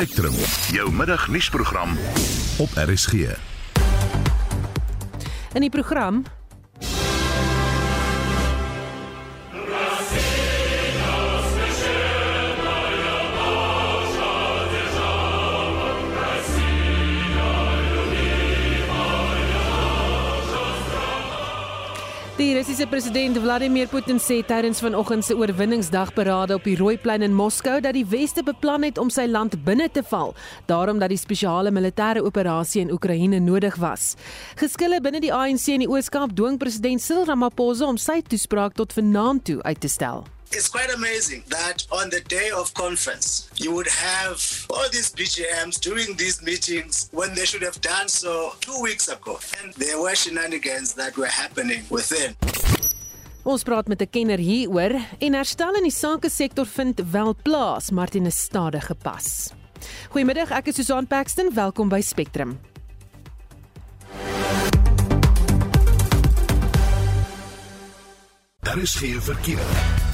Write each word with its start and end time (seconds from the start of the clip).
Spectrum, 0.00 0.34
jou 0.72 0.92
middagnuusprogram 0.92 1.90
op 2.58 2.68
RSG. 2.74 3.12
In 5.52 5.60
die 5.60 5.70
program 5.70 6.22
Die 22.40 22.54
Russiese 22.56 22.86
president 22.86 23.36
Vladimir 23.36 23.86
Putin 23.86 24.16
sê 24.16 24.38
tydens 24.40 24.78
vanoggend 24.80 25.26
se 25.26 25.34
oorwinningsdagberade 25.36 26.56
op 26.56 26.64
die 26.64 26.76
Rooiplein 26.78 27.20
in 27.20 27.34
Moskou 27.36 27.82
dat 27.84 27.92
die 27.92 28.06
weste 28.08 28.40
beplan 28.42 28.86
het 28.88 28.96
om 28.96 29.10
sy 29.12 29.26
land 29.28 29.58
binne 29.66 29.90
te 29.92 30.00
val, 30.08 30.32
daarom 30.64 30.96
dat 31.04 31.12
die 31.12 31.20
spesiale 31.20 31.68
militêre 31.68 32.24
operasie 32.24 32.80
in 32.80 32.96
Oekraïne 32.96 33.44
nodig 33.44 33.76
was. 33.76 34.14
Geskille 34.56 35.04
binne 35.04 35.20
die 35.20 35.34
ANC 35.36 35.68
in 35.76 35.84
die 35.84 35.92
Oos-Kaap 35.92 36.32
dwing 36.32 36.56
president 36.56 37.04
Cyril 37.04 37.28
Ramaphosa 37.28 37.92
om 37.92 38.00
sy 38.00 38.22
toespraak 38.24 38.72
tot 38.72 38.96
vanaand 38.96 39.44
toe 39.44 39.60
uit 39.60 39.84
te 39.84 39.92
stel. 39.92 40.24
It's 40.52 40.68
quite 40.68 40.92
amazing 40.92 41.44
that 41.48 41.86
on 41.92 42.10
the 42.10 42.20
day 42.26 42.50
of 42.50 42.74
conference, 42.74 43.48
you 43.54 43.72
would 43.72 43.86
have 43.86 44.66
all 44.68 44.88
these 44.90 45.14
BGMs 45.14 45.78
doing 45.78 46.16
these 46.16 46.42
meetings 46.42 47.08
when 47.12 47.34
they 47.36 47.44
should 47.46 47.62
have 47.62 47.80
done 47.80 48.08
so 48.08 48.54
two 48.60 48.82
weeks 48.82 49.06
ago. 49.06 49.38
And 49.62 49.72
there 49.74 50.00
were 50.02 50.16
shenanigans 50.16 50.94
that 50.94 51.16
were 51.16 51.30
happening 51.30 51.84
within. 51.88 52.34
Ons 53.44 53.62
praat 53.62 53.86
met 53.86 54.02
'n 54.02 54.10
kenner 54.10 54.38
hieroor 54.38 54.92
en 55.18 55.32
herstel 55.34 55.74
in 55.74 55.82
die 55.82 55.94
sake 55.94 56.28
sektor 56.30 56.66
vind 56.66 57.00
wel 57.10 57.34
plaas, 57.42 57.90
maar 57.90 58.08
teen 58.08 58.26
'n 58.26 58.30
stadige 58.30 58.94
pas. 58.94 59.50
Goeiemiddag, 60.10 60.50
ek 60.50 60.66
is 60.66 60.74
Susan 60.74 61.06
Paxton, 61.06 61.54
welkom 61.54 61.88
by 61.88 62.00
Spectrum. 62.00 62.60
Daar 68.60 68.78
is 68.78 68.94
geen 68.94 69.22
verkeer. 69.22 70.09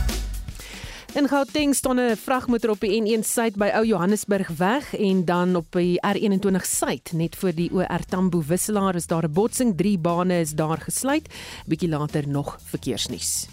In 1.17 1.28
Gauteng 1.28 1.75
staan 1.75 1.97
'n 1.98 2.17
vragmotor 2.17 2.70
op 2.70 2.81
die 2.81 3.00
N1 3.00 3.25
suid 3.25 3.56
by 3.56 3.70
Ou 3.75 3.86
Johannesburg 3.86 4.48
weg 4.48 4.97
en 4.97 5.25
dan 5.25 5.56
op 5.56 5.67
die 5.72 5.98
R21 6.06 6.61
suid 6.61 7.12
net 7.12 7.36
voor 7.36 7.55
die 7.55 7.72
OR 7.72 8.05
Tambo 8.09 8.42
wisselaar 8.47 8.95
is 8.95 9.06
daar 9.06 9.25
'n 9.25 9.33
botsing, 9.33 9.77
drie 9.77 9.98
bane 9.98 10.41
is 10.41 10.50
daar 10.50 10.78
gesluit. 10.81 11.34
Bietjie 11.67 11.89
later 11.89 12.28
nog 12.28 12.59
verkeersnuus. 12.64 13.48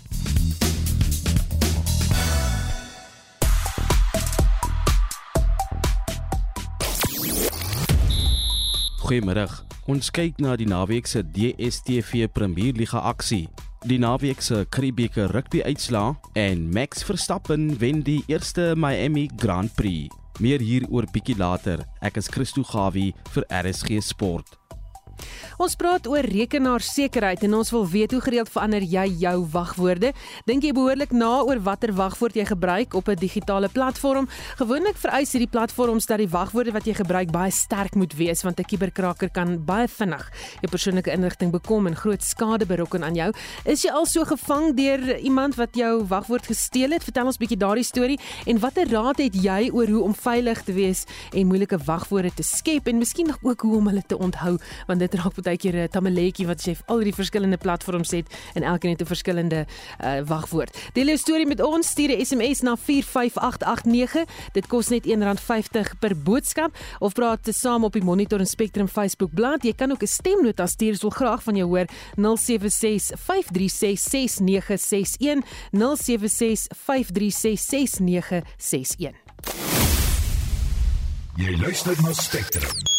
Goeiemiddag. 8.97 9.66
Ons 9.86 10.11
kyk 10.11 10.38
na 10.38 10.56
die 10.56 10.67
naweek 10.67 11.08
se 11.08 11.23
DStv 11.31 12.28
Premierliga 12.31 12.97
aksie. 12.97 13.50
Die 13.84 13.98
naweek 14.00 14.39
se 14.39 14.62
Karibeker 14.72 15.28
rugby 15.36 15.59
uitslaa 15.67 16.14
en 16.39 16.70
Max 16.72 17.03
Verstappen 17.03 17.73
wen 17.81 18.00
die 18.08 18.22
eerste 18.31 18.72
Miami 18.80 19.28
Grand 19.36 19.75
Prix. 19.75 20.08
Meer 20.40 20.64
hieroor 20.64 21.09
bietjie 21.12 21.36
later. 21.36 21.84
Ek 22.00 22.16
is 22.16 22.31
Christo 22.31 22.64
Gawie 22.64 23.12
vir 23.36 23.44
RSG 23.52 24.00
Sport. 24.00 24.62
Ons 25.58 25.76
praat 25.76 26.08
oor 26.08 26.26
rekenaarsekerheid 26.26 27.44
en 27.44 27.54
ons 27.54 27.72
wil 27.72 27.88
weet 27.88 28.12
hoe 28.12 28.22
gereeld 28.22 28.50
verander 28.50 28.82
jy 28.82 29.06
jou 29.22 29.48
wagwoorde? 29.54 30.14
Dink 30.46 30.64
jy 30.64 30.72
behoorlik 30.74 31.12
na 31.12 31.42
oor 31.44 31.62
watter 31.62 31.94
wagwoord 31.94 32.36
jy 32.36 32.46
gebruik 32.46 32.94
op 32.94 33.10
'n 33.10 33.16
digitale 33.16 33.70
platform? 33.70 34.28
Gewoonlik 34.58 34.98
vereis 34.98 35.32
hierdie 35.32 35.50
platforms 35.50 36.06
dat 36.06 36.18
die 36.18 36.30
wagwoorde 36.30 36.72
wat 36.72 36.86
jy 36.86 36.94
gebruik 36.94 37.32
baie 37.32 37.52
sterk 37.52 37.96
moet 37.96 38.14
wees 38.14 38.44
want 38.44 38.60
'n 38.60 38.64
kuberkraker 38.64 39.30
kan 39.30 39.66
baie 39.66 39.88
vinnig 39.88 40.32
jou 40.62 40.70
persoonlike 40.70 41.12
inligting 41.12 41.52
bekom 41.52 41.88
en 41.88 41.96
groot 41.96 42.24
skade 42.24 42.66
berokken 42.66 43.04
aan 43.04 43.16
jou. 43.16 43.32
Is 43.66 43.84
jy 43.84 43.92
al 43.92 44.06
so 44.06 44.24
gevang 44.24 44.76
deur 44.76 45.18
iemand 45.20 45.56
wat 45.56 45.76
jou 45.76 46.03
wagwoord 46.08 46.46
gesteel 46.46 46.92
het? 46.92 47.03
Vertel 47.03 47.26
ons 47.26 47.38
bietjie 47.38 47.58
daardie 47.58 47.84
storie 47.84 48.20
en 48.46 48.59
watter 48.59 48.90
raad 48.90 49.18
het 49.18 49.36
jy 49.36 49.70
oor 49.74 49.88
hoe 49.88 50.03
om 50.03 50.16
veilig 50.16 50.64
te 50.64 50.74
wees 50.74 51.06
en 51.34 51.47
moeilike 51.47 51.78
wagwoorde 51.86 52.34
te 52.34 52.44
skep 52.44 52.88
en 52.88 52.97
miskien 52.97 53.34
ook 53.42 53.62
hoe 53.62 53.78
om 53.78 53.88
hulle 53.88 54.03
te 54.08 54.18
onthou 54.18 54.58
want 54.88 55.00
dit 55.00 55.12
raak 55.13 55.41
baie 55.44 55.57
keer 55.57 55.75
'n 55.75 55.88
tamaletjie 55.90 56.47
wat 56.47 56.62
jy 56.66 56.75
al 56.88 57.00
die 57.00 57.13
verskillende 57.13 57.57
platforms 57.57 58.12
het 58.12 58.28
en 58.53 58.63
elkeen 58.63 58.91
het 58.91 59.01
'n 59.01 59.06
verskillende 59.06 59.66
uh, 59.66 60.22
wagwoord. 60.25 60.78
Deel 60.94 61.06
jou 61.06 61.18
storie 61.18 61.47
met 61.47 61.62
ons, 61.62 61.88
stuur 61.88 62.09
'n 62.09 62.25
SMS 62.25 62.62
na 62.62 62.75
45889. 62.75 64.25
Dit 64.53 64.68
kos 64.68 64.90
net 64.90 65.06
R1.50 65.06 65.97
per 66.00 66.18
boodskap 66.18 66.78
of 67.00 67.13
praat 67.13 67.47
saam 67.52 67.84
op 67.84 67.94
die 67.94 68.03
Monitor 68.03 68.40
en 68.40 68.47
Spectrum 68.47 68.88
Facebook 68.88 69.34
bladsy. 69.34 69.68
Jy 69.68 69.73
kan 69.73 69.91
ook 69.91 70.02
'n 70.02 70.07
stemnota 70.07 70.68
stuur, 70.68 70.97
wil 71.02 71.09
graag 71.09 71.44
van 71.44 71.56
jou 71.56 71.68
hoor. 71.68 71.85
076 72.16 73.19
536 73.19 74.00
6961 74.00 75.44
076 75.72 76.68
536 76.85 77.59
6961. 77.59 79.22
Jy 81.35 81.57
luister 81.57 82.02
na 82.02 82.13
Spectrum. 82.13 82.93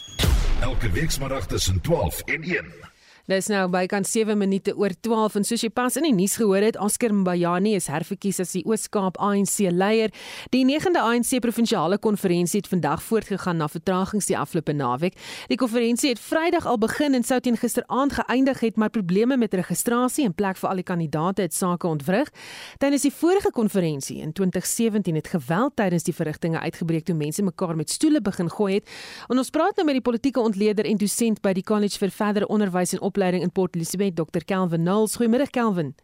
Elke 0.65 0.91
weekmiddag 0.91 1.47
tussen 1.47 1.81
12 1.81 2.23
en 2.25 2.43
1. 2.43 2.94
Dis 3.25 3.47
nou 3.49 3.63
bykans 3.73 4.11
7 4.13 4.35
minute 4.37 4.75
oor 4.77 4.93
12 5.01 5.39
en 5.39 5.47
soos 5.49 5.63
jy 5.65 5.71
pas 5.73 5.95
in 5.97 6.05
die 6.05 6.13
nuus 6.13 6.35
gehoor 6.37 6.61
het, 6.61 6.77
Oscar 6.77 7.09
Mbayani 7.17 7.71
is 7.73 7.87
herverkies 7.89 8.37
as 8.43 8.51
die 8.53 8.61
Oos-Kaap 8.69 9.17
ANC 9.17 9.71
leier. 9.73 10.11
Die 10.53 10.61
9de 10.69 11.01
ANC 11.01 11.39
provinsiale 11.41 11.97
konferensie 11.97 12.61
het 12.61 12.69
vandag 12.69 13.01
voortgegaan 13.07 13.63
na 13.63 13.69
vertragings 13.73 14.29
die 14.29 14.37
afgelope 14.37 14.75
naweek. 14.77 15.17
Die 15.49 15.57
konferensie 15.57 16.11
het 16.13 16.21
Vrydag 16.21 16.67
al 16.69 16.77
begin 16.83 17.17
en 17.17 17.25
sou 17.25 17.39
teen 17.41 17.57
gisteraand 17.57 18.13
geëindig 18.19 18.61
het, 18.61 18.77
maar 18.77 18.93
probleme 18.93 19.41
met 19.41 19.57
registrasie 19.57 20.29
en 20.29 20.37
plek 20.37 20.61
vir 20.61 20.69
al 20.75 20.83
die 20.83 20.87
kandidaate 20.93 21.49
het 21.49 21.57
sake 21.57 21.89
ontwrig. 21.89 22.29
Tydens 22.77 23.09
die 23.09 23.15
vorige 23.23 23.55
konferensie 23.57 24.19
in 24.21 24.37
2017 24.37 25.17
het 25.17 25.33
geweld 25.33 25.79
tydens 25.81 26.05
die 26.05 26.13
verrigtinge 26.13 26.61
uitgebreek 26.61 27.09
toe 27.09 27.17
mense 27.17 27.41
mekaar 27.41 27.73
met 27.73 27.89
stoele 27.89 28.21
begin 28.21 28.53
gooi 28.53 28.83
het. 28.83 28.95
En 29.33 29.41
ons 29.41 29.55
praat 29.57 29.81
nou 29.81 29.89
met 29.89 29.97
die 29.97 30.05
politieke 30.05 30.45
ontleder 30.45 30.85
en 30.85 31.01
dosent 31.01 31.41
by 31.41 31.57
die 31.57 31.65
College 31.65 32.05
vir 32.05 32.13
Verdere 32.13 32.53
Onderwys 32.53 32.93
en 32.93 33.01
opleiding 33.01 33.13
in 33.17 33.53
Port 33.53 33.75
Elizabeth, 33.75 34.17
Dr. 34.17 34.45
Kelvin 34.45 34.83
Nulls. 34.83 35.17
Goeiemiddag 35.17 35.51
Kelvin. 35.51 35.95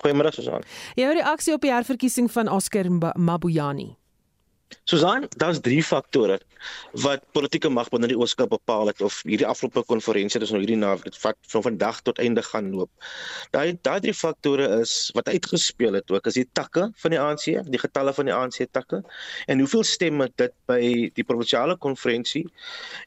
Goeiemiddag 0.00 0.34
Susan. 0.34 0.62
Jou 0.94 1.12
reaksie 1.12 1.54
op 1.54 1.60
die 1.60 1.72
herverkiesing 1.72 2.30
van 2.32 2.48
Oscar 2.48 2.86
Mabuyani. 3.14 3.96
Susan, 4.84 5.26
daar's 5.36 5.60
drie 5.60 5.82
faktore 5.84 6.40
wat 7.04 7.24
politieke 7.36 7.70
mag 7.72 7.88
binne 7.92 8.10
die 8.10 8.18
Ooskaap 8.18 8.50
bepaal 8.52 8.90
het 8.90 9.00
of 9.04 9.20
hierdie 9.28 9.46
afgelope 9.48 9.84
konferensie 9.88 10.40
dis 10.42 10.52
nou 10.54 10.60
hierdie 10.62 10.78
naweek 10.80 11.08
dit 11.08 11.18
vat 11.22 11.38
van 11.52 11.64
vandag 11.68 12.00
tot 12.06 12.20
einde 12.22 12.42
gaan 12.46 12.70
loop. 12.74 12.90
Daai 13.54 13.78
daai 13.86 14.00
drie 14.04 14.14
faktore 14.16 14.68
is 14.80 14.94
wat 15.16 15.28
uitgespeel 15.28 15.98
het 15.98 16.10
ook 16.10 16.30
is 16.30 16.38
die 16.40 16.46
takke 16.58 16.88
van 17.02 17.14
die 17.14 17.20
ANC, 17.20 17.46
die 17.70 17.82
getalle 17.82 18.14
van 18.16 18.30
die 18.30 18.34
ANC 18.36 18.62
takke 18.72 19.02
en 19.46 19.62
hoeveel 19.62 19.84
stemme 19.86 20.30
dit 20.40 20.54
by 20.70 20.80
die 21.16 21.26
provinsiale 21.26 21.76
konferensie 21.76 22.46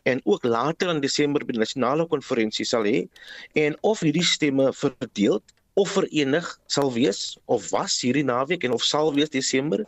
en 0.09 0.21
ook 0.23 0.45
later 0.47 0.93
in 0.93 1.01
Desember 1.03 1.45
by 1.45 1.57
die 1.57 1.63
nasionale 1.65 2.07
konferensie 2.07 2.65
sal 2.67 2.87
hê 2.87 3.05
en 3.59 3.77
of 3.81 4.03
hierdie 4.05 4.25
stemme 4.25 4.71
verdeel 4.73 5.41
of 5.73 5.89
verenig 5.89 6.47
sal 6.67 6.91
wees 6.93 7.37
of 7.45 7.69
was 7.73 7.97
hierdie 8.05 8.25
naweek 8.25 8.65
en 8.67 8.75
of 8.75 8.83
sal 8.85 9.13
wees 9.15 9.31
Desember 9.33 9.85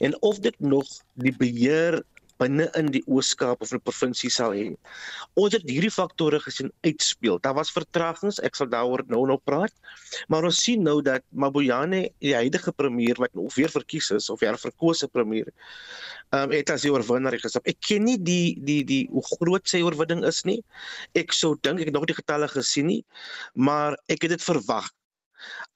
en 0.00 0.16
of 0.22 0.40
dit 0.40 0.56
nog 0.60 0.88
die 1.20 1.34
beheer 1.36 2.00
binne 2.40 2.66
in 2.78 2.90
die 2.94 3.02
Oos-Kaap 3.06 3.62
of 3.64 3.72
'n 3.72 3.80
provinsie 3.80 4.30
sal 4.30 4.52
hê. 4.56 4.76
Ons 5.34 5.52
het 5.56 5.64
hierdie 5.68 5.90
faktore 5.90 6.40
gesien 6.40 6.72
uitspeel. 6.84 7.38
Daar 7.40 7.54
was 7.54 7.72
vertragings, 7.72 8.40
ek 8.42 8.54
sal 8.54 8.68
daaroor 8.68 9.04
nou 9.08 9.26
nog 9.26 9.40
praat. 9.44 9.72
Maar 10.28 10.44
ons 10.44 10.62
sien 10.62 10.82
nou 10.82 11.02
dat 11.02 11.22
Mabuyane, 11.30 12.10
die 12.20 12.34
huidige 12.34 12.72
premier 12.72 13.16
wat 13.18 13.34
nou 13.34 13.48
weer 13.54 13.70
verkies 13.70 14.10
is 14.10 14.30
of 14.30 14.40
herverkose 14.40 15.08
premier, 15.08 15.52
ehm 16.32 16.42
um, 16.42 16.50
het 16.50 16.70
as 16.70 16.82
die 16.82 16.92
oorwinnaar 16.92 17.38
gestap. 17.38 17.66
Ek 17.66 17.80
ken 17.80 18.04
nie 18.04 18.18
die 18.18 18.58
die 18.60 18.82
die 18.84 19.08
hoe 19.10 19.22
groot 19.22 19.68
sy 19.68 19.82
oorwinning 19.82 20.24
is 20.24 20.44
nie. 20.44 20.62
Ek 21.14 21.32
sou 21.32 21.56
dink 21.60 21.80
ek 21.80 21.86
het 21.86 21.94
nog 21.94 22.06
die 22.06 22.18
getalle 22.18 22.48
gesien 22.48 22.86
nie, 22.86 23.04
maar 23.54 23.96
ek 24.08 24.22
het 24.22 24.30
dit 24.30 24.42
verwag 24.42 24.90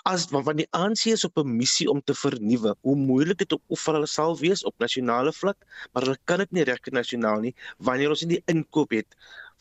as 0.08 0.26
want 0.30 0.56
die 0.56 0.68
ANC 0.76 1.06
is 1.12 1.24
op 1.24 1.38
'n 1.38 1.56
missie 1.56 1.88
om 1.90 2.00
te 2.02 2.14
vernuwe. 2.14 2.74
Hoe 2.80 2.96
moeilik 2.96 3.38
dit 3.38 3.52
ook 3.52 3.62
of 3.68 3.84
hulle 3.86 4.06
sal 4.06 4.38
wees 4.38 4.64
op 4.64 4.74
nasionale 4.78 5.32
vlak, 5.32 5.56
maar 5.92 6.02
hulle 6.02 6.18
kan 6.24 6.38
dit 6.38 6.52
nie 6.52 6.64
reg 6.64 6.80
nasionaal 6.90 7.40
nie 7.40 7.54
wanneer 7.78 8.10
ons 8.10 8.22
nie 8.22 8.36
die 8.36 8.42
inkoop 8.46 8.90
het 8.90 9.16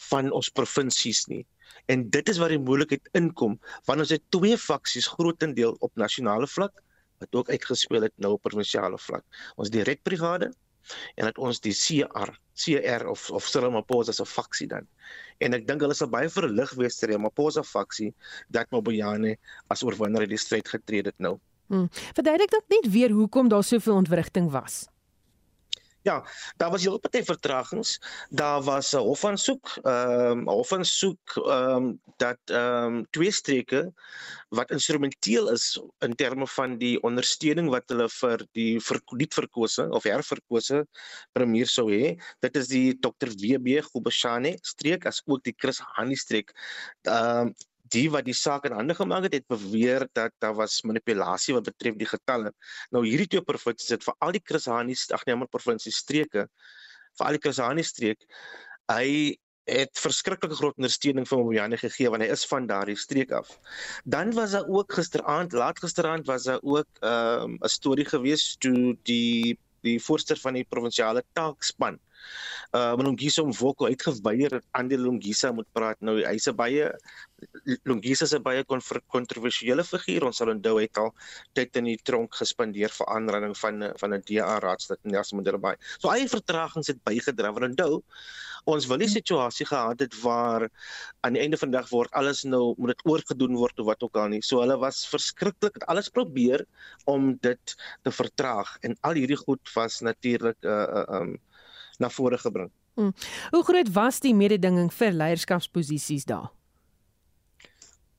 van 0.10 0.32
ons 0.32 0.50
provinsies 0.50 1.28
nie. 1.28 1.46
En 1.88 2.10
dit 2.10 2.30
is 2.30 2.38
waar 2.38 2.50
die 2.50 2.60
moeilikheid 2.60 3.10
inkom 3.14 3.60
wanneer 3.86 4.06
ons 4.08 4.16
het 4.16 4.24
twee 4.30 4.58
faksies 4.58 5.08
grootendeel 5.08 5.76
op 5.80 5.92
nasionale 5.96 6.48
vlak 6.48 6.84
wat 7.20 7.36
ook 7.36 7.50
uitgespeel 7.50 8.02
het 8.02 8.14
nou 8.18 8.34
op 8.34 8.42
provinsiale 8.42 8.98
vlak. 8.98 9.26
Ons 9.56 9.70
direkbrigade 9.70 10.54
en 11.16 11.30
dat 11.30 11.38
ons 11.38 11.62
die 11.64 11.76
CR 11.76 12.34
CR 12.60 13.08
of 13.08 13.30
of 13.32 13.48
Cyril 13.48 13.72
Maposa 13.72 14.12
se 14.12 14.26
faksie 14.26 14.68
dan. 14.68 14.88
En 15.40 15.56
ek 15.56 15.68
dink 15.68 15.84
hulle 15.86 15.96
sal 15.96 16.12
baie 16.12 16.30
verlig 16.30 16.74
wees 16.80 17.00
ter 17.00 17.16
Maposa 17.20 17.64
faksie 17.64 18.12
dat 18.52 18.72
Mobojane 18.76 19.38
as 19.72 19.84
oorwinnaar 19.86 20.28
in 20.28 20.36
die 20.36 20.42
stryd 20.42 20.68
getree 20.68 21.06
het 21.08 21.16
nou. 21.18 21.38
Hmm. 21.70 21.88
Verduidelik 22.18 22.52
dalk 22.52 22.68
net 22.74 22.90
weer 22.92 23.14
hoekom 23.14 23.50
daar 23.50 23.64
soveel 23.64 24.02
ontwrigting 24.02 24.50
was. 24.52 24.88
Ja, 26.02 26.24
daar 26.58 26.72
was 26.72 26.84
heel 26.84 27.00
baie 27.00 27.24
vertragings. 27.24 28.00
Daar 28.30 28.62
was 28.64 28.94
'n 28.94 28.98
hofaansoek, 29.04 29.68
ehm 29.84 30.40
um, 30.40 30.48
hofaansoek 30.48 31.36
ehm 31.36 31.76
um, 31.76 32.02
dat 32.18 32.40
ehm 32.46 32.94
um, 32.94 33.08
twee 33.10 33.32
streke 33.32 33.94
wat 34.50 34.72
instrumenteel 34.72 35.50
is 35.52 35.82
in 36.00 36.16
terme 36.16 36.48
van 36.48 36.78
die 36.78 37.02
ondersteuning 37.02 37.70
wat 37.70 37.84
hulle 37.90 38.08
vir 38.10 38.48
die 38.52 38.80
verkoop 38.80 39.34
verkose 39.34 39.90
of 39.90 40.04
herverkose 40.04 40.88
premier 41.32 41.68
sou 41.68 41.92
hê. 41.92 42.16
Dit 42.40 42.56
is 42.56 42.68
die 42.68 43.00
Dr. 43.00 43.30
WB 43.36 43.82
Gobeshane 43.92 44.58
streek 44.62 45.06
as 45.06 45.22
ook 45.26 45.44
die 45.44 45.56
Chris 45.58 45.80
Hani 45.98 46.16
streek. 46.16 46.56
Ehm 47.04 47.48
um, 47.48 47.56
die 47.96 48.08
wat 48.14 48.26
die 48.28 48.36
saak 48.38 48.66
in 48.70 48.76
hande 48.78 48.96
gemaak 48.98 49.28
het, 49.28 49.40
het 49.40 49.48
beweer 49.52 50.08
dat 50.18 50.34
daar 50.44 50.56
was 50.58 50.82
manipulasie 50.88 51.56
wat 51.58 51.68
betref 51.70 51.98
die 52.00 52.10
getalle. 52.10 52.54
Nou 52.96 53.06
hierdie 53.06 53.28
twee 53.28 53.46
provinsies 53.46 53.96
het 53.98 54.06
vir 54.06 54.16
al 54.20 54.34
die 54.36 54.44
Krisani, 54.44 54.96
ag 55.14 55.26
nee, 55.28 55.36
maar 55.36 55.52
provinsie 55.52 55.94
streke, 55.94 56.48
vir 57.20 57.28
al 57.28 57.38
die 57.38 57.44
Krisani 57.44 57.86
streek, 57.86 58.26
hy 58.90 59.38
het 59.70 60.02
verskriklike 60.02 60.58
groot 60.58 60.78
ondersteuning 60.80 61.28
vir 61.30 61.42
Moyane 61.46 61.78
gegee 61.78 62.10
want 62.10 62.26
hy 62.26 62.30
is 62.34 62.46
van 62.50 62.68
daardie 62.70 62.98
streek 62.98 63.32
af. 63.38 63.52
Dan 64.04 64.34
was 64.34 64.56
daar 64.58 64.68
ook 64.68 64.94
gisteraand, 64.98 65.54
laat 65.54 65.80
gisteraand 65.84 66.26
was 66.28 66.48
daar 66.50 66.64
ook 66.64 66.90
'n 67.02 67.08
um, 67.08 67.58
storie 67.70 68.06
gewees 68.06 68.56
toe 68.58 68.98
die 69.04 69.58
die 69.82 70.00
voorsteur 70.02 70.40
van 70.42 70.54
die 70.54 70.66
provinsiale 70.68 71.24
taakspan 71.34 72.00
uh 72.78 72.94
Lungisa 73.00 73.44
Mvoko 73.44 73.88
uitgeweier 73.90 74.50
dat 74.50 74.66
Andi 74.78 74.98
Lungisa 74.98 75.52
moet 75.52 75.68
praat 75.74 76.02
nou. 76.02 76.20
Hy's 76.22 76.48
'n 76.48 76.56
baie 76.56 76.92
Lungisa 77.86 78.26
is 78.26 78.34
'n 78.36 78.44
baie 78.44 78.64
kontroversiële 79.08 79.84
figuur. 79.84 80.26
Ons 80.26 80.38
sal 80.38 80.54
onthou 80.54 80.78
hy 80.78 80.86
het 80.86 80.98
al 80.98 81.14
tyd 81.54 81.76
in 81.78 81.86
die 81.86 81.98
tronk 81.98 82.36
gespandeer 82.36 82.90
vir 82.90 83.08
aanranding 83.08 83.58
van 83.58 83.94
van 83.98 84.14
'n 84.14 84.24
DA 84.26 84.60
raadslid 84.60 85.00
in 85.04 85.12
Nelson 85.12 85.38
Mandela 85.38 85.58
Bay. 85.58 85.76
So 86.00 86.10
eie 86.10 86.28
vertragings 86.28 86.88
het 86.88 87.04
bygedra 87.04 87.52
want 87.52 87.72
onthou 87.72 88.04
ons 88.66 88.88
wil 88.90 89.00
nie 89.02 89.10
situasie 89.10 89.66
gehad 89.66 90.00
het 90.04 90.16
waar 90.22 90.68
aan 91.26 91.34
die 91.34 91.42
einde 91.42 91.58
van 91.58 91.72
die 91.72 91.80
dag 91.80 91.90
word 91.90 92.14
alles 92.20 92.44
nou 92.44 92.76
moet 92.78 92.96
dit 92.96 93.06
oorgedoen 93.06 93.56
word 93.56 93.80
of 93.80 93.86
wat 93.86 94.04
ook 94.04 94.18
al 94.18 94.30
nie. 94.34 94.42
So 94.42 94.62
hulle 94.64 94.78
was 94.78 95.06
verskriklik 95.08 95.80
het 95.80 95.88
alles 95.92 96.10
probeer 96.10 96.66
om 97.06 97.36
dit 97.42 97.76
te 98.04 98.12
vertraag 98.12 98.78
en 98.82 98.98
al 99.02 99.20
hierdie 99.22 99.40
goed 99.40 99.74
was 99.76 100.02
natuurlik 100.02 100.58
'n 100.62 100.68
uh, 100.68 101.04
uh, 101.04 101.22
um 101.22 101.38
na 102.00 102.10
vore 102.10 102.40
gebring. 102.40 102.72
Hmm. 103.00 103.14
Hoe 103.52 103.64
groot 103.64 103.92
was 103.96 104.20
die 104.24 104.34
mededinging 104.36 104.90
vir 104.94 105.16
leierskapsposisies 105.16 106.26
daar? 106.28 106.50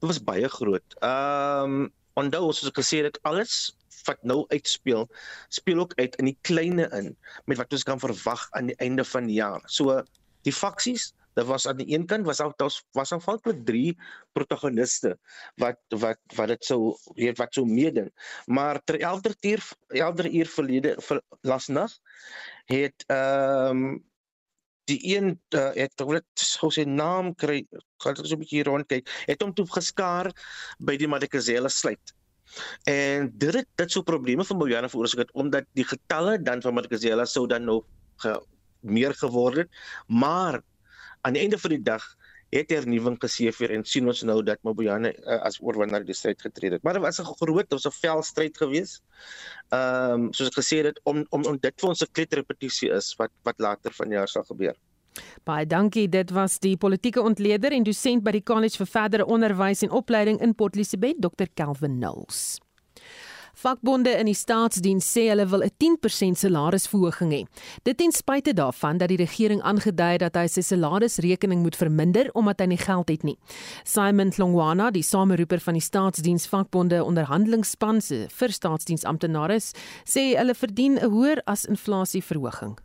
Dit 0.01 0.09
was 0.09 0.23
baie 0.25 0.49
groot. 0.49 0.97
Ehm 1.01 1.81
um, 1.81 1.89
onthou 2.21 2.51
soos 2.53 2.69
ek 2.69 2.81
gesê 2.81 3.05
het, 3.07 3.19
alles 3.29 3.71
wat 4.09 4.23
nou 4.27 4.45
uitspeel, 4.49 5.07
speel 5.49 5.79
ook 5.85 5.95
uit 6.01 6.17
in 6.21 6.31
die 6.31 6.39
kleine 6.47 6.89
in 6.97 7.13
met 7.49 7.61
wat 7.61 7.73
ons 7.73 7.85
kan 7.87 8.01
verwag 8.01 8.47
aan 8.57 8.73
die 8.73 8.77
einde 8.83 9.05
van 9.05 9.29
die 9.29 9.39
jaar. 9.39 9.63
So 9.67 10.01
die 10.49 10.55
faksies 10.57 11.11
Dit 11.35 11.47
was 11.47 11.67
aan 11.67 11.77
die 11.77 11.89
een 11.95 12.07
kant 12.07 12.27
was 12.27 12.37
daar 12.43 12.55
was, 12.93 13.13
aanvanklik 13.13 13.65
3 13.65 13.97
protagoniste 14.33 15.17
wat 15.57 15.79
wat 15.89 16.19
wat 16.37 16.49
dit 16.49 16.65
sou 16.65 16.97
weet 17.15 17.39
wat 17.39 17.55
sou 17.55 17.67
meeding. 17.67 18.11
Maar 18.47 18.83
ter 18.85 18.99
11de 18.99 19.35
uur 19.41 19.67
11de 19.89 20.31
uur 20.33 20.47
verlede 20.47 20.95
vir 21.09 21.23
lasnag 21.41 21.99
het 22.67 23.05
ehm 23.07 23.85
um, 23.85 24.09
die 24.91 25.17
een 25.17 25.35
uh, 25.55 25.71
het 25.75 26.03
wat 26.07 26.27
sou 26.35 26.71
sy 26.75 26.85
naam 26.89 27.35
kry 27.39 27.61
gaan 28.03 28.17
ek 28.17 28.25
so 28.25 28.37
'n 28.37 28.43
bietjie 28.43 28.65
rond 28.67 28.89
kyk 28.91 29.11
het 29.29 29.43
hom 29.45 29.53
toe 29.55 29.67
geskaar 29.77 30.31
by 30.79 30.97
die 31.01 31.11
Madikazela 31.11 31.71
sluit 31.71 32.15
en 32.91 33.31
dit 33.43 33.61
het 33.61 33.69
dit 33.83 33.93
sou 33.95 34.03
probleme 34.07 34.47
vir 34.47 34.59
Boyana 34.63 34.91
veroorsaak 34.91 35.31
omdat 35.43 35.69
die 35.79 35.87
getalle 35.87 36.39
dan 36.43 36.63
van 36.65 36.75
Madikazela 36.75 37.27
sou 37.27 37.47
dan 37.47 37.65
nog 37.65 37.85
ge, 38.25 38.35
meer 38.81 39.15
geword 39.23 39.63
het 39.63 39.71
maar 40.09 40.61
aan 41.21 41.37
die 41.37 41.43
einde 41.43 41.59
van 41.59 41.71
die 41.71 41.83
dag 41.83 42.05
het 42.51 42.73
hernuwing 42.75 43.17
geseëvier 43.23 43.77
en 43.77 43.85
sien 43.87 44.09
ons 44.11 44.23
nou 44.27 44.41
dat 44.43 44.59
Mobuyane 44.67 45.13
uh, 45.15 45.39
as 45.47 45.61
oorwinnaar 45.63 46.05
die 46.07 46.17
stryd 46.17 46.41
getree 46.43 46.73
het. 46.75 46.83
Maar 46.83 46.99
dit 46.99 47.03
was 47.03 47.21
'n 47.21 47.31
groot, 47.39 47.69
dit 47.69 47.79
was 47.79 47.87
'n 47.87 47.99
vel 48.01 48.23
stryd 48.23 48.57
geweest. 48.57 49.03
Ehm 49.71 50.13
um, 50.13 50.33
soos 50.33 50.49
ek 50.49 50.59
gesê 50.59 50.83
het 50.85 51.01
om 51.05 51.25
om 51.31 51.45
om 51.45 51.59
dit 51.59 51.75
vir 51.81 51.89
ons 51.89 52.03
'n 52.03 52.13
kletrepetisie 52.13 52.91
is 52.91 53.15
wat 53.19 53.31
wat 53.43 53.59
later 53.59 53.93
vanjaar 53.93 54.29
sal 54.29 54.43
gebeur. 54.43 54.75
Baie 55.45 55.67
dankie. 55.67 56.09
Dit 56.09 56.31
was 56.31 56.59
die 56.59 56.77
politieke 56.77 57.23
ontleder 57.23 57.73
en 57.73 57.83
dosent 57.83 58.23
by 58.23 58.31
die 58.31 58.43
College 58.43 58.77
vir 58.77 58.87
Verdere 58.87 59.27
Onderwys 59.27 59.83
en 59.83 59.91
Opleiding 59.91 60.41
in 60.41 60.55
Port 60.55 60.75
Elizabeth, 60.75 61.17
Dr. 61.21 61.47
Calvin 61.55 61.99
Knowles. 61.99 62.61
Vakbonde 63.61 64.15
in 64.17 64.25
die 64.25 64.37
staatsdiens 64.37 65.05
sê 65.05 65.27
hulle 65.29 65.45
wil 65.53 65.63
'n 65.63 65.73
10% 65.77 66.39
salarisverhoging 66.41 67.33
hê. 67.33 67.43
Dit 67.85 67.99
ten 67.99 68.13
spyte 68.13 68.55
daarvan 68.55 68.97
dat 68.99 69.09
die 69.09 69.21
regering 69.21 69.61
aangedui 69.61 70.13
het 70.13 70.21
dat 70.21 70.37
hy 70.37 70.47
sy 70.47 70.63
salarisrekening 70.63 71.61
moet 71.63 71.77
verminder 71.77 72.31
omdat 72.33 72.61
hy 72.61 72.67
nie 72.67 72.81
geld 72.81 73.09
het 73.09 73.23
nie. 73.23 73.37
Simon 73.85 74.33
Longwana, 74.39 74.91
die 74.91 75.03
sameroeper 75.03 75.61
van 75.61 75.75
die 75.75 75.83
staatsdiens 75.83 76.49
vakbonde 76.49 77.05
onderhandelingsspan 77.05 78.01
se 78.01 78.29
vir 78.31 78.49
staatsdiensamptenare, 78.49 79.61
sê 80.05 80.37
hulle 80.39 80.55
verdien 80.55 80.97
'n 80.97 81.11
hoër 81.11 81.43
as 81.45 81.67
inflasie 81.67 82.23
verhoging 82.23 82.79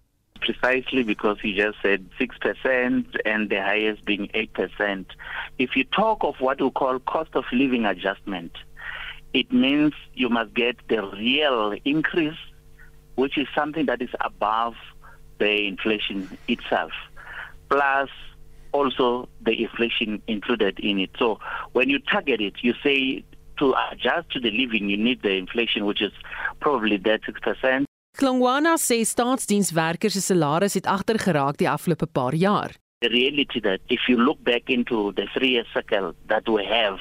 precisely 0.46 1.04
because 1.04 1.38
he 1.42 1.54
just 1.54 1.78
said 1.82 2.08
6% 2.20 3.06
and 3.26 3.50
the 3.50 3.62
highest 3.62 4.06
being 4.06 4.30
8%. 4.34 5.06
If 5.58 5.76
you 5.76 5.86
talk 5.86 6.24
of 6.24 6.36
what 6.40 6.62
we 6.62 6.70
call 6.70 7.00
cost 7.00 7.36
of 7.36 7.46
living 7.52 7.86
adjustment, 7.86 8.52
it 9.36 9.52
means 9.52 9.94
you 10.14 10.30
must 10.30 10.52
get 10.54 10.76
the 10.88 11.02
real 11.26 11.76
increase, 11.84 12.40
which 13.22 13.38
is 13.38 13.48
something 13.60 13.86
that 13.92 14.02
is 14.02 14.14
above 14.22 14.76
the 15.40 15.54
inflation 15.68 16.18
itself, 16.48 16.94
plus 17.70 18.10
also 18.72 19.28
the 19.48 19.54
inflation 19.66 20.22
included 20.28 20.80
in 20.80 21.00
it. 21.00 21.12
So 21.20 21.40
when 21.74 21.90
you 21.90 22.00
target 22.00 22.40
it, 22.40 22.56
you 22.62 22.74
say 22.82 23.26
to 23.60 23.74
adjust 23.92 24.32
to 24.32 24.40
the 24.40 24.52
living, 24.52 24.90
you 24.90 24.98
need 24.98 25.22
the 25.22 25.36
inflation, 25.44 25.86
which 25.86 26.02
is 26.02 26.14
probably 26.60 26.98
that 27.08 27.22
6%. 27.24 27.86
Klongwana 28.18 28.78
sê 28.80 29.02
staatsdienswerkers 29.04 30.16
se 30.16 30.22
salaris 30.22 30.78
het 30.80 30.88
agter 30.88 31.20
geraak 31.20 31.58
die 31.60 31.68
afgelope 31.68 32.08
paar 32.08 32.36
jaar. 32.36 32.72
The 33.02 33.12
reality 33.12 33.60
that 33.60 33.82
if 33.90 34.08
you 34.08 34.16
look 34.16 34.40
back 34.44 34.70
into 34.70 35.12
the 35.20 35.28
3 35.34 35.50
year 35.56 35.68
cycle 35.74 36.14
that 36.32 36.48
we 36.48 36.64
have 36.64 37.00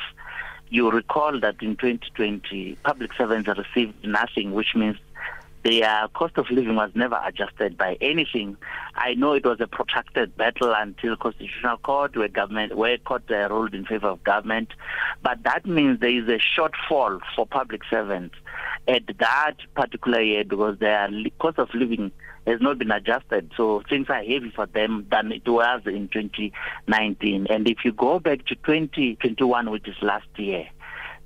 you 0.71 0.91
recall 0.91 1.39
that 1.41 1.57
in 1.63 1.77
2020, 1.77 2.79
public 2.85 3.13
servants 3.17 3.49
received 3.49 4.05
nothing, 4.05 4.53
which 4.53 4.75
means 4.75 4.97
their 5.65 6.09
cost 6.15 6.37
of 6.37 6.51
living 6.51 6.77
was 6.77 6.91
never 6.95 7.19
adjusted 7.25 7.79
by 7.79 7.97
anything. 8.03 8.57
I 8.97 9.15
know 9.15 9.33
it 9.33 9.47
was 9.47 9.61
a 9.61 9.67
protracted 9.67 10.37
battle 10.37 10.75
until 10.77 11.17
constitutional 11.17 11.79
court, 11.79 12.17
where 12.17 12.29
government, 12.29 12.77
where 12.77 12.99
court 12.99 13.25
uh, 13.31 13.49
ruled 13.49 13.75
in 13.75 13.87
favor 13.87 14.09
of 14.09 14.23
government, 14.25 14.69
but 15.23 15.43
that 15.45 15.65
means 15.65 16.01
there 16.01 16.11
is 16.11 16.29
a 16.29 16.39
shortfall 16.39 17.21
for 17.35 17.47
public 17.47 17.81
servants 17.89 18.35
at 18.87 19.07
that 19.19 19.55
particular 19.75 20.21
year 20.21 20.45
because 20.45 20.79
their 20.79 21.09
cost 21.39 21.59
of 21.59 21.73
living 21.73 22.13
has 22.47 22.61
not 22.61 22.79
been 22.79 22.91
adjusted. 22.91 23.51
So 23.57 23.83
things 23.89 24.09
are 24.09 24.23
heavy 24.23 24.53
for 24.55 24.67
them 24.67 25.07
than 25.11 25.33
it 25.33 25.49
was 25.49 25.83
in 25.87 26.09
2019. 26.09 27.47
And 27.49 27.69
if 27.69 27.79
you 27.85 27.93
go 27.93 28.19
back 28.19 28.45
to 28.47 28.55
2021, 28.55 29.71
which 29.71 29.89
is 29.89 29.97
last 30.03 30.29
year, 30.37 30.69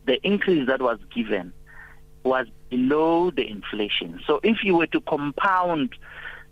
the 0.06 0.25
increase 0.26 0.66
that 0.68 0.80
was 0.80 0.98
given 1.14 1.52
was 2.25 2.46
below 2.70 3.30
the 3.30 3.48
inflation. 3.48 4.20
So 4.26 4.40
if 4.42 4.58
you 4.62 4.76
were 4.76 4.87
to 4.88 5.00
compound 5.00 5.94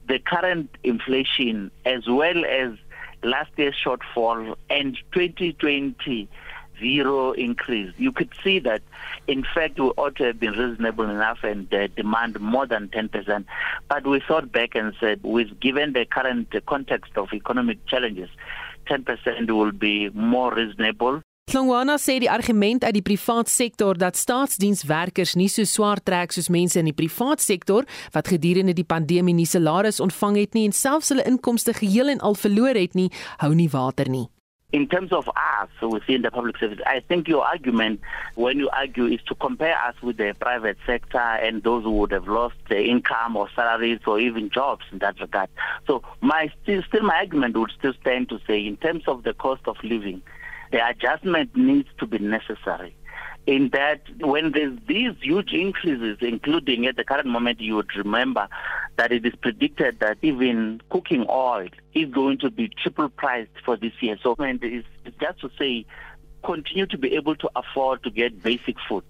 the 0.08 0.18
current 0.18 0.70
inflation 0.84 1.70
as 1.84 2.06
well 2.08 2.44
as 2.44 2.72
last 3.22 3.50
year's 3.56 3.74
shortfall 3.84 4.56
and 4.70 4.96
2020 5.12 6.28
zero 6.78 7.32
increase. 7.32 7.92
You 7.96 8.12
could 8.12 8.32
see 8.42 8.58
that, 8.60 8.82
in 9.26 9.44
fact, 9.54 9.78
we 9.78 9.86
ought 9.96 10.16
to 10.16 10.24
have 10.24 10.40
been 10.40 10.52
reasonable 10.52 11.08
enough 11.08 11.38
and 11.42 11.72
uh, 11.72 11.88
demand 11.88 12.40
more 12.40 12.66
than 12.66 12.88
10%. 12.88 13.44
But 13.88 14.06
we 14.06 14.20
thought 14.26 14.52
back 14.52 14.74
and 14.74 14.94
said, 15.00 15.20
with 15.22 15.58
given 15.60 15.92
the 15.92 16.06
current 16.06 16.54
context 16.66 17.16
of 17.16 17.32
economic 17.32 17.84
challenges, 17.86 18.30
10% 18.88 19.50
will 19.50 19.72
be 19.72 20.10
more 20.10 20.54
reasonable. 20.54 21.22
Klongwana 21.46 21.94
sê 21.94 22.16
die 22.18 22.26
argument 22.26 22.82
uit 22.82 22.96
die 22.96 23.04
privaat 23.06 23.46
sektor 23.46 23.94
dat 23.94 24.18
staatsdienswerkers 24.18 25.36
nie 25.38 25.46
so 25.46 25.62
swaar 25.62 26.02
trek 26.02 26.34
soos 26.34 26.50
mense 26.50 26.80
in 26.80 26.90
die 26.90 26.96
privaat 26.96 27.38
sektor 27.38 27.86
wat 28.16 28.32
gedurende 28.34 28.74
die 28.74 28.84
pandemie 28.84 29.36
nie 29.38 29.46
salaris 29.46 30.02
ontvang 30.02 30.40
het 30.42 30.58
nie 30.58 30.66
en 30.66 30.74
selfs 30.74 31.14
hulle 31.14 31.22
inkomste 31.30 31.76
geheel 31.78 32.10
en 32.16 32.24
al 32.26 32.34
verloor 32.34 32.74
het 32.74 32.98
nie, 32.98 33.12
hou 33.38 33.54
nie 33.54 33.70
water 33.70 34.10
nie. 34.10 34.26
In 34.76 34.86
terms 34.86 35.10
of 35.10 35.26
us 35.30 35.70
within 35.80 36.20
the 36.20 36.30
public 36.30 36.58
service, 36.58 36.80
I 36.84 37.00
think 37.00 37.28
your 37.28 37.46
argument, 37.46 38.02
when 38.34 38.58
you 38.58 38.68
argue, 38.68 39.06
is 39.06 39.22
to 39.28 39.34
compare 39.34 39.74
us 39.74 39.94
with 40.02 40.18
the 40.18 40.36
private 40.38 40.76
sector 40.84 41.16
and 41.16 41.62
those 41.62 41.82
who 41.82 41.92
would 41.92 42.10
have 42.10 42.28
lost 42.28 42.56
their 42.68 42.84
income 42.84 43.36
or 43.36 43.48
salaries 43.56 44.00
or 44.06 44.20
even 44.20 44.50
jobs 44.50 44.84
in 44.92 44.98
that 44.98 45.18
regard. 45.18 45.48
So 45.86 46.02
my 46.20 46.52
still, 46.62 46.82
still 46.82 47.04
my 47.04 47.16
argument 47.16 47.56
would 47.56 47.70
still 47.78 47.94
stand 48.02 48.28
to 48.28 48.38
say, 48.46 48.66
in 48.66 48.76
terms 48.76 49.04
of 49.08 49.22
the 49.22 49.32
cost 49.32 49.62
of 49.66 49.82
living, 49.82 50.20
the 50.72 50.86
adjustment 50.86 51.56
needs 51.56 51.88
to 51.96 52.06
be 52.06 52.18
necessary. 52.18 52.94
In 53.46 53.68
that, 53.68 54.00
when 54.20 54.50
there's 54.50 54.76
these 54.88 55.12
huge 55.20 55.52
increases, 55.52 56.18
including 56.20 56.86
at 56.86 56.96
the 56.96 57.04
current 57.04 57.28
moment, 57.28 57.60
you 57.60 57.76
would 57.76 57.94
remember 57.94 58.48
that 58.96 59.12
it 59.12 59.24
is 59.24 59.34
predicted 59.36 60.00
that 60.00 60.18
even 60.22 60.80
cooking 60.90 61.24
oil 61.28 61.68
is 61.94 62.10
going 62.10 62.38
to 62.38 62.50
be 62.50 62.68
triple 62.82 63.08
priced 63.08 63.50
for 63.64 63.76
this 63.76 63.92
year. 64.00 64.18
So 64.20 64.34
and 64.40 64.58
it's, 64.64 64.86
just 65.20 65.40
to 65.42 65.50
say, 65.56 65.86
continue 66.44 66.86
to 66.86 66.98
be 66.98 67.14
able 67.14 67.36
to 67.36 67.50
afford 67.54 68.02
to 68.02 68.10
get 68.10 68.42
basic 68.42 68.76
food. 68.88 69.04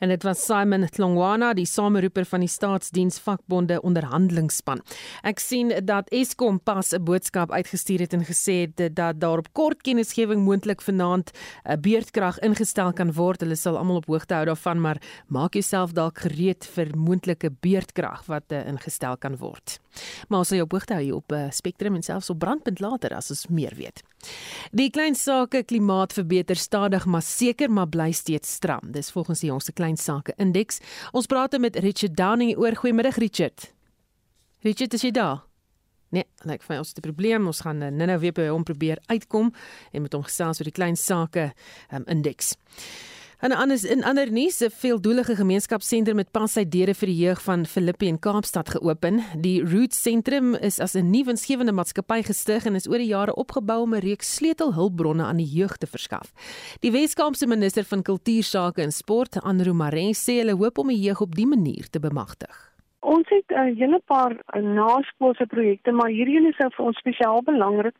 En 0.00 0.08
dit 0.08 0.22
was 0.26 0.44
Simon 0.44 0.86
Tlongwana, 0.88 1.52
die 1.54 1.66
sameroeper 1.68 2.24
van 2.28 2.44
die 2.44 2.50
staatsdiensvakbonde 2.50 3.80
onderhandelingsspan. 3.86 4.80
Ek 5.22 5.40
sien 5.42 5.72
dat 5.84 6.08
Eskom 6.10 6.60
pas 6.60 6.92
'n 6.92 7.04
boodskap 7.04 7.52
uitgestuur 7.52 8.00
het 8.00 8.12
en 8.12 8.24
gesê 8.24 8.66
het 8.66 8.96
dat 8.96 9.20
daar 9.20 9.38
op 9.38 9.52
kort 9.52 9.82
kennisgewing 9.82 10.44
moontlik 10.44 10.80
vanaand 10.82 11.30
'n 11.64 11.80
beurtkrag 11.80 12.38
ingestel 12.38 12.92
kan 12.92 13.12
word. 13.12 13.40
Hulle 13.40 13.56
sal 13.56 13.76
almal 13.76 13.96
op 13.96 14.06
hoogte 14.06 14.34
hou 14.34 14.44
daarvan, 14.44 14.80
maar 14.80 15.02
maak 15.28 15.52
jouself 15.52 15.92
dalk 15.92 16.18
gereed 16.18 16.66
vir 16.74 16.96
moontlike 16.96 17.50
beurtkrag 17.60 18.26
wat 18.26 18.52
uh, 18.52 18.66
ingestel 18.66 19.16
kan 19.16 19.36
word. 19.36 19.78
Maar 20.28 20.38
ons 20.38 20.48
sal 20.48 20.56
jou 20.56 20.66
op 20.66 20.72
hoogte 20.72 20.94
hou 20.94 21.10
op 21.12 21.32
uh, 21.32 21.50
Spectrum 21.50 21.94
en 21.94 22.02
selfs 22.02 22.30
op 22.30 22.38
Brandpunt 22.38 22.80
later 22.80 23.14
as 23.14 23.30
ons 23.30 23.46
meer 23.48 23.74
weet. 23.76 24.02
Die 24.72 24.90
klein 24.90 25.14
sake 25.14 25.62
klimaat 25.62 26.12
verbeter 26.12 26.56
stadig 26.56 27.06
maar 27.06 27.22
seker 27.22 27.70
maar 27.70 27.88
bly 27.88 28.12
steeds 28.12 28.52
stram. 28.52 28.92
Dis 28.92 29.10
volgens 29.10 29.40
die 29.40 29.50
jongste 29.50 29.72
klein 29.72 29.96
sake 29.96 30.34
indeks. 30.36 30.80
Ons 31.12 31.26
praat 31.26 31.58
met 31.58 31.76
Richard 31.76 32.16
Downing 32.16 32.56
oor 32.56 32.76
goeiemiddag 32.76 33.16
Richard. 33.16 33.72
Richard, 34.60 34.94
is 34.94 35.02
jy 35.02 35.10
daar? 35.10 35.40
Nee, 36.10 36.26
lyk 36.42 36.62
vir 36.66 36.78
ons 36.78 36.92
'n 36.94 37.00
probleem. 37.00 37.46
Ons 37.46 37.60
gaan 37.60 37.78
nou-nou 37.78 38.18
weer 38.18 38.32
by 38.32 38.48
hom 38.48 38.64
probeer 38.64 38.98
uitkom 39.06 39.52
en 39.92 40.02
met 40.02 40.12
hom 40.12 40.22
gesels 40.22 40.58
oor 40.58 40.64
die 40.64 40.72
klein 40.72 40.96
sake 40.96 41.52
um, 41.92 42.04
indeks. 42.06 42.56
En 43.40 43.52
anders 43.52 43.84
in 43.84 44.04
ander 44.04 44.32
nuus, 44.32 44.60
'n 44.60 44.70
veeldoelige 44.70 45.34
gemeenskapsentrum 45.34 46.16
met 46.16 46.30
pas 46.30 46.52
sy 46.52 46.64
deure 46.68 46.94
vir 46.94 47.06
die 47.06 47.20
jeug 47.24 47.42
van 47.42 47.64
Filippi 47.66 48.08
en 48.08 48.18
Kaapstad 48.18 48.68
geopen. 48.68 49.20
Die 49.40 49.64
Roots 49.64 50.02
sentrum 50.02 50.54
is 50.54 50.80
as 50.80 50.94
'n 50.94 51.10
nuwe 51.10 51.24
winsgewende 51.24 51.72
maatskappy 51.72 52.22
gestig 52.22 52.66
en 52.66 52.74
is 52.74 52.88
oor 52.88 52.98
die 52.98 53.14
jare 53.16 53.34
opgebou 53.34 53.80
om 53.80 53.94
'n 53.94 54.00
reeks 54.00 54.34
sleutelhulpbronne 54.34 55.24
aan 55.24 55.36
die 55.36 55.52
jeug 55.58 55.76
te 55.76 55.86
verskaf. 55.86 56.32
Die 56.80 56.92
Weskaapse 56.92 57.46
minister 57.46 57.84
van 57.84 58.02
Kultuursake 58.02 58.82
en 58.82 58.92
Sport, 58.92 59.42
Anro 59.42 59.72
Maree, 59.72 60.12
sê 60.12 60.32
hulle 60.40 60.56
hoop 60.56 60.78
om 60.78 60.88
die 60.88 61.00
jeug 61.00 61.20
op 61.20 61.34
dië 61.34 61.46
manier 61.46 61.88
te 61.90 62.00
bemagtig. 62.00 62.72
Ons 63.00 63.28
het 63.28 63.48
'n 63.48 63.54
uh, 63.54 63.76
hele 63.76 64.00
paar 64.04 64.32
uh, 64.32 64.62
naskoolse 64.62 65.46
projekte, 65.46 65.92
maar 65.92 66.10
hierdie 66.10 66.36
een 66.36 66.46
is 66.46 66.58
nou 66.58 66.70
vir 66.76 66.84
ons 66.84 66.98
spesiaal 66.98 67.42
belangrik 67.42 67.96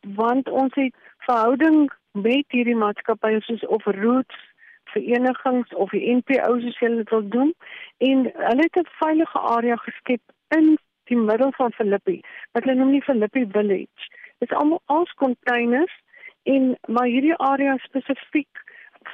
want 0.00 0.48
ons 0.48 0.74
het 0.74 0.94
verhouding 1.18 1.92
met 2.10 2.44
hierdie 2.48 2.76
maatskappye 2.76 3.40
soos 3.40 3.66
of 3.66 3.84
Roots 3.84 4.51
verenigings 4.94 5.74
of 5.74 5.90
die 5.90 6.14
NPO 6.14 6.60
soos 6.60 6.78
hulle 6.78 7.02
dit 7.02 7.10
wil 7.10 7.28
doen. 7.28 7.54
En 7.98 8.24
hulle 8.32 8.68
het 8.68 8.76
'n 8.76 8.88
veilige 9.02 9.38
area 9.38 9.76
geskep 9.76 10.22
in 10.58 10.78
die 11.04 11.16
middel 11.16 11.52
van 11.52 11.72
Filippi 11.72 12.20
wat 12.52 12.64
hulle 12.64 12.78
noem 12.78 12.92
die 12.96 13.02
Filippi 13.02 13.46
Village. 13.52 14.10
Dit 14.38 14.50
is 14.50 14.56
almal 14.56 14.82
als 14.86 15.12
containers 15.12 15.94
en 16.42 16.78
maar 16.86 17.06
hierdie 17.06 17.36
area 17.36 17.76
spesifiek 17.76 18.64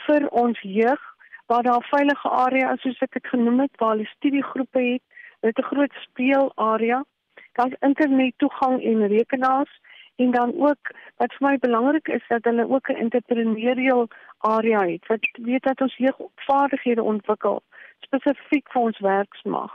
vir 0.06 0.28
ons 0.28 0.60
jeug 0.60 1.02
waar 1.48 1.62
daar 1.62 1.86
veilige 1.90 2.28
area 2.28 2.72
is 2.72 2.80
soos 2.80 3.04
ek 3.06 3.12
dit 3.16 3.26
genoem 3.32 3.60
het 3.64 3.80
waar 3.80 3.94
hulle 3.96 4.10
studiegroepe 4.16 4.80
het, 4.80 5.02
dit 5.40 5.58
'n 5.58 5.68
groot 5.70 5.94
speelarea, 6.00 7.04
daar's 7.52 7.78
internet 7.80 8.34
toegang 8.36 8.82
en 8.82 9.06
rekenaars 9.06 9.80
en 10.18 10.30
dan 10.30 10.52
ook 10.68 10.92
wat 11.16 11.34
vir 11.36 11.46
my 11.48 11.56
belangrik 11.58 12.08
is 12.08 12.24
dat 12.28 12.44
hulle 12.44 12.68
ook 12.68 12.88
'n 12.88 13.02
entrepreneurial 13.04 14.08
area 14.38 14.80
het 14.86 15.06
wat 15.06 15.28
weet 15.32 15.62
dat 15.62 15.80
ons 15.80 15.96
hier 15.96 16.14
vaardighede 16.34 17.02
ontwikkel 17.02 17.62
spesifiek 18.06 18.66
vir 18.72 18.82
ons 18.82 18.98
werksmag. 18.98 19.72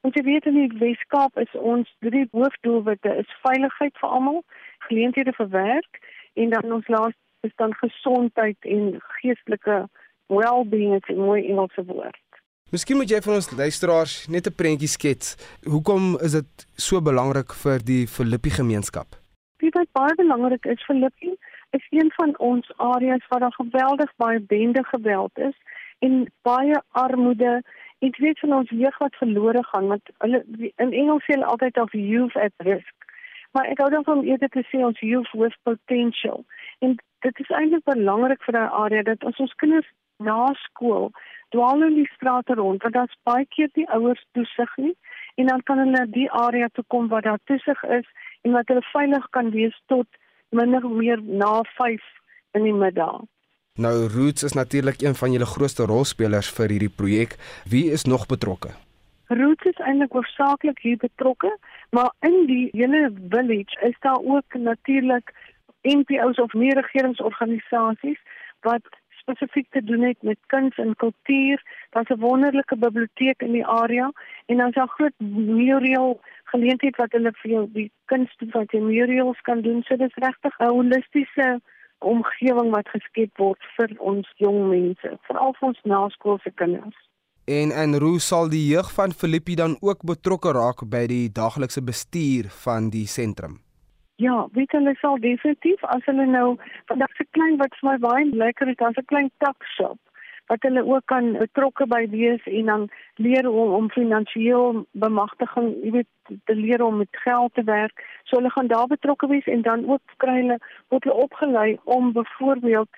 Jy 0.00 0.22
weet 0.22 0.46
in 0.46 0.54
die 0.54 0.78
Weskaap 0.78 1.38
is 1.40 1.52
ons 1.52 1.88
drie 1.98 2.28
hoofdoelwitte 2.30 3.14
is 3.22 3.38
veiligheid 3.42 3.96
vir 4.00 4.08
almal, 4.08 4.42
geleenthede 4.78 5.32
vir 5.32 5.48
werk 5.48 6.00
en 6.34 6.50
dan 6.50 6.72
ons 6.72 6.88
laaste 6.88 7.20
is 7.40 7.54
dan 7.56 7.74
gesondheid 7.74 8.56
en 8.60 9.00
geestelike 9.20 9.88
well-being 10.26 11.00
in 11.06 11.18
mooi 11.18 11.48
Engelse 11.48 11.84
woord. 11.84 12.20
Miskien 12.72 12.96
moet 12.96 13.10
jy 13.10 13.20
vir 13.20 13.34
ons 13.34 13.50
luisteraars 13.50 14.14
net 14.28 14.46
'n 14.46 14.54
prentjie 14.60 14.88
skets. 14.88 15.36
Hoekom 15.64 16.18
is 16.20 16.32
dit 16.32 16.66
so 16.76 17.00
belangrik 17.00 17.52
vir 17.52 17.78
die 17.78 18.06
Filippi 18.06 18.50
gemeenskap? 18.50 19.23
Dit 19.56 19.74
is 19.74 19.92
baie 19.92 20.14
belangrik 20.14 20.64
is 20.64 20.84
Filippi 20.84 21.36
is 21.70 21.86
een 21.90 22.10
van 22.16 22.38
ons 22.38 22.72
areas 22.76 23.26
waar 23.28 23.40
daar 23.40 23.52
geweldig 23.52 24.12
baie 24.16 24.40
bende 24.40 24.84
geweld 24.84 25.38
is 25.38 25.56
en 25.98 26.32
baie 26.42 26.82
armoede. 26.90 27.62
Ek 27.98 28.16
weet 28.16 28.38
van 28.38 28.52
ons 28.52 28.70
jeug 28.70 28.98
wat 28.98 29.16
verlore 29.16 29.64
gaan 29.64 29.88
want 29.88 30.10
hulle 30.18 30.44
in 30.58 30.92
Engels 30.92 31.24
sê 31.24 31.34
hulle 31.34 31.50
altyd 31.54 31.80
of 31.80 31.92
youth 31.92 32.36
at 32.36 32.52
risk. 32.68 32.94
Maar 33.52 33.70
ek 33.70 33.78
hou 33.78 33.90
daarvan 33.90 34.18
om 34.18 34.28
eerder 34.28 34.48
te 34.48 34.64
sê 34.70 34.82
ons 34.84 35.00
youth 35.00 35.30
with 35.32 35.56
potential. 35.62 36.44
En 36.78 36.96
dit 37.26 37.44
is 37.44 37.54
eintlik 37.58 37.84
belangrik 37.84 38.42
vir 38.42 38.58
daai 38.58 38.78
area 38.84 39.02
dat 39.02 39.24
ons 39.24 39.38
ons 39.46 39.54
kinders 39.62 39.90
na 40.22 40.52
skool 40.66 41.10
dwaal 41.54 41.82
in 41.86 41.96
die 41.98 42.10
strate 42.14 42.54
rond 42.58 42.82
want 42.82 42.94
daar's 42.94 43.16
baie 43.28 43.46
keer 43.56 43.70
die 43.78 43.86
ouers 43.96 44.22
toesig 44.36 44.76
nie 44.84 44.94
en 45.42 45.50
dan 45.50 45.62
kan 45.68 45.82
hulle 45.82 46.04
die 46.16 46.28
area 46.46 46.68
toe 46.72 46.84
kom 46.94 47.08
waar 47.12 47.26
daar 47.26 47.42
toesig 47.50 47.82
is 47.98 48.06
en 48.44 48.52
wat 48.52 48.68
hulle 48.68 48.84
veilig 48.92 49.28
kan 49.36 49.50
wees 49.50 49.76
tot 49.92 50.06
minder 50.54 50.84
meer 50.88 51.22
na 51.22 51.62
5 51.76 52.02
in 52.58 52.68
die 52.68 52.76
middag. 52.76 53.24
Nou 53.74 53.94
Roots 54.06 54.44
is 54.46 54.52
natuurlik 54.54 55.02
een 55.02 55.16
van 55.18 55.32
julle 55.32 55.46
grootste 55.50 55.86
rolspelers 55.90 56.50
vir 56.56 56.70
hierdie 56.70 56.94
projek. 57.00 57.36
Wie 57.66 57.90
is 57.90 58.04
nog 58.04 58.26
betrokke? 58.30 58.70
Roots 59.26 59.66
is 59.66 59.80
eintlik 59.82 60.12
hoofsaaklik 60.12 60.78
hier 60.84 61.00
betrokke, 61.00 61.50
maar 61.90 62.12
in 62.20 62.44
die 62.46 62.68
hele 62.72 63.08
village 63.32 63.80
is 63.88 63.96
daar 64.06 64.20
ook 64.20 64.54
natuurlik 64.54 65.32
NPO's 65.82 66.38
of 66.38 66.52
nie 66.52 66.74
regeringsorganisasies 66.74 68.20
wat 68.60 68.86
spesifiek 69.24 69.66
te 69.70 69.84
doen 69.84 70.02
het 70.02 70.22
met 70.22 70.38
kuns 70.46 70.76
en 70.76 70.96
kultuur. 70.96 71.62
Daar's 71.90 72.08
'n 72.08 72.20
wonderlike 72.20 72.76
biblioteek 72.76 73.42
in 73.42 73.52
die 73.52 73.66
area 73.66 74.12
en 74.46 74.56
dan's 74.56 74.74
daar 74.74 74.88
groot 74.88 75.18
mural 75.58 76.20
geleentheid 76.54 76.98
wat 77.02 77.14
hulle 77.16 77.32
vir 77.42 77.50
jou 77.50 77.62
die 77.78 77.88
kunste 78.12 78.48
wat 78.54 78.74
jy 78.74 78.80
murals 78.84 79.40
kan 79.48 79.62
doen. 79.66 79.82
So 79.86 79.96
dis 79.96 80.20
regtig 80.26 80.54
'n 80.60 80.74
holistiese 80.76 81.48
omgewing 81.98 82.70
wat 82.76 82.88
geskep 82.94 83.32
word 83.38 83.62
vir 83.76 83.90
ons 83.98 84.28
jong 84.36 84.68
mense, 84.70 85.18
veral 85.28 85.52
vir 85.58 85.68
ons 85.68 85.80
naskoolse 85.84 86.52
kinders. 86.60 86.98
En 87.44 87.72
en 87.82 87.98
hoe 88.00 88.20
sal 88.20 88.48
die 88.48 88.66
jeug 88.72 88.88
van 88.98 89.12
Filippi 89.12 89.54
dan 89.54 89.76
ook 89.80 90.06
betrokke 90.12 90.52
raak 90.52 90.88
by 90.88 91.04
die 91.06 91.28
daaglikse 91.40 91.82
bestuur 91.82 92.48
van 92.64 92.90
die 92.90 93.06
sentrum? 93.06 93.60
Ja, 94.16 94.46
weet 94.52 94.72
hulle 94.72 94.94
sal 95.00 95.18
definitief 95.18 95.84
as 95.84 96.04
hulle 96.06 96.26
nou 96.26 96.56
vandag 96.86 97.16
se 97.16 97.26
klein 97.36 97.56
wat 97.58 97.74
vir 97.80 97.90
my 97.90 97.98
baie 97.98 98.24
lekker 98.44 98.68
is, 98.68 98.76
daar's 98.76 98.96
'n 98.96 99.10
klein 99.12 99.30
takshop 99.38 99.98
wat 100.46 100.62
hulle 100.62 100.84
ook 100.84 101.06
kan 101.06 101.32
betrokke 101.38 101.86
by 101.86 102.02
wees 102.10 102.44
en 102.44 102.66
dan 102.66 102.88
leer 103.16 103.48
om 103.48 103.72
om 103.78 103.90
finansiëel 103.90 104.84
bemagtiging, 104.92 105.70
jy 105.84 105.90
weet, 105.98 106.10
te 106.44 106.54
leer 106.54 106.84
om 106.84 107.00
met 107.00 107.22
geld 107.24 107.54
te 107.54 107.64
werk. 107.64 108.04
So 108.24 108.36
hulle 108.36 108.50
gaan 108.50 108.68
daar 108.72 108.86
betrokke 108.86 109.26
wees 109.26 109.46
en 109.46 109.62
dan 109.62 109.88
ook 109.90 110.16
kry 110.16 110.36
hulle 110.42 110.58
word 110.88 111.04
hulle 111.04 111.22
opgelei 111.26 111.68
om 111.84 112.12
byvoorbeeld 112.12 112.88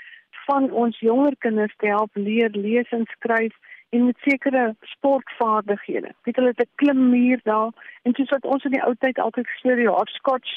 van 0.47 0.71
ons 0.71 0.99
jonger 1.01 1.37
kinders 1.39 1.75
te 1.77 1.87
help 1.87 2.11
leer 2.15 2.51
lees 2.55 2.91
en 2.91 3.07
skryf 3.15 3.55
en 3.91 4.07
met 4.07 4.19
sekere 4.19 4.75
sportvaardighede. 4.81 6.13
Weet 6.23 6.37
hulle 6.37 6.55
te 6.55 6.67
klim 6.75 7.09
muur 7.11 7.41
daar 7.43 7.71
en 8.03 8.15
soos 8.15 8.35
wat 8.35 8.45
ons 8.55 8.65
in 8.65 8.75
die 8.75 8.83
ou 8.83 8.95
tyd 8.99 9.19
altyd 9.23 9.49
gesê 9.55 9.75
het, 9.75 9.87
hopscotch, 9.87 10.53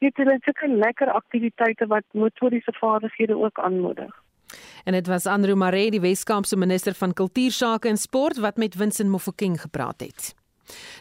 dit 0.00 0.18
is 0.18 0.26
'n 0.64 0.80
lekker 0.84 1.10
aktiwiteite 1.10 1.86
wat 1.86 2.04
motoriese 2.12 2.72
vaardighede 2.72 3.36
ook 3.36 3.58
aanmoedig. 3.58 4.29
En 4.84 4.92
dit 4.92 5.06
was 5.06 5.26
Andrew 5.26 5.56
Maree, 5.56 5.90
die 5.90 6.00
Weskaapse 6.00 6.56
minister 6.56 6.94
van 6.94 7.12
Kultuursake 7.12 7.88
en 7.88 7.96
Sport 7.96 8.38
wat 8.38 8.56
met 8.56 8.74
Vincent 8.74 9.10
Mofokeng 9.10 9.60
gepraat 9.60 10.00
het. 10.00 10.34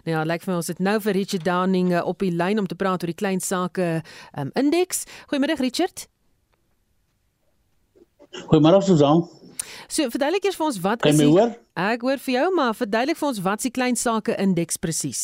Nou 0.04 0.18
ja, 0.18 0.24
lyk 0.26 0.44
vir 0.44 0.54
my 0.54 0.60
ons 0.60 0.70
het 0.72 0.80
nou 0.84 0.98
vir 1.04 1.16
Richard 1.18 1.46
Downing 1.46 1.92
eh, 1.94 2.06
op 2.06 2.24
die 2.24 2.32
lyn 2.34 2.60
om 2.60 2.68
te 2.68 2.78
praat 2.78 3.04
oor 3.04 3.12
die 3.12 3.18
klein 3.18 3.42
sake 3.44 4.00
um, 4.34 4.50
indeks. 4.58 5.06
Goeiemiddag 5.30 5.62
Richard. 5.64 6.08
Goeiemôre 8.50 8.82
Susan. 8.86 9.26
So, 9.90 10.10
verduidelik 10.10 10.46
eers 10.46 10.58
vir 10.58 10.68
ons 10.70 10.80
wat 10.82 11.04
kan 11.04 11.14
is 11.14 11.22
die, 11.22 11.28
hoor? 11.30 11.54
Ek 11.80 12.04
hoor 12.06 12.22
vir 12.22 12.34
jou, 12.36 12.48
maar 12.56 12.76
verduidelik 12.78 13.18
vir 13.20 13.30
ons 13.30 13.42
wat 13.46 13.62
is 13.62 13.70
die 13.70 13.76
klein 13.76 13.98
sake 14.00 14.36
indeks 14.42 14.78
presies? 14.82 15.24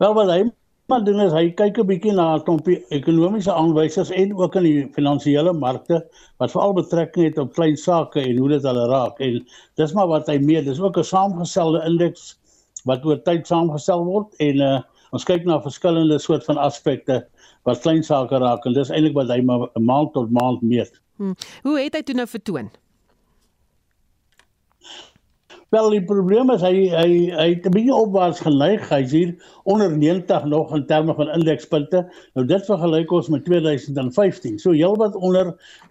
Wel, 0.00 0.12
wat 0.16 0.32
hy 0.32 0.40
Maar 0.86 1.02
doen 1.04 1.20
is 1.20 1.32
hy 1.34 1.48
kyk 1.58 1.78
'n 1.82 1.86
bietjie 1.86 2.12
na 2.14 2.24
'n 2.36 2.42
klompie 2.46 2.76
ekonomiese 2.94 3.52
aanwysers 3.52 4.10
en 4.10 4.34
ook 4.38 4.54
in 4.60 4.62
die 4.62 4.82
finansiële 4.94 5.52
markte 5.52 5.96
wat 6.38 6.52
veral 6.52 6.74
betrekking 6.76 7.24
het 7.26 7.38
op 7.42 7.54
klein 7.54 7.76
sake 7.76 8.20
en 8.20 8.38
hoe 8.38 8.48
dit 8.48 8.62
hulle 8.62 8.84
raak 8.92 9.18
en 9.18 9.40
dis 9.74 9.92
maar 9.92 10.06
wat 10.06 10.30
hy 10.30 10.38
meet. 10.38 10.64
Dis 10.64 10.80
ook 10.80 10.98
'n 10.98 11.04
saamgestelde 11.04 11.82
indeks 11.90 12.38
wat 12.84 13.04
oor 13.04 13.18
tyd 13.22 13.46
saamgestel 13.46 14.04
word 14.04 14.34
en 14.38 14.62
uh, 14.62 14.80
ons 15.10 15.24
kyk 15.24 15.44
na 15.44 15.58
verskillende 15.60 16.18
soort 16.18 16.44
van 16.44 16.56
aspekte 16.56 17.26
wat 17.64 17.82
klein 17.82 18.02
sake 18.02 18.38
raak 18.38 18.66
en 18.66 18.72
dis 18.72 18.90
eintlik 18.90 19.14
wat 19.14 19.28
hy 19.28 19.40
maar 19.42 19.68
maand 19.74 20.12
tot 20.12 20.30
maand 20.30 20.62
meet. 20.62 21.00
Hmm. 21.16 21.34
Hoe 21.62 21.80
het 21.80 21.94
hy 21.94 22.02
toe 22.02 22.14
nou 22.14 22.26
vertoon? 22.26 22.70
Wel 25.76 25.90
die 25.92 26.04
probleem 26.08 26.48
is 26.54 26.62
hy 26.64 26.86
hy 26.88 27.08
hy 27.36 27.46
het 27.50 27.66
'n 27.68 27.74
bietjie 27.74 27.94
opwaarts 27.94 28.38
geneig. 28.40 28.84
Hy's 28.88 29.10
hier 29.12 29.32
onder 29.68 29.90
90 29.92 30.44
nog 30.48 30.70
in 30.74 30.86
terme 30.88 31.14
van 31.14 31.28
indekspunte. 31.34 32.00
Nou 32.34 32.44
dit 32.48 32.68
vergelyk 32.70 33.10
ons 33.12 33.28
met 33.28 33.44
2015. 33.44 34.56
So 34.62 34.72
heelwat 34.72 35.18
onder 35.28 35.50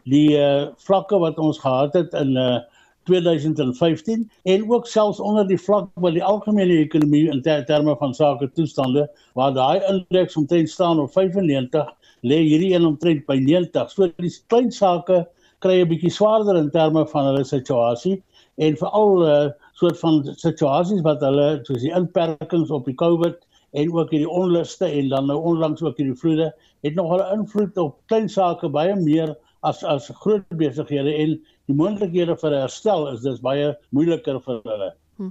die 0.09 0.39
uh, 0.39 0.71
vlakke 0.87 1.19
wat 1.21 1.37
ons 1.37 1.59
gehad 1.61 1.93
het 1.93 2.17
in 2.17 2.33
uh, 2.33 2.63
2015 3.05 4.25
en 4.55 4.65
ook 4.71 4.87
selfs 4.87 5.19
onder 5.19 5.45
die 5.47 5.61
vlak 5.61 5.91
wat 6.01 6.17
die 6.17 6.23
algemene 6.23 6.79
ekonomie 6.81 7.27
in 7.29 7.41
ter 7.45 7.65
terme 7.65 7.93
van 7.99 8.13
sake 8.13 8.49
toestande 8.57 9.05
waar 9.37 9.53
daai 9.53 9.83
indeks 9.91 10.37
omtrent 10.41 10.69
staan 10.69 10.99
op 10.99 11.11
95 11.13 11.91
lê 12.23 12.41
hierdie 12.41 12.73
een 12.73 12.89
omtrent 12.89 13.25
by 13.29 13.37
90. 13.37 13.91
So 13.91 14.09
die 14.17 14.33
klein 14.47 14.71
sake 14.71 15.27
kry 15.59 15.77
'n 15.83 15.91
bietjie 15.93 16.15
swaarder 16.17 16.57
in 16.57 16.71
terme 16.71 17.05
van 17.13 17.29
hulle 17.29 17.45
situasie 17.45 18.23
en 18.55 18.77
veral 18.79 19.27
uh, 19.27 19.51
soort 19.79 19.99
van 19.99 20.21
situasies 20.39 21.03
wat 21.05 21.23
hulle 21.25 21.47
soos 21.67 21.83
die 21.83 21.93
inperkings 21.95 22.71
op 22.71 22.87
die 22.89 22.95
COVID 23.01 23.41
en 23.75 23.91
ook 23.91 24.13
hierdie 24.15 24.29
onluste 24.31 24.87
en 24.87 25.09
dan 25.11 25.27
nou 25.27 25.39
onlangs 25.51 25.83
ook 25.83 25.97
hierdie 25.99 26.19
vloede 26.19 26.51
het 26.85 26.95
nog 26.95 27.11
'n 27.15 27.39
invloed 27.39 27.77
op 27.77 27.97
klein 28.07 28.29
sake 28.29 28.69
baie 28.69 28.95
meer 28.95 29.35
as 29.63 29.83
as 29.83 30.11
groot 30.21 30.45
besighede 30.49 31.13
en 31.23 31.39
die 31.67 31.75
moontlikhede 31.75 32.37
vir 32.41 32.59
herstel 32.61 33.07
is 33.13 33.21
dis 33.21 33.41
baie 33.41 33.73
moeiliker 33.91 34.39
vir 34.47 34.61
hulle. 34.63 34.91
Hm. 35.15 35.29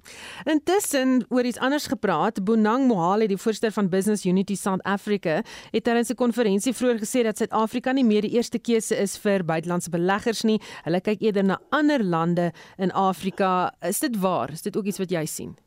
Intussen 0.49 1.25
oor 1.29 1.45
iets 1.45 1.59
anders 1.59 1.87
gepraat, 1.87 2.45
Bonang 2.45 2.87
Mohale, 2.89 3.27
die 3.29 3.37
voorsteur 3.37 3.73
van 3.73 3.89
Business 3.93 4.25
Unity 4.25 4.57
South 4.57 4.83
Africa, 4.83 5.43
het 5.71 5.85
tydens 5.85 6.11
'n 6.11 6.15
konferensie 6.15 6.73
vroeër 6.73 6.99
gesê 6.99 7.23
dat 7.23 7.37
Suid-Afrika 7.37 7.93
nie 7.93 8.05
meer 8.05 8.23
die 8.23 8.31
eerste 8.31 8.59
keuse 8.59 8.97
is 8.97 9.19
vir 9.19 9.45
buitelandse 9.45 9.91
beleggers 9.91 10.43
nie. 10.43 10.61
Hulle 10.85 11.01
kyk 11.01 11.21
eerder 11.21 11.45
na 11.45 11.61
ander 11.71 12.05
lande 12.05 12.53
in 12.79 12.93
Afrika. 12.93 13.75
Is 13.81 14.01
dit 14.01 14.17
waar? 14.17 14.51
Is 14.51 14.63
dit 14.63 14.77
ook 14.77 14.85
iets 14.85 14.99
wat 14.99 15.11
jy 15.11 15.27
sien? 15.27 15.64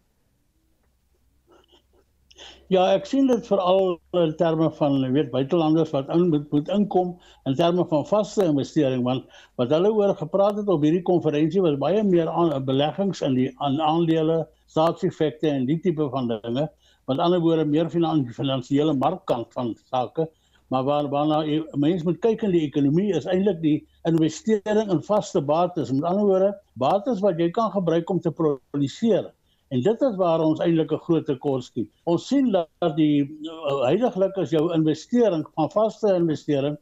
Ja, 2.67 2.81
ek 2.91 3.05
sien 3.07 3.29
dit 3.29 3.45
veral 3.47 3.93
in 4.19 4.33
terme 4.35 4.65
van 4.75 4.95
weet 5.15 5.29
buitelanders 5.31 5.93
wat 5.93 6.09
in 6.11 6.25
moet, 6.33 6.49
moet 6.51 6.71
inkom 6.75 7.13
in 7.47 7.53
terme 7.55 7.85
van 7.87 8.01
vaste 8.09 8.43
investering 8.43 9.05
want 9.05 9.37
wat 9.61 9.71
hulle 9.71 9.93
oor 9.95 10.11
gepraat 10.19 10.59
het 10.59 10.67
op 10.73 10.83
hierdie 10.83 11.05
konferensie 11.07 11.63
was 11.63 11.77
baie 11.79 12.01
meer 12.03 12.27
aan 12.27 12.51
beleggings 12.67 13.23
in 13.23 13.37
die 13.39 13.45
aan 13.63 13.79
aandele, 13.79 14.41
staatseffekte 14.67 15.47
en 15.47 15.63
die 15.69 15.79
tipe 15.79 16.09
van 16.11 16.27
dinge. 16.33 16.65
Met 17.07 17.23
ander 17.23 17.39
woorde 17.39 17.63
meer 17.63 17.87
finansiële 17.87 18.97
markkant 18.99 19.47
van 19.55 19.71
sake, 19.87 20.27
maar 20.67 20.83
waar 20.83 21.07
waarna 21.07 21.39
mense 21.79 22.03
moet 22.03 22.19
kyk 22.19 22.43
in 22.49 22.51
die 22.51 22.65
ekonomie 22.67 23.13
is 23.15 23.31
eintlik 23.31 23.63
die 23.63 23.77
investering 24.11 24.91
in 24.91 24.99
vaste 25.07 25.39
bates. 25.39 25.95
Met 25.95 26.03
ander 26.03 26.27
woorde, 26.27 26.51
bates 26.75 27.23
wat 27.23 27.39
jy 27.39 27.47
kan 27.47 27.71
gebruik 27.71 28.11
om 28.11 28.19
te 28.19 28.35
produseer 28.43 29.31
En 29.67 29.81
dit 29.83 30.01
is 30.01 30.15
waar 30.15 30.39
ons 30.39 30.59
eintlik 30.63 30.91
'n 30.95 31.05
groot 31.05 31.25
tekort 31.25 31.63
skiet. 31.63 31.89
Ons 32.03 32.27
sien 32.27 32.51
dat 32.51 32.93
die 32.95 33.23
uh, 33.23 33.81
heiliglik 33.83 34.37
is 34.43 34.53
jou 34.55 34.73
investering 34.73 35.43
van 35.55 35.71
vaste 35.71 36.13
investering 36.15 36.77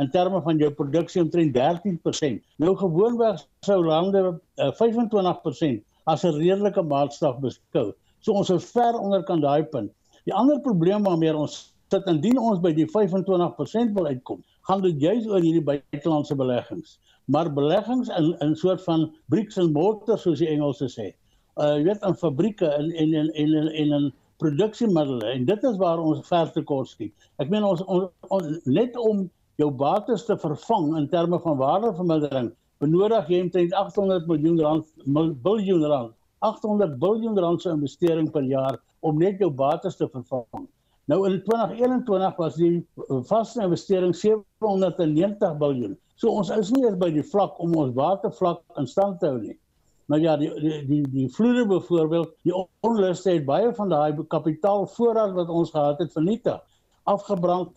in 0.00 0.10
terme 0.10 0.40
van 0.42 0.56
jou 0.56 0.70
produksie 0.72 1.22
omtrent 1.22 1.52
13%. 1.56 2.40
Nou 2.56 2.76
gewoonweg 2.76 3.44
sou 3.68 3.84
lande 3.84 4.40
uh, 4.56 4.70
25% 4.80 5.84
as 6.04 6.24
'n 6.24 6.38
redelike 6.38 6.82
maatstaf 6.82 7.38
beskou. 7.38 7.92
So 8.20 8.32
ons 8.32 8.50
is 8.50 8.70
ver 8.70 8.98
onder 8.98 9.24
kan 9.24 9.40
daai 9.40 9.64
punt. 9.64 9.92
Die 10.24 10.34
ander 10.34 10.60
probleem 10.60 11.02
waarmee 11.02 11.36
ons 11.36 11.74
sit 11.90 12.06
indien 12.06 12.38
ons 12.38 12.60
by 12.60 12.72
die 12.72 12.88
25% 12.88 13.92
wil 13.92 14.06
uitkom, 14.06 14.44
gaan 14.62 14.80
dit 14.80 15.00
juis 15.00 15.26
oor 15.26 15.40
hierdie 15.40 15.64
buitelandse 15.64 16.34
beleggings. 16.34 16.98
Maar 17.24 17.52
beleggings 17.52 18.08
in 18.08 18.36
in 18.40 18.56
soort 18.56 18.82
van 18.82 19.12
bricks 19.28 19.58
and 19.58 19.72
mortar 19.72 20.18
soos 20.18 20.38
die 20.38 20.48
Engelse 20.48 20.88
sê 20.88 21.12
uh 21.60 21.76
weet 21.84 22.04
in 22.08 22.16
fabrieke 22.16 22.66
en 22.66 22.90
en 22.90 23.14
en 23.14 23.30
en 23.34 23.54
en 23.54 23.72
in, 23.74 23.92
in 23.92 24.12
produksiemiddels 24.42 25.24
en 25.34 25.44
dit 25.44 25.64
is 25.70 25.76
waar 25.76 26.00
ons 26.00 26.26
ver 26.28 26.50
te 26.52 26.62
kort 26.62 26.88
skiet. 26.88 27.12
Ek 27.38 27.50
meen 27.50 27.64
ons, 27.64 27.82
ons, 27.84 28.08
ons 28.28 28.64
net 28.64 28.96
om 28.96 29.28
jou 29.60 29.70
bates 29.70 30.24
te 30.26 30.36
vervang 30.36 30.96
in 30.98 31.08
terme 31.08 31.38
van 31.44 31.56
waardevermindering 31.60 32.50
benodig 32.82 33.28
jy 33.30 33.42
omtrent 33.44 33.74
800 33.78 34.26
miljoen 34.26 34.58
rand 34.60 34.88
biljoen 35.44 35.86
rand 35.86 36.14
800 36.42 36.98
biljoen 36.98 37.38
rand 37.38 37.62
se 37.62 37.70
investering 37.70 38.30
per 38.30 38.42
jaar 38.42 38.80
om 39.00 39.18
net 39.18 39.38
jou 39.42 39.50
bates 39.50 39.96
te 39.98 40.08
vervang. 40.10 40.66
Nou 41.10 41.24
in 41.28 41.40
2021 41.46 42.36
was 42.38 42.56
die 42.58 42.86
vaste 43.28 43.62
investering 43.62 44.14
790 44.14 45.56
biljoen. 45.58 45.96
So 46.16 46.30
ons 46.30 46.50
is 46.54 46.70
nie 46.74 46.84
eens 46.86 46.98
by 46.98 47.10
die 47.14 47.24
vlak 47.26 47.58
om 47.62 47.74
ons 47.78 47.94
watervlak 47.98 48.62
in 48.78 48.86
stand 48.90 49.20
te 49.20 49.30
hou 49.30 49.40
nie. 49.42 49.56
Maar 50.12 50.20
ja, 50.20 50.32
die 50.36 50.50
die 50.60 50.86
die, 50.86 51.04
die 51.08 51.28
vloede 51.32 51.62
byvoorbeeld, 51.66 52.34
die 52.44 52.52
onluste 52.84 53.30
het 53.30 53.46
baie 53.48 53.70
van 53.74 53.88
daai 53.88 54.26
kapitaalvoorraad 54.28 55.32
wat 55.38 55.48
ons 55.48 55.70
gehad 55.72 56.02
het 56.04 56.12
vernietig, 56.12 56.58
afgebrand, 57.08 57.70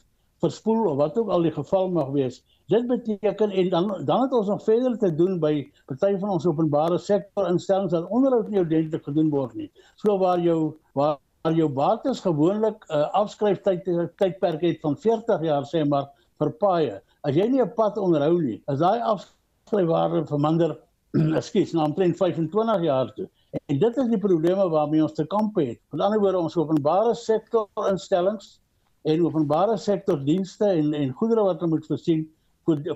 verspoel 0.43 0.89
of 0.89 0.97
wat 0.99 1.15
ook 1.21 1.29
al 1.31 1.45
die 1.47 1.53
geval 1.55 1.87
mag 1.95 2.09
wees. 2.11 2.41
Dit 2.67 2.89
beteken 2.89 3.53
en 3.55 3.69
dan 3.69 3.87
dan 4.09 4.25
het 4.25 4.35
ons 4.35 4.51
nog 4.51 4.63
verder 4.63 4.97
te 4.99 5.13
doen 5.15 5.39
by 5.39 5.53
party 5.87 6.11
van 6.19 6.33
ons 6.35 6.47
openbare 6.51 6.97
sektor 6.99 7.47
instellings 7.47 7.95
wat 7.95 8.09
onderhoud 8.09 8.49
nie 8.51 8.59
ordentlik 8.65 9.07
gedoen 9.07 9.31
word 9.31 9.55
nie. 9.55 9.71
So 10.03 10.17
waar 10.19 10.43
jou 10.43 10.75
waar 10.91 11.15
waar 11.47 11.55
jou 11.55 11.69
bates 11.69 12.19
gewoonlik 12.19 12.83
'n 12.89 12.99
uh, 12.99 13.13
afskryftyd 13.21 13.87
tydperk 14.17 14.61
het 14.61 14.83
van 14.83 14.97
40 14.97 15.41
jaar 15.41 15.63
sê 15.63 15.87
maar 15.87 16.11
vir 16.39 16.51
paaie. 16.51 17.01
As 17.23 17.35
jy 17.35 17.47
nie 17.47 17.63
'n 17.63 17.73
pad 17.79 17.97
onderhou 17.97 18.41
nie, 18.41 18.63
is 18.67 18.79
daai 18.79 18.99
afskryfwaarde 18.99 20.25
verminder 20.27 20.75
ekskuus, 21.39 21.73
na 21.75 21.85
omtrent 21.85 22.17
25 22.17 22.83
jaar 22.83 23.13
toe. 23.15 23.27
En 23.65 23.79
dit 23.79 23.97
is 23.97 24.11
die 24.11 24.19
probleme 24.19 24.67
waarmee 24.69 25.03
ons 25.03 25.15
te 25.15 25.25
kamp 25.31 25.55
het. 25.61 25.79
Met 25.93 26.03
ander 26.03 26.19
woorde, 26.19 26.41
ons 26.43 26.57
openbare 26.59 27.15
sektor 27.15 27.69
instellings 27.89 28.57
en 29.07 29.23
openbare 29.23 29.77
sektor 29.77 30.19
dienste 30.25 30.67
en 30.67 30.93
en 30.97 31.13
goedere 31.15 31.45
wat 31.47 31.61
ons 31.63 31.71
moet 31.71 31.87
voorsien, 31.87 32.25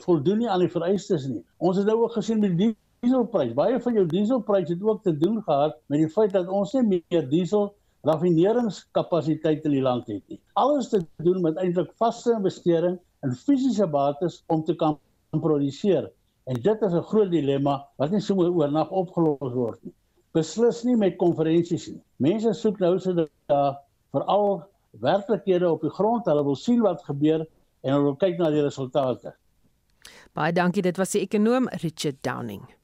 voldoen 0.05 0.43
nie 0.43 0.49
aan 0.49 0.63
die 0.65 0.71
vereistes 0.73 1.27
nie. 1.29 1.43
Ons 1.57 1.77
het 1.77 1.87
nou 1.87 1.99
ook 2.03 2.17
gesien 2.17 2.41
met 2.43 2.57
die 2.57 2.73
dieselprys. 3.05 3.53
Baie 3.55 3.79
van 3.79 3.95
jou 3.95 4.05
dieselpryse 4.09 4.73
het 4.73 4.83
ook 4.83 5.03
te 5.03 5.13
doen 5.17 5.39
gehad 5.43 5.77
met 5.87 6.01
die 6.03 6.09
feit 6.11 6.33
dat 6.35 6.49
ons 6.51 6.73
nie 6.75 7.03
meer 7.09 7.27
diesel 7.29 7.69
raffineringskapasiteit 8.07 9.67
in 9.67 9.75
die 9.75 9.83
land 9.83 10.07
het 10.07 10.23
nie. 10.31 10.39
Alles 10.59 10.89
te 10.91 11.03
doen 11.23 11.41
met 11.43 11.59
eintlik 11.61 11.91
vaste 11.99 12.33
investering 12.35 12.97
in 13.23 13.35
fisiese 13.35 13.87
bates 13.87 14.41
om 14.47 14.63
te 14.63 14.75
kan 14.75 14.97
produseer. 15.31 16.09
En 16.49 16.57
dit 16.61 16.81
is 16.81 16.93
'n 16.93 17.05
groot 17.11 17.31
dilemma 17.31 17.75
wat 18.01 18.11
nie 18.11 18.21
sommer 18.21 18.49
oornag 18.49 18.89
opgelos 18.89 19.53
word 19.53 19.83
nie. 19.83 19.93
Beslis 20.33 20.83
nie 20.83 20.95
met 20.95 21.17
konferensies 21.17 21.87
nie. 21.87 22.01
Mense 22.17 22.53
soek 22.53 22.79
nou 22.79 22.99
so 22.99 23.13
daar 23.13 23.77
veral 24.11 24.63
werklikhede 24.91 25.69
op 25.69 25.81
die 25.81 25.89
grond. 25.89 26.25
Hulle 26.25 26.43
wil 26.43 26.55
sien 26.55 26.81
wat 26.81 27.03
gebeur 27.03 27.45
en 27.81 27.93
hulle 27.93 28.03
wil 28.03 28.15
kyk 28.15 28.37
na 28.37 28.49
die 28.49 28.61
resultate. 28.61 29.35
Baie 30.33 30.53
dankie. 30.53 30.81
Dit 30.81 30.97
was 30.97 31.11
die 31.11 31.21
ekonom 31.21 31.67
Richard 31.67 32.23
Downing. 32.23 32.78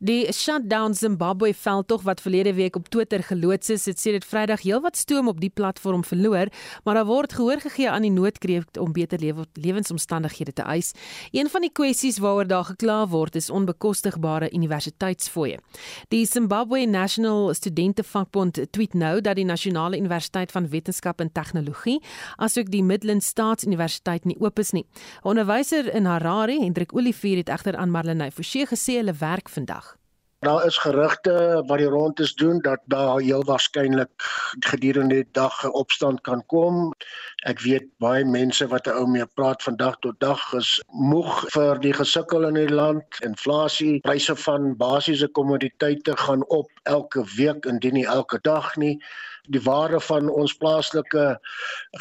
Die 0.00 0.32
shutdown 0.32 0.94
Zimbabwe 0.96 1.50
veldtog 1.52 2.06
wat 2.06 2.22
verlede 2.24 2.54
week 2.54 2.76
op 2.76 2.86
Twitter 2.88 3.20
geloods 3.22 3.68
is, 3.68 3.82
het 3.84 3.98
sê 4.00 4.14
dit 4.14 4.24
Vrydag 4.24 4.62
heelwat 4.64 4.96
stoom 4.96 5.26
op 5.28 5.42
die 5.42 5.50
platform 5.52 6.00
verloor, 6.08 6.48
maar 6.84 6.96
daar 6.96 7.04
word 7.04 7.34
gehoor 7.36 7.60
gegee 7.60 7.90
aan 7.90 8.06
die 8.06 8.12
noodkreet 8.14 8.80
om 8.80 8.94
beter 8.96 9.20
lewe, 9.20 9.44
lewensomstandighede 9.60 10.54
te 10.56 10.64
eis. 10.64 10.94
Een 11.36 11.50
van 11.52 11.66
die 11.66 11.72
kwessies 11.72 12.16
waaroor 12.16 12.48
daar 12.48 12.64
gekla 12.70 13.02
word 13.12 13.36
is 13.36 13.50
onbekostigbare 13.52 14.48
universiteitsfooie. 14.56 15.60
Die 16.08 16.24
Zimbabwe 16.24 16.86
National 16.86 17.52
Studentevakbond 17.54 18.62
tweet 18.72 18.96
nou 18.96 19.20
dat 19.20 19.36
die 19.36 19.44
Nasionale 19.44 20.00
Universiteit 20.00 20.56
van 20.56 20.70
Wetenskap 20.72 21.20
en 21.20 21.32
Tegnologie, 21.32 21.98
asook 22.40 22.72
die 22.72 22.82
Midland 22.82 23.20
Staatsuniversiteit 23.28 24.24
nie 24.24 24.40
oop 24.40 24.64
is 24.64 24.72
nie. 24.72 24.86
Onderwyser 25.28 25.92
in 25.92 26.08
Harare, 26.08 26.56
Hendrik 26.56 26.96
Olivier 26.96 27.44
het 27.44 27.52
egter 27.52 27.76
aan 27.76 27.92
Marlenae 27.92 28.32
Forsie 28.32 28.64
gesê 28.64 29.02
hulle 29.02 29.18
werk 29.20 29.52
vandag. 29.52 29.89
Daar 30.40 30.64
is 30.66 30.76
gerugte 30.78 31.62
wat 31.66 31.78
die 31.78 31.86
rond 31.86 32.20
is 32.20 32.34
doen 32.34 32.60
dat 32.60 32.80
daar 32.84 33.18
heel 33.18 33.44
waarskynlik 33.44 34.10
gedurende 34.58 35.14
die 35.14 35.28
dag 35.32 35.64
'n 35.64 35.74
opstand 35.82 36.20
kan 36.20 36.46
kom. 36.46 36.94
Ek 37.48 37.60
weet 37.64 37.86
baie 38.04 38.24
mense 38.24 38.66
wat 38.68 38.86
'n 38.86 38.96
ou 39.00 39.06
mee 39.06 39.26
praat 39.34 39.62
vandag 39.62 39.96
tot 40.04 40.20
dag 40.20 40.40
is 40.58 40.80
moeg 40.92 41.46
vir 41.54 41.80
die 41.80 41.92
gesukkel 41.92 42.44
in 42.44 42.54
die 42.54 42.68
land. 42.68 43.04
Inflasie, 43.24 44.00
pryse 44.00 44.36
van 44.36 44.76
basiese 44.76 45.28
kommoditeite 45.28 46.16
gaan 46.16 46.44
op 46.48 46.68
elke 46.82 47.24
week 47.36 47.64
indien 47.64 47.94
nie 47.94 48.06
elke 48.06 48.38
dag 48.42 48.76
nie 48.76 49.00
die 49.48 49.62
waarde 49.62 50.00
van 50.00 50.28
ons 50.28 50.52
plaaslike 50.56 51.40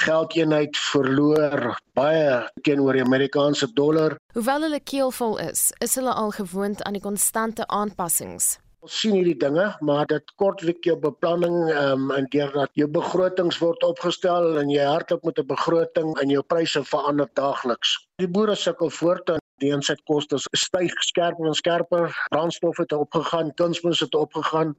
geldeenheid 0.04 0.78
verloor 0.78 1.80
baie 1.93 2.49
teenoor 2.62 2.93
die 2.93 3.04
Amerikaanse 3.04 3.71
dollar. 3.73 4.17
Hoewel 4.34 4.67
hulle 4.67 4.80
keelvol 4.80 5.38
is, 5.39 5.71
is 5.80 5.95
hulle 5.95 6.13
al 6.13 6.32
gewoond 6.36 6.84
aan 6.84 6.99
die 6.99 7.06
konstante 7.06 7.67
aanpassings. 7.67 8.58
Ons 8.85 8.99
sien 9.01 9.15
hierdie 9.17 9.35
dinge, 9.35 9.65
maar 9.83 10.05
dit 10.07 10.31
kortlik 10.39 10.85
jou 10.87 10.95
beplanning 11.03 11.57
ehm 11.71 12.05
um, 12.05 12.11
en 12.15 12.29
deurdat 12.35 12.71
jou 12.79 12.87
begrotings 12.87 13.59
word 13.59 13.83
opgestel 13.83 14.55
en 14.61 14.71
jy 14.71 14.85
hardloop 14.87 15.27
met 15.27 15.39
'n 15.39 15.47
begroting 15.51 16.15
en 16.23 16.29
jou 16.29 16.43
pryse 16.53 16.83
verander 16.93 17.29
daagliks. 17.41 17.97
Die 18.23 18.31
boere 18.37 18.55
sukkel 18.55 18.89
voort 19.01 19.35
Die 19.59 19.71
insetkoste 19.75 20.39
styg 20.55 20.93
skerper 21.03 21.49
en 21.49 21.57
skerper. 21.57 22.13
Brandstof 22.31 22.77
het 22.79 22.93
opgegaan, 22.95 23.53
kunsmis 23.59 23.99
het 23.99 24.15
opgegaan, 24.15 24.75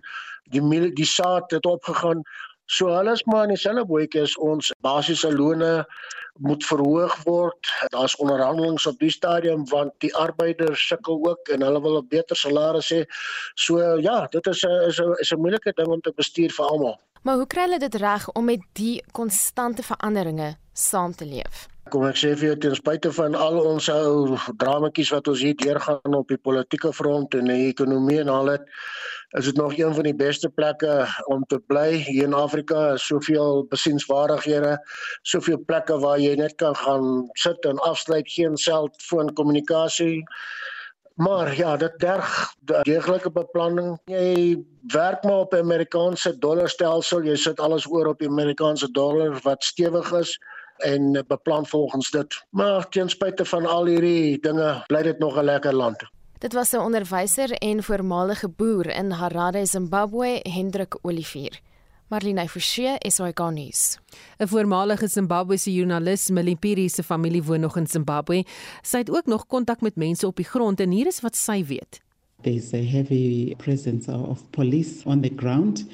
die 0.55 0.63
die 0.97 1.09
saad 1.09 1.51
het 1.51 1.67
opgegaan. 1.67 2.23
So 2.71 2.87
hulle 2.95 3.13
is 3.13 3.25
maar 3.27 3.49
in 3.49 3.55
dieselfde 3.57 3.83
bootjie 3.87 4.23
as 4.23 4.37
ons 4.39 4.71
basiese 4.87 5.31
lone 5.35 5.71
moet 6.39 6.65
verhoog 6.65 7.17
word. 7.27 7.71
Daar's 7.91 8.15
onderhandelinge 8.23 8.87
op 8.89 8.99
die 9.03 9.11
stadium 9.11 9.65
want 9.73 9.93
die 10.05 10.13
arbeiders 10.15 10.85
sukkel 10.87 11.19
ook 11.27 11.51
en 11.51 11.67
hulle 11.67 11.81
wil 11.83 11.99
'n 11.99 12.09
beter 12.09 12.37
salaris 12.37 12.93
hê. 12.95 13.03
So 13.55 13.99
ja, 13.99 14.27
dit 14.31 14.47
is 14.47 14.63
'n 14.63 14.89
is 14.89 15.01
'n 15.01 15.15
is 15.19 15.33
'n 15.33 15.41
moeilike 15.41 15.73
ding 15.75 15.89
om 15.89 16.01
te 16.01 16.13
bestuur 16.17 16.51
vir 16.51 16.67
almal. 16.67 17.01
Maar 17.23 17.37
hoe 17.37 17.47
kry 17.47 17.63
hulle 17.63 17.79
dit 17.79 17.95
reg 17.95 18.29
om 18.33 18.45
met 18.45 18.63
die 18.73 19.05
konstante 19.13 19.83
veranderinge 19.83 20.57
saam 20.73 21.15
te 21.15 21.25
leef? 21.25 21.67
Kom 21.91 22.07
ek 22.07 22.17
sê 22.17 22.37
vir 22.39 22.47
jou 22.49 22.57
ten 22.57 22.75
spyte 22.75 23.13
van 23.13 23.35
al 23.35 23.59
ons 23.61 23.89
ou 23.89 24.39
dramatjies 24.57 25.11
wat 25.11 25.29
ons 25.29 25.41
hier 25.41 25.57
deurgaan 25.57 26.15
op 26.15 26.29
die 26.29 26.39
politieke 26.39 26.93
front 26.93 27.35
en 27.35 27.45
die 27.45 27.69
ekonomie 27.69 28.21
en 28.21 28.29
al 28.29 28.45
dit 28.45 28.61
is 29.31 29.45
dit 29.45 29.57
nog 29.57 29.77
een 29.77 29.95
van 29.95 30.03
die 30.03 30.15
beste 30.15 30.49
plekke 30.49 31.07
om 31.25 31.45
te 31.45 31.59
bly 31.67 31.93
hier 31.93 32.23
in 32.23 32.35
Afrika. 32.35 32.97
Soveel 32.97 33.67
besienswaardighede, 33.69 34.79
soveel 35.23 35.63
plekke 35.65 35.99
waar 35.99 36.19
jy 36.19 36.35
net 36.35 36.55
kan 36.55 36.77
gaan 36.77 37.29
sit 37.33 37.65
en 37.65 37.79
afsluit, 37.79 38.33
geen 38.33 38.57
selfoon 38.57 39.33
kommunikasie. 39.33 40.23
Maar 41.15 41.57
ja, 41.57 41.77
dit 41.77 41.99
derg 41.99 42.55
deeglike 42.83 43.31
beplanning. 43.31 43.99
Jy 44.05 44.59
werk 44.93 45.25
maar 45.25 45.45
op 45.47 45.53
'n 45.53 45.63
Amerikaanse 45.63 46.39
dollarstelsel. 46.39 47.23
Jy 47.23 47.37
sit 47.37 47.61
alles 47.61 47.87
oor 47.87 48.07
op 48.07 48.19
die 48.19 48.29
Amerikaanse 48.29 48.91
dollar 48.91 49.41
wat 49.43 49.65
stewig 49.65 50.13
is 50.13 50.41
en 50.77 51.25
beplan 51.27 51.67
volgens 51.67 52.11
dit. 52.11 52.45
Maar 52.51 52.89
ten 52.89 53.09
spyte 53.09 53.45
van 53.45 53.67
al 53.67 53.85
hierdie 53.85 54.41
dinge, 54.41 54.83
bly 54.87 55.03
dit 55.03 55.19
nog 55.19 55.37
'n 55.37 55.45
lekker 55.45 55.75
land. 55.75 56.03
Dit 56.41 56.53
was 56.53 56.73
'n 56.73 56.77
onderwyser 56.77 57.51
en 57.51 57.83
voormalige 57.83 58.49
boer 58.49 58.87
in 58.97 59.11
Harare, 59.11 59.67
Zimbabwe, 59.67 60.41
Hendrik 60.43 60.99
Olivier. 61.03 61.61
Marlene 62.09 62.49
Forsie, 62.49 62.97
SAK 62.99 63.51
nuus. 63.51 63.99
'n 64.39 64.47
Voormalige 64.47 65.09
Zimbabwese 65.09 65.73
joernalis, 65.73 66.31
Milipiri 66.31 66.89
se 66.89 67.03
familie 67.03 67.43
woon 67.43 67.61
nog 67.61 67.77
in 67.77 67.87
Zimbabwe. 67.87 68.45
Sy 68.83 68.97
het 68.97 69.11
ook 69.11 69.27
nog 69.27 69.47
kontak 69.47 69.81
met 69.81 69.97
mense 69.97 70.27
op 70.27 70.37
die 70.37 70.45
grond 70.45 70.81
en 70.81 70.91
hier 70.91 71.07
is 71.07 71.21
wat 71.21 71.37
sy 71.37 71.65
weet. 71.65 72.01
There's 72.43 72.73
a 72.73 72.83
heavy 72.83 73.55
presence 73.57 74.13
of 74.13 74.51
police 74.51 75.05
on 75.05 75.21
the 75.21 75.33
ground. 75.37 75.85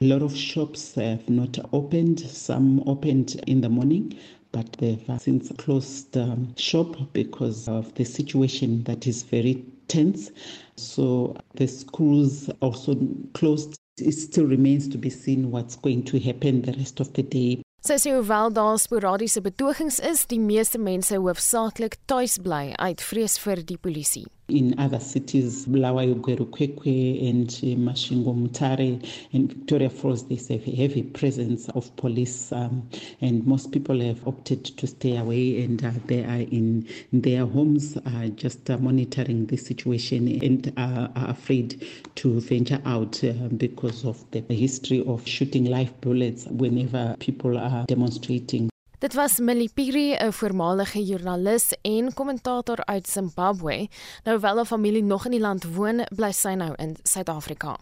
A 0.00 0.04
lot 0.04 0.22
of 0.22 0.36
shops 0.36 0.94
have 0.94 1.22
not 1.26 1.58
opened, 1.70 2.20
some 2.20 2.82
opened 2.84 3.34
in 3.44 3.60
the 3.60 3.68
morning. 3.68 4.14
But 4.50 4.72
they've 4.72 5.20
since 5.20 5.52
closed 5.56 6.16
um, 6.16 6.52
shop 6.56 6.96
because 7.12 7.70
of 7.70 7.92
the 7.94 8.04
situation 8.04 8.82
that 8.84 9.06
is 9.06 9.22
very 9.22 9.64
tense. 9.88 10.30
So 10.76 11.34
the 11.54 11.66
schools 11.66 12.48
also 12.60 12.96
closed. 13.34 13.74
It 13.98 14.12
still 14.12 14.46
remains 14.46 14.88
to 14.88 14.98
be 14.98 15.10
seen 15.10 15.50
what's 15.50 15.76
going 15.76 16.04
to 16.04 16.20
happen 16.20 16.62
the 16.62 16.72
rest 16.72 17.00
of 17.00 17.12
the 17.14 17.22
day. 17.22 17.62
Sy 17.82 17.94
sê 17.98 18.12
hoewel 18.14 18.50
daar 18.52 18.78
sporadiese 18.78 19.40
betogings 19.40 20.00
is, 20.02 20.24
die 20.26 20.40
meeste 20.42 20.78
mense 20.82 21.14
hoofsaaklik 21.16 21.96
tuis 22.10 22.38
bly 22.42 22.72
uit 22.74 23.02
vrees 23.02 23.38
vir 23.42 23.62
die 23.66 23.78
polisie. 23.78 24.26
In 24.48 24.78
other 24.78 24.98
cities, 24.98 25.66
Bulawayo, 25.66 26.14
Gwerukwekwe, 26.14 27.28
and 27.28 27.48
uh, 27.50 27.90
Mashingo 27.90 28.34
Mutare, 28.34 29.04
and 29.32 29.52
Victoria 29.52 29.90
Falls, 29.90 30.26
there's 30.26 30.50
a 30.50 30.56
heavy 30.56 31.02
presence 31.02 31.68
of 31.70 31.94
police, 31.96 32.50
um, 32.52 32.88
and 33.20 33.46
most 33.46 33.72
people 33.72 34.00
have 34.00 34.26
opted 34.26 34.64
to 34.64 34.86
stay 34.86 35.16
away 35.16 35.62
and 35.62 35.84
uh, 35.84 35.90
they 36.06 36.24
are 36.24 36.46
in 36.50 36.88
their 37.12 37.44
homes, 37.44 37.96
uh, 37.98 38.28
just 38.28 38.70
uh, 38.70 38.78
monitoring 38.78 39.46
the 39.46 39.56
situation 39.56 40.28
and 40.42 40.72
uh, 40.78 41.08
are 41.14 41.30
afraid 41.30 41.86
to 42.14 42.40
venture 42.40 42.80
out 42.86 43.22
uh, 43.24 43.32
because 43.56 44.04
of 44.04 44.24
the 44.30 44.40
history 44.48 45.04
of 45.06 45.26
shooting 45.26 45.66
live 45.66 46.00
bullets 46.00 46.46
whenever 46.46 47.14
people 47.18 47.58
are 47.58 47.84
demonstrating. 47.86 48.70
Dit 48.98 49.14
was 49.14 49.38
Millie 49.38 49.70
Piri, 49.74 50.14
'n 50.14 50.32
voormalige 50.32 51.04
joernalis 51.04 51.72
en 51.82 52.14
kommentator 52.14 52.84
uit 52.84 53.08
Zimbabwe. 53.08 53.88
Nou 54.24 54.40
wel 54.40 54.60
'n 54.60 54.66
familie 54.66 55.02
nog 55.02 55.24
in 55.24 55.30
die 55.30 55.40
land 55.40 55.64
woon, 55.74 56.06
bly 56.14 56.32
sy 56.32 56.48
nou 56.48 56.72
in 56.76 56.96
Suid-Afrika. 57.02 57.76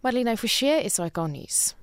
Marlene 0.00 0.36
Forsie 0.36 0.84
is 0.84 0.96
hy 0.96 1.08
kan 1.10 1.30
nuus. 1.30 1.74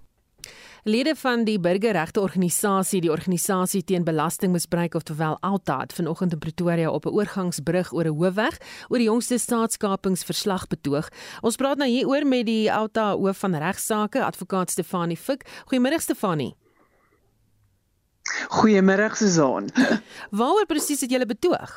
Lede 0.83 1.15
van 1.15 1.43
die 1.43 1.59
burgerregte 1.59 2.21
organisasie, 2.21 3.01
die 3.01 3.11
organisasie 3.11 3.83
teen 3.83 4.03
belastingmisbruik 4.03 4.93
of 4.93 5.03
terwyl 5.03 5.37
Alta 5.39 5.79
het 5.79 5.93
vanoggend 5.93 6.31
in 6.31 6.39
Pretoria 6.39 6.91
op 6.91 7.05
'n 7.05 7.09
oorgangsbrug 7.09 7.93
oor 7.93 8.05
'n 8.05 8.17
hoofweg 8.17 8.57
oor 8.89 8.97
die 8.97 9.07
jongste 9.07 9.37
staatskapingsverslag 9.37 10.67
betoog. 10.67 11.09
Ons 11.41 11.55
praat 11.55 11.77
nou 11.77 11.89
hier 11.89 12.07
oor 12.07 12.25
met 12.25 12.45
die 12.45 12.71
Alta 12.71 13.15
hoof 13.15 13.37
van 13.37 13.55
regsaake, 13.55 14.23
advokaat 14.23 14.69
Stefanie 14.69 15.17
Fik. 15.17 15.45
Goeiemôre 15.65 15.99
Stefanie. 15.99 16.55
Goeiemôre 18.49 19.15
Susan. 19.15 19.69
Waaroor 20.37 20.65
presies 20.69 21.01
het 21.01 21.11
julle 21.11 21.25
betoog? 21.25 21.73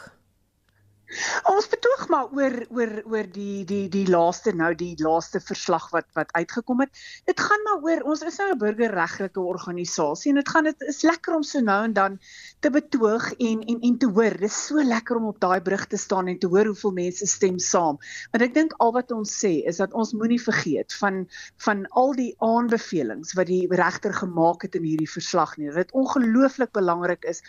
Ons 1.50 1.66
betoog 1.70 2.04
maar 2.12 2.28
oor 2.36 2.54
oor 2.70 2.92
oor 3.10 3.28
die 3.34 3.64
die 3.66 3.88
die 3.90 4.06
laaste 4.06 4.52
nou 4.54 4.70
die 4.78 4.94
laaste 5.02 5.40
verslag 5.42 5.88
wat 5.94 6.06
wat 6.14 6.30
uitgekom 6.38 6.84
het. 6.84 6.92
Dit 7.26 7.40
gaan 7.42 7.64
maar 7.66 7.82
oor 7.86 8.04
ons 8.12 8.22
is 8.22 8.38
nou 8.38 8.50
'n 8.52 8.58
burgerregtelike 8.58 9.40
organisasie 9.40 10.30
en 10.30 10.38
dit 10.38 10.48
gaan 10.48 10.64
dit 10.70 10.82
is 10.92 11.02
lekker 11.02 11.34
om 11.34 11.42
so 11.42 11.60
nou 11.60 11.84
en 11.84 11.92
dan 11.92 12.18
te 12.60 12.70
betoog 12.70 13.32
en 13.32 13.62
en 13.66 13.80
en 13.80 13.98
te 13.98 14.06
hoor. 14.06 14.38
Dis 14.38 14.66
so 14.66 14.76
lekker 14.76 15.16
om 15.16 15.26
op 15.32 15.40
daai 15.40 15.60
brug 15.60 15.86
te 15.86 15.96
staan 15.96 16.28
en 16.28 16.38
te 16.38 16.46
hoor 16.46 16.66
hoeveel 16.66 16.92
mense 16.92 17.26
stem 17.26 17.58
saam. 17.58 17.98
Want 18.30 18.42
ek 18.42 18.54
dink 18.54 18.72
al 18.78 18.92
wat 18.92 19.10
ons 19.10 19.34
sê 19.44 19.66
is 19.66 19.76
dat 19.76 19.92
ons 19.92 20.12
moenie 20.12 20.40
vergeet 20.42 20.94
van 20.94 21.26
van 21.56 21.86
al 21.90 22.14
die 22.14 22.34
aanbevelings 22.38 23.34
wat 23.34 23.46
die 23.46 23.66
regter 23.70 24.14
gemaak 24.14 24.62
het 24.62 24.74
in 24.74 24.86
hierdie 24.86 25.10
verslag 25.10 25.56
nie. 25.56 25.70
Dit 25.74 25.92
ongelooflik 25.92 26.72
belangrik 26.72 27.24
is 27.24 27.42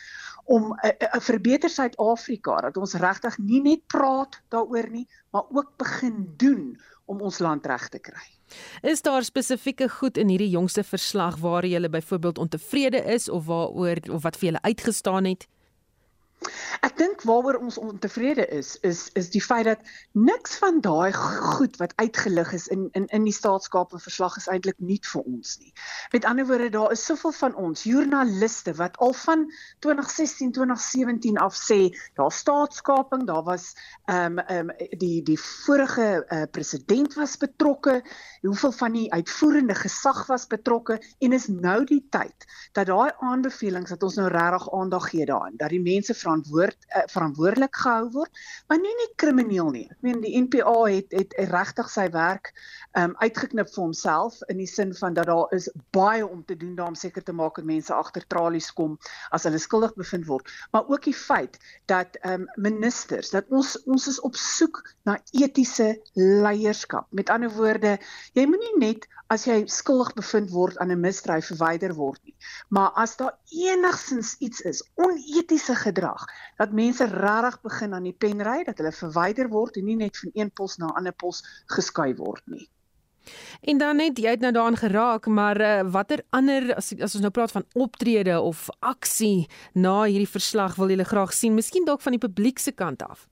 om 0.52 0.74
'n 0.74 0.88
uh, 0.88 0.92
uh, 1.00 1.22
verbeter 1.22 1.70
Suid-Afrika 1.70 2.56
dat 2.68 2.78
ons 2.78 2.94
regtig 2.94 3.38
nie 3.38 3.62
net 3.62 3.88
praat 3.88 4.42
daaroor 4.50 4.90
nie, 4.92 5.08
maar 5.32 5.44
ook 5.50 5.78
begin 5.78 6.34
doen 6.38 6.80
om 7.06 7.22
ons 7.22 7.40
land 7.40 7.66
reg 7.66 7.88
te 7.90 8.00
kry. 8.00 8.28
Is 8.82 9.02
daar 9.02 9.24
spesifieke 9.24 9.90
goed 9.90 10.18
in 10.18 10.28
hierdie 10.28 10.50
jongste 10.50 10.84
verslag 10.84 11.38
waar 11.40 11.66
jy 11.66 11.90
byvoorbeeld 11.90 12.38
ontevrede 12.38 12.98
is 12.98 13.30
of 13.30 13.46
waaroor 13.46 13.98
of 14.12 14.24
wat 14.24 14.38
vir 14.38 14.52
julle 14.52 14.62
uitgestaan 14.62 15.26
het? 15.26 15.48
Ek 16.82 16.96
dink 16.98 17.22
waaroor 17.30 17.60
ons 17.62 17.78
ontevrede 17.78 18.48
is 18.58 18.74
is 18.88 19.02
is 19.20 19.30
die 19.30 19.42
feit 19.44 19.68
dat 19.68 19.82
niks 20.18 20.56
van 20.62 20.80
daai 20.82 21.14
goed 21.14 21.78
wat 21.78 21.94
uitgelig 22.02 22.54
is 22.58 22.68
in 22.74 22.88
in 22.98 23.06
in 23.14 23.28
die 23.28 23.36
staatskape 23.36 24.00
verslag 24.02 24.38
is 24.40 24.48
eintlik 24.50 24.80
nuut 24.80 25.06
vir 25.12 25.22
ons 25.22 25.58
nie. 25.62 25.74
Met 26.16 26.26
ander 26.26 26.48
woorde 26.50 26.70
daar 26.74 26.96
is 26.96 27.06
soveel 27.06 27.36
van 27.38 27.56
ons 27.66 27.84
joernaliste 27.86 28.74
wat 28.80 28.98
al 28.98 29.14
van 29.14 29.46
2016 29.86 30.52
2017 30.58 31.38
af 31.38 31.60
sê 31.60 31.80
daar 32.18 32.34
staatskaping, 32.34 33.28
daar 33.30 33.46
was 33.46 33.76
ehm 34.06 34.40
um, 34.40 34.46
ehm 34.48 34.74
um, 34.74 34.98
die 34.98 35.22
die 35.24 35.40
vorige 35.40 36.26
uh, 36.26 36.44
president 36.52 37.14
was 37.22 37.38
betrokke, 37.38 38.02
hoeveel 38.48 38.72
van 38.72 38.96
die 38.96 39.08
uitvoerende 39.14 39.76
gesag 39.76 40.26
was 40.28 40.48
betrokke 40.48 40.98
en 41.20 41.34
is 41.34 41.48
nou 41.48 41.84
die 41.86 42.02
tyd 42.10 42.46
dat 42.74 42.88
daai 42.90 43.12
aanbevelings 43.20 43.94
dat 43.94 44.04
ons 44.04 44.18
nou 44.20 44.28
regtig 44.32 44.68
aandag 44.74 45.10
gee 45.10 45.26
daaraan 45.26 45.58
dat 45.60 45.70
die 45.74 45.82
mense 45.82 46.14
verantwoord 46.18 46.78
uh, 46.96 47.04
verantwoordelik 47.12 47.76
gehou 47.76 48.10
word, 48.16 48.42
maar 48.68 48.80
nie 48.82 48.94
net 49.02 49.14
krimineel 49.22 49.70
nie. 49.74 49.86
Ek 49.92 50.06
meen 50.06 50.22
die 50.24 50.34
NPA 50.42 50.76
het 50.88 51.14
het 51.16 51.36
regtig 51.52 51.90
sy 51.92 52.08
werk 52.14 52.52
um 52.98 53.14
uitgeknip 53.22 53.70
vir 53.72 53.84
homself 53.84 54.40
in 54.52 54.60
die 54.62 54.70
sin 54.70 54.94
van 54.98 55.16
dat 55.18 55.30
daar 55.30 55.54
is 55.56 55.70
baie 55.96 56.26
om 56.28 56.44
te 56.46 56.58
doen 56.58 56.76
daarom 56.76 56.98
seker 56.98 57.24
te 57.24 57.36
maak 57.36 57.60
dat 57.60 57.68
mense 57.68 57.94
agter 57.94 58.26
tralies 58.28 58.72
kom 58.76 58.98
as 59.32 59.46
hulle 59.48 59.60
skuldig 59.62 59.94
bevind 60.00 60.28
word, 60.28 60.50
maar 60.72 60.88
ook 60.90 61.06
die 61.08 61.16
feit 61.16 61.60
dat 61.92 62.18
um 62.28 62.48
ministers 62.56 63.32
dat 63.36 63.48
ons 63.50 63.78
ons 63.86 64.08
is 64.12 64.20
op 64.28 64.36
soek 64.36 64.82
na 65.08 65.18
etiese 65.32 65.94
leierskap. 66.16 67.08
Met 67.12 67.30
ander 67.30 67.52
woorde, 67.54 67.98
jy 68.38 68.46
moenie 68.48 68.78
net 68.80 69.08
as 69.32 69.46
jy 69.48 69.62
skuldig 69.72 70.12
bevind 70.18 70.52
word 70.52 70.78
aan 70.78 70.92
'n 70.92 71.00
misdrijf 71.00 71.48
verwyder 71.52 71.94
word 71.96 72.20
nie. 72.24 72.36
Maar 72.70 72.92
as 73.04 73.16
daar 73.18 73.38
enigsins 73.50 74.36
iets 74.40 74.62
is, 74.62 74.84
onetiese 74.96 75.76
gedrag, 75.76 76.26
dat 76.58 76.72
mense 76.72 77.06
regtig 77.06 77.62
begin 77.62 77.94
aan 77.94 78.04
die 78.04 78.18
pen 78.18 78.44
ry, 78.44 78.64
dat 78.64 78.78
hulle 78.78 78.92
verwyder 78.92 79.50
word 79.50 79.78
en 79.78 79.86
nie 79.86 79.96
net 79.96 80.18
van 80.18 80.32
een 80.34 80.52
pos 80.52 80.78
na 80.78 80.88
'n 80.88 80.98
ander 80.98 81.14
pos 81.14 81.44
geskuif 81.66 82.18
word 82.18 82.44
nie. 82.46 82.70
En 83.62 83.78
dan 83.78 83.96
net 83.96 84.18
jy 84.18 84.30
het 84.30 84.40
nou 84.40 84.52
daaraan 84.52 84.78
geraak, 84.78 85.26
maar 85.26 85.62
uh, 85.62 85.82
watter 85.92 86.24
ander 86.30 86.76
as 86.76 86.94
as 87.00 87.14
ons 87.14 87.22
nou 87.22 87.32
praat 87.32 87.52
van 87.52 87.66
optrede 87.74 88.40
of 88.42 88.70
aksie 88.80 89.48
na 89.74 90.04
hierdie 90.04 90.30
verslag 90.30 90.76
wil 90.76 90.90
julle 90.90 91.06
graag 91.06 91.34
sien, 91.34 91.54
miskien 91.54 91.86
dalk 91.86 92.02
van 92.02 92.12
die 92.18 92.28
publiek 92.28 92.60
se 92.60 92.72
kant 92.72 93.04
af? 93.04 93.28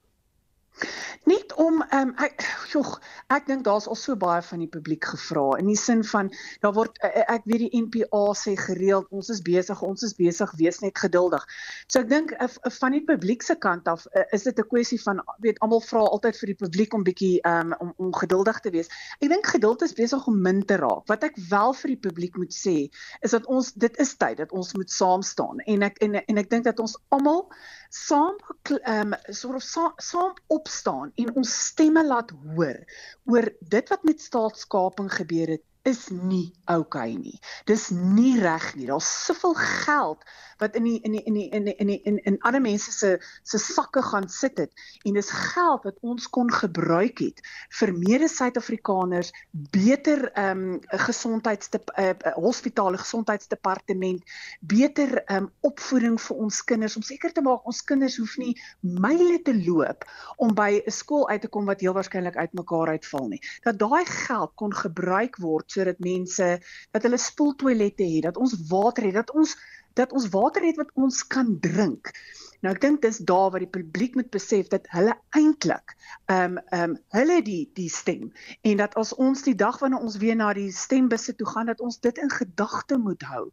Net 1.30 1.54
om 1.62 1.84
um, 1.94 2.12
ek 2.24 2.44
jog, 2.72 2.96
ek 3.34 3.48
dink 3.50 3.66
daar's 3.68 3.88
al 3.92 3.98
so 4.00 4.16
baie 4.20 4.42
van 4.46 4.62
die 4.64 4.70
publiek 4.72 5.06
gevra 5.12 5.60
in 5.60 5.68
die 5.70 5.78
sin 5.78 6.04
van 6.08 6.32
daar 6.64 6.74
word 6.78 6.98
eh, 7.04 7.12
eh, 7.22 7.26
ek 7.36 7.48
weet 7.50 7.66
die 7.66 7.82
NPA 7.84 8.22
sê 8.38 8.56
gereeld 8.58 9.10
ons 9.16 9.30
is 9.34 9.42
besig, 9.46 9.82
ons 9.86 10.06
is 10.08 10.16
besig, 10.18 10.54
wees 10.62 10.80
net 10.84 10.98
geduldig. 10.98 11.44
So 11.88 12.02
ek 12.02 12.10
dink 12.12 12.34
van 12.80 12.96
die 12.96 13.04
publiek 13.06 13.44
se 13.46 13.58
kant 13.60 13.88
af 13.92 14.06
is 14.32 14.48
dit 14.48 14.60
'n 14.60 14.68
kwessie 14.72 15.00
van 15.04 15.22
weet 15.44 15.60
almal 15.60 15.84
vra 15.84 16.06
altyd 16.08 16.40
vir 16.40 16.54
die 16.54 16.60
publiek 16.64 16.94
om 16.94 17.04
bietjie 17.04 17.40
um, 17.48 17.76
om 17.80 17.94
om 17.98 18.14
geduldig 18.16 18.60
te 18.60 18.72
wees. 18.72 18.90
Ek 19.20 19.30
dink 19.30 19.48
geduld 19.48 19.82
is 19.84 19.94
besig 19.94 20.28
om 20.28 20.42
min 20.42 20.64
te 20.66 20.78
raak. 20.80 21.06
Wat 21.08 21.24
ek 21.24 21.38
wel 21.50 21.74
vir 21.74 21.96
die 21.96 22.02
publiek 22.08 22.38
moet 22.38 22.54
sê 22.56 22.78
is 23.22 23.32
dat 23.32 23.46
ons 23.46 23.74
dit 23.74 24.00
is 24.00 24.16
tyd 24.16 24.38
dat 24.38 24.52
ons 24.52 24.74
moet 24.74 24.92
saam 24.92 25.22
staan 25.22 25.60
en 25.66 25.84
ek 25.84 26.00
en, 26.06 26.16
en 26.16 26.38
ek 26.38 26.50
dink 26.50 26.64
dat 26.64 26.80
ons 26.80 26.98
almal 27.10 27.50
saam 27.90 28.36
ehm 28.64 29.14
um, 29.14 29.34
soort 29.34 29.56
of 29.56 29.64
saam, 29.64 29.94
saam 29.98 30.34
opstaan 30.48 31.12
en 31.16 31.36
ons 31.36 31.54
stemme 31.66 32.06
laat 32.06 32.32
hoor 32.44 32.78
oor 33.26 33.50
dit 33.60 33.90
wat 33.90 34.04
met 34.04 34.22
staatskaping 34.22 35.10
gebeur 35.14 35.58
het 35.58 35.66
is 35.90 36.08
nie 36.12 36.52
oukei 36.66 37.14
okay 37.14 37.16
nie. 37.16 37.40
Dis 37.66 37.90
nie 37.90 38.36
reg 38.40 38.76
nie. 38.76 38.86
Daar's 38.90 39.10
soveel 39.26 39.56
geld 39.56 40.26
wat 40.60 40.76
in 40.76 40.84
die 40.84 41.00
in 41.02 41.12
die 41.12 41.24
in 41.24 41.34
die 41.34 41.50
in 41.50 41.66
die 41.66 41.76
in 41.76 41.88
die, 41.88 42.00
in, 42.04 42.18
in 42.24 42.40
ander 42.48 42.62
mense 42.62 42.92
se 42.92 43.18
se 43.44 43.58
sakke 43.58 44.02
gaan 44.02 44.30
sit 44.30 44.58
het. 44.58 44.72
En 45.04 45.14
dis 45.14 45.30
geld 45.30 45.84
wat 45.84 45.98
ons 46.02 46.30
kon 46.30 46.52
gebruik 46.52 47.20
het 47.24 47.42
vir 47.80 47.94
mede 47.96 48.28
Suid-Afrikaners 48.28 49.32
beter 49.72 50.32
ehm 50.34 50.64
um, 50.74 50.80
gesondheids 51.06 51.70
uh, 51.72 52.12
hospitale 52.36 52.98
gesondheidsdepartement 52.98 54.24
beter 54.60 55.24
ehm 55.24 55.44
um, 55.44 55.52
opvoeding 55.60 56.20
vir 56.22 56.36
ons 56.38 56.64
kinders. 56.64 56.96
Om 56.96 57.08
seker 57.08 57.34
te 57.34 57.42
maak 57.42 57.66
ons 57.66 57.84
kinders 57.84 58.18
hoef 58.18 58.38
nie 58.38 58.56
myle 58.82 59.42
te 59.44 59.56
loop 59.56 60.06
om 60.38 60.54
by 60.56 60.82
'n 60.86 60.92
skool 60.92 61.28
uit 61.30 61.42
te 61.42 61.48
kom 61.48 61.66
wat 61.66 61.82
heel 61.82 61.94
waarskynlik 61.94 62.36
uitmekaar 62.36 62.88
uitval 62.88 63.28
nie. 63.28 63.42
Dat 63.64 63.80
daai 63.80 64.06
geld 64.06 64.56
kon 64.56 64.74
gebruik 64.74 65.38
word 65.38 65.72
sodat 65.72 66.00
mense 66.00 66.60
dat 66.92 67.04
hulle 67.04 67.18
spoeltoilette 67.18 68.04
het 68.04 68.24
dat 68.24 68.38
ons 68.38 68.56
water 68.70 69.04
het 69.04 69.14
dat 69.14 69.32
ons 69.32 69.56
dat 69.94 70.14
ons 70.14 70.30
water 70.30 70.64
het 70.66 70.78
wat 70.78 70.92
ons 70.94 71.24
kan 71.28 71.58
drink. 71.60 72.12
Nou 72.60 72.74
ek 72.76 72.82
dink 72.84 73.02
dis 73.06 73.22
daar 73.24 73.54
waar 73.54 73.64
die 73.64 73.72
publiek 73.72 74.18
moet 74.20 74.30
besef 74.36 74.68
dat 74.72 74.88
hulle 74.92 75.14
eintlik 75.38 75.96
ehm 76.28 76.58
um, 76.58 76.58
ehm 76.76 76.90
um, 76.90 76.96
hulle 77.16 77.38
die 77.46 77.70
die 77.78 77.88
stem 77.90 78.34
en 78.68 78.82
dat 78.82 78.98
as 79.00 79.14
ons 79.16 79.46
die 79.48 79.56
dag 79.56 79.80
wanneer 79.80 80.04
ons 80.04 80.18
weer 80.20 80.36
na 80.36 80.52
die 80.54 80.72
stembusse 80.76 81.36
toe 81.40 81.48
gaan 81.48 81.72
dat 81.72 81.80
ons 81.80 82.00
dit 82.04 82.18
in 82.20 82.32
gedagte 82.32 83.00
moet 83.00 83.24
hou. 83.32 83.46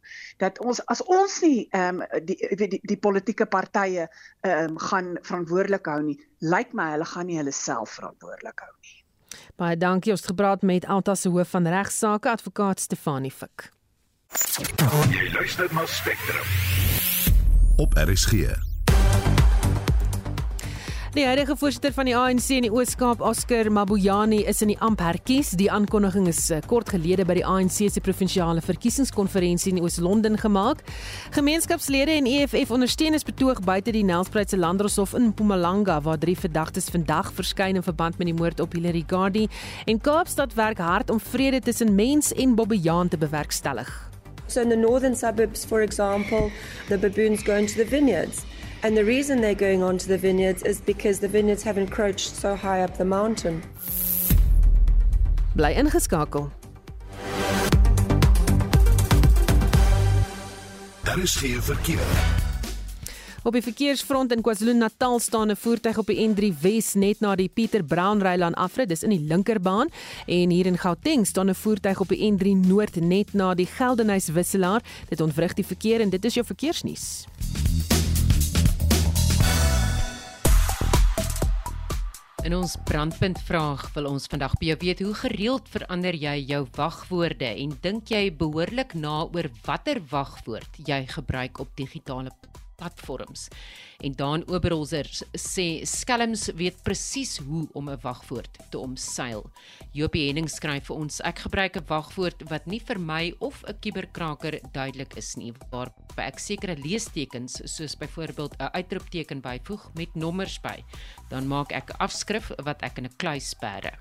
Dat 0.43 0.59
ons 0.59 0.83
as 0.91 1.03
ons 1.03 1.39
nie 1.45 1.67
ehm 1.71 2.03
um, 2.03 2.25
die, 2.27 2.37
die 2.59 2.67
die 2.75 2.81
die 2.83 2.99
politieke 3.07 3.47
partye 3.47 4.09
ehm 4.41 4.75
um, 4.75 4.77
gaan 4.89 5.15
verantwoordelik 5.21 5.87
hou 5.87 6.01
nie, 6.03 6.19
lyk 6.43 6.75
my 6.75 6.91
hulle 6.97 7.07
gaan 7.07 7.31
nie 7.31 7.39
hulle 7.39 7.55
self 7.55 7.95
verantwoordelik 8.01 8.59
hou 8.67 8.73
nie. 8.75 8.97
Baie 9.55 9.77
dankie 9.79 10.11
ons 10.11 10.21
het 10.21 10.33
gepraat 10.35 10.67
met 10.67 10.85
Alta 10.85 11.15
se 11.15 11.29
hoof 11.29 11.55
van 11.55 11.67
regsaake 11.67 12.29
advokaat 12.29 12.79
Stefanie 12.79 13.31
Fik. 13.31 13.71
Jy 14.37 15.29
luister 15.33 15.67
na 15.73 15.85
Spectrum. 15.85 16.45
Op 17.77 17.93
RSG. 17.93 18.53
Die 21.17 21.25
huidige 21.25 21.55
voorsitter 21.57 21.93
van 21.95 22.05
die 22.05 22.13
ANC 22.13 22.51
in 22.53 22.67
die 22.67 22.69
Oos-Kaap, 22.69 23.23
Oscar 23.25 23.71
Mabuyane, 23.73 24.43
is 24.45 24.61
in 24.61 24.69
die 24.69 24.77
amp 24.85 24.99
herkies. 25.01 25.55
Die 25.57 25.71
aankondiging 25.73 26.27
is 26.29 26.43
eh, 26.53 26.59
kort 26.69 26.91
gelede 26.93 27.25
by 27.25 27.39
die 27.39 27.45
ANC 27.47 27.79
se 27.89 28.03
provinsiale 28.05 28.61
verkiesingskonferensie 28.61 29.73
in 29.73 29.81
Oos-London 29.81 30.37
gemaak. 30.37 30.83
Gemeenskapslede 31.33 32.13
en 32.19 32.29
EFF 32.29 32.69
ondersteuners 32.75 33.25
betoog 33.25 33.63
buite 33.65 33.95
die 33.95 34.05
Nelspruit 34.05 34.53
se 34.53 34.61
Landdroshof 34.61 35.15
in 35.17 35.31
Mpumalanga 35.31 35.97
waar 36.05 36.21
drie 36.21 36.37
verdagtes 36.37 36.91
vandag 36.93 37.33
verskyn 37.33 37.81
in 37.81 37.87
verband 37.87 38.21
met 38.21 38.29
die 38.29 38.37
moord 38.37 38.61
op 38.61 38.77
Hilary 38.77 39.01
Gardie. 39.07 39.49
En 39.89 39.97
Kaapstad 39.97 40.53
werk 40.53 40.77
hard 40.77 41.09
om 41.09 41.17
vrede 41.19 41.63
tussen 41.65 41.95
mens 41.95 42.29
en 42.37 42.53
Bobbejaan 42.53 43.09
te 43.09 43.17
bewerkstellig. 43.17 44.06
So 44.47 44.61
in 44.61 44.69
the 44.69 44.75
northern 44.75 45.15
suburbs, 45.15 45.65
for 45.65 45.81
example, 45.81 46.51
the 46.87 46.97
baboons 46.97 47.43
go 47.43 47.55
into 47.55 47.75
the 47.77 47.85
vineyards. 47.85 48.45
And 48.83 48.95
the 48.95 49.03
reason 49.03 49.41
they're 49.41 49.55
going 49.55 49.83
onto 49.83 50.07
the 50.07 50.17
vineyards 50.17 50.63
is 50.63 50.81
because 50.81 51.19
the 51.19 51.27
vineyards 51.27 51.63
have 51.63 51.77
encroached 51.77 52.35
so 52.35 52.55
high 52.55 52.81
up 52.81 52.97
the 52.97 53.05
mountain. 53.05 53.63
Bly 55.55 55.73
ingeskakel. 55.73 56.51
Daar 61.03 61.19
is 61.19 61.35
geen 61.35 61.61
verkeer. 61.61 62.46
Op 63.47 63.55
die 63.55 63.63
verkeersfront 63.63 64.33
in 64.35 64.41
KwaZulu-Natal 64.43 65.19
staan 65.23 65.51
'n 65.51 65.55
voertuig 65.55 65.97
op 65.97 66.07
die 66.07 66.19
N3 66.27 66.51
Wes 66.61 66.93
net 66.93 67.19
na 67.19 67.35
die 67.35 67.47
Pieter 67.47 67.83
Brown 67.83 68.21
Rylaan 68.21 68.53
afrit, 68.53 68.89
dis 68.89 69.03
in 69.03 69.09
die 69.09 69.23
linkerbaan 69.23 69.87
en 70.25 70.49
hier 70.49 70.65
in 70.65 70.77
Gauteng 70.77 71.25
staan 71.25 71.49
'n 71.49 71.55
voertuig 71.55 71.99
op 71.99 72.07
die 72.07 72.31
N3 72.31 72.67
Noord 72.67 72.95
net 72.95 73.33
na 73.33 73.53
die 73.53 73.65
Geldenhuys 73.65 74.27
wisselaar. 74.27 74.83
Dit 75.09 75.21
ontwrig 75.21 75.53
die 75.53 75.65
verkeer 75.65 76.01
en 76.01 76.09
dit 76.09 76.25
is 76.25 76.33
jou 76.33 76.45
verkeersnuus. 76.45 77.25
In 82.43 82.55
ons 82.55 82.75
brandpunt 82.83 83.39
vraag 83.39 83.93
wil 83.93 84.05
ons 84.05 84.25
vandag 84.25 84.53
by 84.59 84.65
jou 84.65 84.77
weet 84.79 84.99
hoe 84.99 85.13
gereeld 85.13 85.69
verander 85.69 86.15
jy 86.15 86.43
jou 86.47 86.67
wagwoorde 86.75 87.45
en 87.45 87.77
dink 87.81 88.07
jy 88.07 88.35
behoorlik 88.35 88.93
na 88.93 89.23
oor 89.23 89.49
watter 89.63 90.01
wagwoord 90.09 90.69
jy 90.85 91.05
gebruik 91.07 91.59
op 91.59 91.67
digitale 91.75 92.31
platforms. 92.77 93.47
En 93.97 94.13
Dan 94.13 94.43
Oberholzer 94.47 95.07
sê 95.33 95.81
skelms 95.89 96.47
weet 96.55 96.83
presies 96.85 97.37
hoe 97.41 97.65
om 97.73 97.89
'n 97.89 97.99
wagwoord 98.01 98.57
te 98.69 98.77
omseil. 98.77 99.49
Jopie 99.91 100.27
Henning 100.27 100.49
skryf 100.49 100.85
vir 100.87 100.95
ons: 100.95 101.19
Ek 101.21 101.39
gebruik 101.39 101.77
'n 101.77 101.87
wagwoord 101.87 102.49
wat 102.49 102.67
nie 102.67 102.79
vir 102.79 102.99
my 102.99 103.33
of 103.39 103.63
'n 103.63 103.79
kuberkraker 103.81 104.59
duidelik 104.71 105.17
is 105.17 105.35
nie, 105.35 105.53
waar 105.71 105.91
ek 106.17 106.39
sekere 106.39 106.75
leestekens 106.75 107.61
soos 107.65 107.95
byvoorbeeld 107.95 108.55
'n 108.59 108.69
uitroepteken 108.73 109.41
byvoeg 109.41 109.89
met 109.95 110.15
nommers 110.15 110.59
by. 110.61 110.83
Dan 111.29 111.47
maak 111.47 111.71
ek 111.71 111.89
'n 111.89 111.97
afskrif 111.99 112.51
wat 112.63 112.81
ek 112.83 112.97
in 112.97 113.05
'n 113.05 113.17
kluis 113.17 113.49
sperre. 113.49 113.97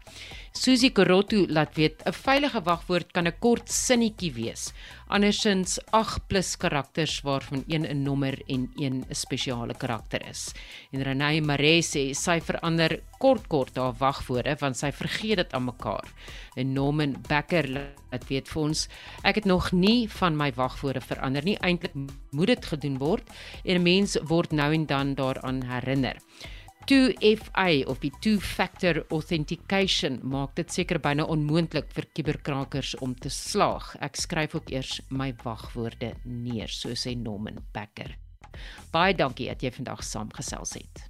Susie 0.52 0.92
Korotu 0.92 1.46
laat 1.48 1.74
weet 1.74 2.02
'n 2.04 2.12
veilige 2.12 2.60
wagwoord 2.62 3.12
kan 3.12 3.26
'n 3.26 3.38
kort 3.38 3.68
sinnetjie 3.68 4.32
wees. 4.32 4.72
Andersins 5.06 5.78
8 5.94 6.26
plus 6.26 6.56
karakters 6.58 7.20
waarvan 7.22 7.62
een 7.68 7.86
'n 7.86 8.02
nommer 8.02 8.42
en 8.46 8.70
een 8.76 9.04
'n 9.08 9.14
spesiale 9.14 9.74
karakter 9.74 10.28
is. 10.28 10.52
En 10.90 11.02
Renée 11.02 11.40
Maree 11.40 11.82
sê 11.82 12.14
sy 12.14 12.40
verander 12.40 13.02
kort 13.18 13.46
kort 13.46 13.76
haar 13.76 13.94
wagwoorde 13.98 14.56
want 14.58 14.76
sy 14.76 14.92
vergeet 14.92 15.36
dit 15.36 15.52
aan 15.52 15.64
mekaar. 15.64 16.12
En 16.56 16.72
Norman 16.72 17.16
Becker 17.28 17.68
laat 17.68 18.28
weet 18.28 18.48
vir 18.48 18.62
ons, 18.62 18.88
ek 19.22 19.34
het 19.34 19.44
nog 19.44 19.72
nie 19.72 20.10
van 20.10 20.36
my 20.36 20.52
wagwoorde 20.52 21.00
verander 21.00 21.44
nie. 21.44 21.58
Eintlik 21.58 21.94
moet 22.30 22.46
dit 22.46 22.66
gedoen 22.66 22.98
word 22.98 23.30
en 23.64 23.76
'n 23.76 23.82
mens 23.82 24.18
word 24.22 24.52
nou 24.52 24.72
en 24.72 24.86
dan 24.86 25.14
daaraan 25.14 25.62
herinner. 25.62 26.16
2FA 26.86 27.82
of 27.90 27.98
die 27.98 28.12
two 28.22 28.38
factor 28.38 29.00
authentication 29.10 30.20
maak 30.22 30.52
dit 30.54 30.70
seker 30.70 31.00
byna 31.02 31.24
onmoontlik 31.26 31.88
vir 31.96 32.06
kuberkrakers 32.14 32.92
om 33.02 33.14
te 33.18 33.30
slaag. 33.32 33.88
Ek 33.98 34.14
skryf 34.14 34.54
ook 34.54 34.70
eers 34.70 35.00
my 35.10 35.32
wagwoorde 35.42 36.12
neer, 36.22 36.70
so 36.70 36.94
sê 36.94 37.16
Norman 37.18 37.58
Becker. 37.74 38.14
Baie 38.94 39.16
dankie 39.18 39.48
dat 39.50 39.66
jy 39.66 39.72
vandag 39.74 40.04
saamgesels 40.06 40.76
het. 40.78 41.02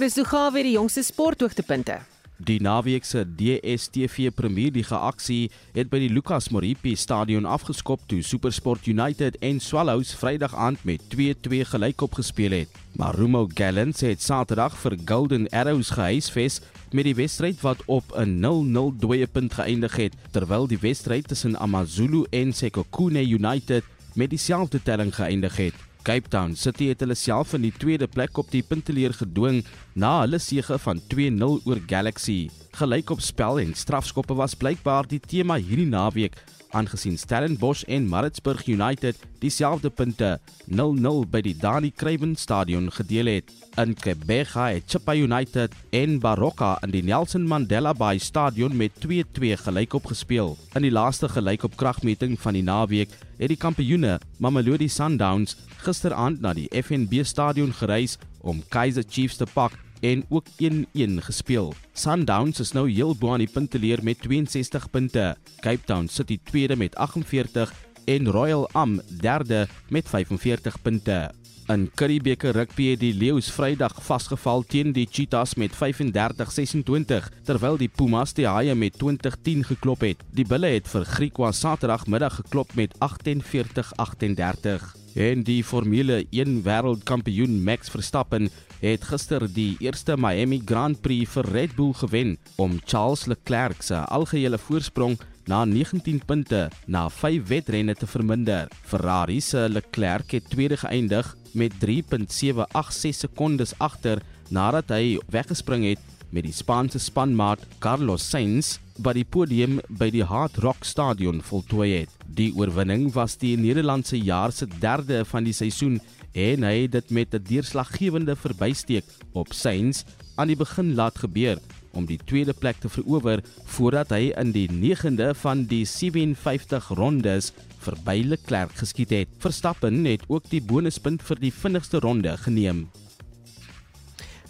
Christo 0.00 0.24
Gawe 0.24 0.64
die 0.64 0.74
jongste 0.78 1.04
sporthoogtepunte. 1.04 2.00
Die 2.42 2.58
naweek 2.58 3.04
se 3.06 3.20
DStv 3.38 4.32
Premierliga 4.34 4.98
aksie 5.06 5.50
het 5.76 5.90
by 5.92 6.00
die 6.02 6.10
Lucas 6.10 6.48
Moripi 6.50 6.96
Stadion 6.98 7.44
afgeskop 7.46 8.02
toe 8.10 8.18
SuperSport 8.26 8.88
United 8.90 9.36
en 9.46 9.60
Swallows 9.62 10.10
Vrydag 10.18 10.56
aand 10.58 10.82
met 10.88 11.04
2-2 11.14 11.60
gelykop 11.70 12.16
gespeel 12.18 12.56
het. 12.56 12.80
Maar 12.98 13.14
Rumo 13.14 13.44
Gallants 13.54 14.02
het 14.02 14.24
Saterdag 14.26 14.74
vir 14.82 14.98
Golden 15.06 15.46
Arrows 15.54 15.92
gehuisves 15.94 16.58
met 16.90 17.06
die 17.06 17.14
wedstryd 17.14 17.62
wat 17.62 17.86
op 17.86 18.10
'n 18.18 18.42
0-0 18.42 18.90
dooiepunt 18.98 19.54
geëindig 19.54 19.96
het, 19.96 20.18
terwyl 20.32 20.66
die 20.66 20.82
wedstryd 20.82 21.28
tussen 21.28 21.56
AmaZulu 21.56 22.26
en 22.30 22.52
Sekhukhune 22.52 23.22
United 23.22 23.84
met 24.14 24.30
dieselfde 24.30 24.82
telling 24.82 25.14
geëindig 25.14 25.56
het. 25.56 25.91
Cape 26.02 26.28
Town 26.28 26.56
City 26.58 26.88
het 26.90 27.02
hulle 27.04 27.14
self 27.14 27.52
in 27.54 27.62
die 27.66 27.74
tweede 27.74 28.08
plek 28.10 28.38
op 28.40 28.48
die 28.50 28.64
punteleer 28.66 29.14
gedwing 29.14 29.60
na 29.94 30.16
hulle 30.24 30.40
sege 30.42 30.78
van 30.82 31.02
2-0 31.14 31.68
oor 31.68 31.80
Galaxy. 31.86 32.48
Gelykopspel 32.78 33.60
en 33.62 33.76
strafskoppe 33.78 34.34
was 34.34 34.56
blykbaar 34.58 35.06
die 35.06 35.20
tema 35.22 35.60
hierdie 35.62 35.86
naweek 35.86 36.38
aangesien 36.72 37.18
Stellenbosch 37.18 37.84
en 37.88 38.08
Maritzburg 38.08 38.66
United 38.66 39.16
dieselfde 39.42 39.90
punte 39.90 40.38
0-0 40.70 41.26
by 41.30 41.42
die 41.44 41.54
Dani 41.58 41.92
Craven 41.92 42.34
Stadion 42.36 42.90
gedeel 42.92 43.30
het. 43.30 43.52
In 43.80 43.94
Kebega 43.94 44.68
het 44.72 44.88
Chippa 44.90 45.14
United 45.16 45.74
en 45.90 46.18
Baroka 46.20 46.74
in 46.84 46.92
die 46.94 47.04
Nelson 47.04 47.46
Mandela 47.48 47.92
Bay 47.92 48.18
Stadion 48.18 48.76
met 48.76 48.92
2-2 49.04 49.52
gelykop 49.64 50.10
gespeel. 50.12 50.56
In 50.76 50.86
die 50.86 50.92
laaste 50.92 51.28
gelykop 51.28 51.76
kragmeting 51.76 52.38
van 52.40 52.58
die 52.58 52.64
naweek 52.66 53.14
het 53.38 53.52
die 53.52 53.60
kampioene 53.60 54.18
Mamelodi 54.38 54.88
Sundowns 54.88 55.56
gisteraand 55.82 56.40
na 56.40 56.52
die 56.56 56.68
FNB 56.70 57.24
Stadion 57.24 57.72
gereis 57.72 58.18
om 58.40 58.62
Kaizer 58.68 59.04
Chiefs 59.08 59.40
te 59.40 59.46
pak 59.54 59.78
en 60.02 60.24
ook 60.28 60.46
1-1 60.62 61.22
gespeel. 61.26 61.72
Sundowns 61.92 62.60
is 62.60 62.72
nou 62.74 62.88
heel 62.90 63.14
bo 63.16 63.32
aan 63.32 63.44
die 63.44 63.50
punteleer 63.50 64.02
met 64.02 64.22
62 64.26 64.90
punte. 64.90 65.36
Cape 65.60 65.86
Town 65.86 66.08
die 66.26 66.40
tweede 66.44 66.76
met 66.76 66.96
48 66.96 67.72
en 68.04 68.28
Royal 68.28 68.68
Am 68.72 69.00
derde 69.20 69.68
met 69.88 70.08
45 70.08 70.82
punte. 70.82 71.30
In 71.70 71.90
Curriebeeker 71.94 72.52
rugby 72.52 72.88
het 72.90 73.00
die 73.00 73.14
Leeu's 73.14 73.46
Vrydag 73.54 73.94
vasgeval 74.02 74.64
teen 74.66 74.90
die 74.92 75.06
Cheetahs 75.10 75.54
met 75.54 75.76
35-26 75.78 77.28
terwyl 77.46 77.78
die 77.78 77.88
Pumas 77.88 78.34
die 78.34 78.48
Haie 78.50 78.74
met 78.74 78.98
20-10 78.98 79.62
geklop 79.70 80.02
het. 80.02 80.24
Die 80.34 80.46
Bulle 80.48 80.72
het 80.74 80.90
vir 80.90 81.06
Griekwa 81.06 81.52
Saterdagmiddag 81.54 82.40
geklop 82.42 82.74
met 82.74 82.96
48-38. 82.98 84.90
En 85.14 85.46
die 85.46 85.62
Formule 85.62 86.24
1 86.30 86.62
wêreldkampioen 86.66 87.62
Max 87.62 87.92
Verstappen 87.94 88.50
het 88.82 89.04
gister 89.06 89.44
die 89.46 89.76
eerste 89.78 90.16
Miami 90.18 90.58
Grand 90.66 90.98
Prix 91.04 91.30
vir 91.36 91.46
Red 91.54 91.76
Bull 91.78 91.92
gewen 91.94 92.34
om 92.58 92.80
Charles 92.82 93.28
Leclerc 93.30 93.82
se 93.86 94.00
algehele 94.10 94.58
voorsprong 94.58 95.14
na 95.46 95.62
19 95.64 96.18
punte 96.26 96.64
na 96.86 97.06
5 97.08 97.46
wedrenne 97.46 97.94
te 97.94 98.06
verminder. 98.06 98.68
Ferrari 98.82 99.40
se 99.40 99.68
Leclerc 99.70 100.34
het 100.34 100.50
tweede 100.50 100.76
geëindig 100.76 101.30
met 101.52 101.74
3.786 101.84 103.22
sekondes 103.22 103.74
agter 103.78 104.22
nadat 104.50 104.90
hy 104.90 105.18
weggespring 105.30 105.86
het 105.86 106.02
met 106.32 106.46
die 106.48 106.54
Spaanse 106.56 106.98
spanmaat 106.98 107.62
Carlos 107.78 108.24
Sainz 108.30 108.78
by 108.98 109.12
die 109.14 109.24
podium 109.24 109.78
by 110.00 110.08
die 110.10 110.24
Hard 110.26 110.58
Rock 110.64 110.82
Stadion 110.88 111.42
voltooi 111.44 111.90
het. 112.00 112.10
Die 112.26 112.50
oorwinning 112.56 113.10
was 113.14 113.36
die 113.38 113.54
Nederlandse 113.60 114.18
jaar 114.18 114.52
se 114.52 114.66
derde 114.66 115.22
van 115.28 115.46
die 115.46 115.54
seisoen 115.54 116.00
en 116.32 116.64
hy 116.64 116.74
het 116.82 116.92
dit 116.92 117.10
met 117.10 117.34
'n 117.34 117.44
deurslaggewende 117.48 118.36
verbysteek 118.36 119.04
op 119.32 119.52
Sainz 119.52 120.02
aan 120.36 120.46
die 120.46 120.56
begin 120.56 120.94
laat 120.94 121.18
gebeur 121.18 121.58
om 121.92 122.06
die 122.06 122.18
tweede 122.24 122.52
plek 122.52 122.76
te 122.80 122.88
verower 122.88 123.42
voordat 123.64 124.10
hy 124.10 124.32
in 124.40 124.52
die 124.52 124.68
9de 124.68 125.34
van 125.34 125.64
die 125.68 125.84
57 125.84 126.88
rondes 126.88 127.52
verby 127.78 128.22
Leclerc 128.24 128.72
geskiet 128.78 129.10
het. 129.10 129.28
Verstappen 129.38 130.04
het 130.04 130.22
ook 130.28 130.48
die 130.50 130.62
bonuspunt 130.62 131.22
vir 131.22 131.40
die 131.40 131.52
vinnigste 131.52 132.00
ronde 132.00 132.36
geneem. 132.36 132.88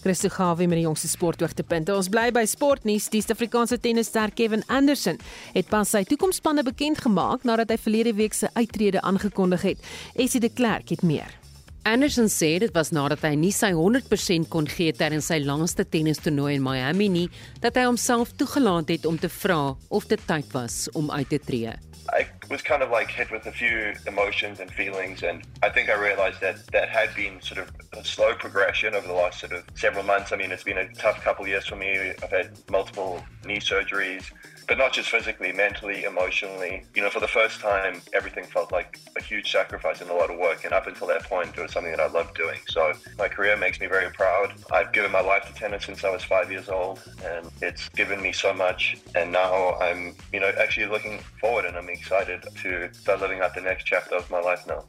Christo 0.02 0.28
Gawie 0.28 0.66
met 0.66 0.80
die 0.80 0.86
jongste 0.86 1.08
sporthoogtepunte. 1.08 1.94
Ons 1.94 2.08
bly 2.10 2.32
by 2.34 2.42
sportnuus. 2.50 3.06
Die 3.12 3.20
Suid-Afrikaanse 3.22 3.78
tennisster 3.78 4.32
Kevin 4.34 4.64
Anderson 4.66 5.20
het 5.54 5.70
pas 5.70 5.94
sy 5.94 6.02
toekomsspanne 6.08 6.64
bekend 6.66 6.98
gemaak 7.04 7.46
nadat 7.46 7.70
hy 7.70 7.78
verlede 7.78 8.16
week 8.18 8.34
sy 8.34 8.50
uittrede 8.58 9.02
aangekondig 9.06 9.62
het. 9.62 9.86
Essie 10.18 10.42
de 10.42 10.50
Klerk 10.50 10.90
het 10.90 11.06
meer. 11.06 11.41
Anderson 11.84 12.28
sê 12.30 12.60
dit 12.62 12.70
was 12.76 12.92
nadat 12.94 13.24
hy 13.26 13.32
nie 13.34 13.50
sy 13.50 13.72
100% 13.74 14.46
kon 14.52 14.68
gee 14.70 14.92
terwyl 14.94 15.22
sy 15.24 15.40
laaste 15.42 15.82
tennistoernooi 15.82 16.52
in 16.54 16.62
Miami 16.62 17.08
nie, 17.10 17.24
dat 17.64 17.74
hy 17.74 17.88
homself 17.88 18.30
toegelaat 18.38 18.92
het 18.94 19.08
om 19.10 19.18
te 19.18 19.26
vra 19.42 19.74
of 19.90 20.06
dit 20.06 20.22
tyd 20.28 20.46
was 20.54 20.86
om 20.94 21.10
uit 21.10 21.26
te 21.32 21.40
tree. 21.42 21.72
I 22.14 22.26
was 22.50 22.62
kind 22.62 22.82
of 22.82 22.90
like 22.90 23.10
hit 23.10 23.30
with 23.32 23.46
a 23.46 23.52
few 23.52 23.94
emotions 24.06 24.60
and 24.60 24.70
feelings, 24.70 25.24
and 25.24 25.42
I 25.62 25.70
think 25.70 25.88
I 25.88 25.98
realized 25.98 26.40
that 26.40 26.62
that 26.70 26.88
had 26.88 27.14
been 27.16 27.40
sort 27.40 27.58
of 27.58 27.70
a 27.98 28.04
slow 28.04 28.34
progression 28.34 28.94
over 28.94 29.06
the 29.06 29.14
last 29.14 29.40
sort 29.40 29.52
of 29.52 29.64
several 29.74 30.04
months. 30.04 30.30
I 30.30 30.36
mean, 30.36 30.52
it's 30.52 30.62
been 30.62 30.78
a 30.78 30.88
tough 30.94 31.18
couple 31.24 31.44
of 31.44 31.48
years 31.48 31.66
for 31.66 31.76
me. 31.76 32.14
I've 32.22 32.30
had 32.30 32.50
multiple 32.70 33.24
knee 33.44 33.58
surgeries. 33.58 34.30
But 34.68 34.78
not 34.78 34.92
just 34.92 35.10
physically, 35.10 35.52
mentally, 35.52 36.04
emotionally. 36.04 36.84
You 36.94 37.02
know, 37.02 37.10
for 37.10 37.20
the 37.20 37.28
first 37.28 37.60
time, 37.60 38.00
everything 38.12 38.44
felt 38.44 38.72
like 38.72 38.98
a 39.16 39.22
huge 39.22 39.50
sacrifice 39.50 40.00
and 40.00 40.10
a 40.10 40.14
lot 40.14 40.30
of 40.30 40.38
work. 40.38 40.64
And 40.64 40.72
up 40.72 40.86
until 40.86 41.06
that 41.08 41.24
point, 41.24 41.50
it 41.56 41.60
was 41.60 41.72
something 41.72 41.92
that 41.92 42.00
I 42.00 42.08
loved 42.08 42.34
doing. 42.36 42.58
So 42.68 42.92
my 43.18 43.28
career 43.28 43.56
makes 43.56 43.80
me 43.80 43.86
very 43.86 44.10
proud. 44.10 44.54
I've 44.70 44.92
given 44.92 45.10
my 45.10 45.20
life 45.20 45.46
to 45.46 45.54
tennis 45.54 45.84
since 45.84 46.04
I 46.04 46.10
was 46.10 46.22
five 46.22 46.50
years 46.50 46.68
old, 46.68 47.00
and 47.24 47.50
it's 47.60 47.88
given 47.90 48.20
me 48.22 48.32
so 48.32 48.52
much. 48.52 48.96
And 49.14 49.32
now 49.32 49.74
I'm, 49.80 50.14
you 50.32 50.40
know, 50.40 50.52
actually 50.58 50.86
looking 50.86 51.18
forward 51.40 51.64
and 51.64 51.76
I'm 51.76 51.88
excited 51.88 52.42
to 52.62 52.92
start 52.94 53.20
living 53.20 53.40
out 53.40 53.54
the 53.54 53.60
next 53.60 53.84
chapter 53.84 54.16
of 54.16 54.30
my 54.30 54.40
life 54.40 54.66
now. 54.66 54.84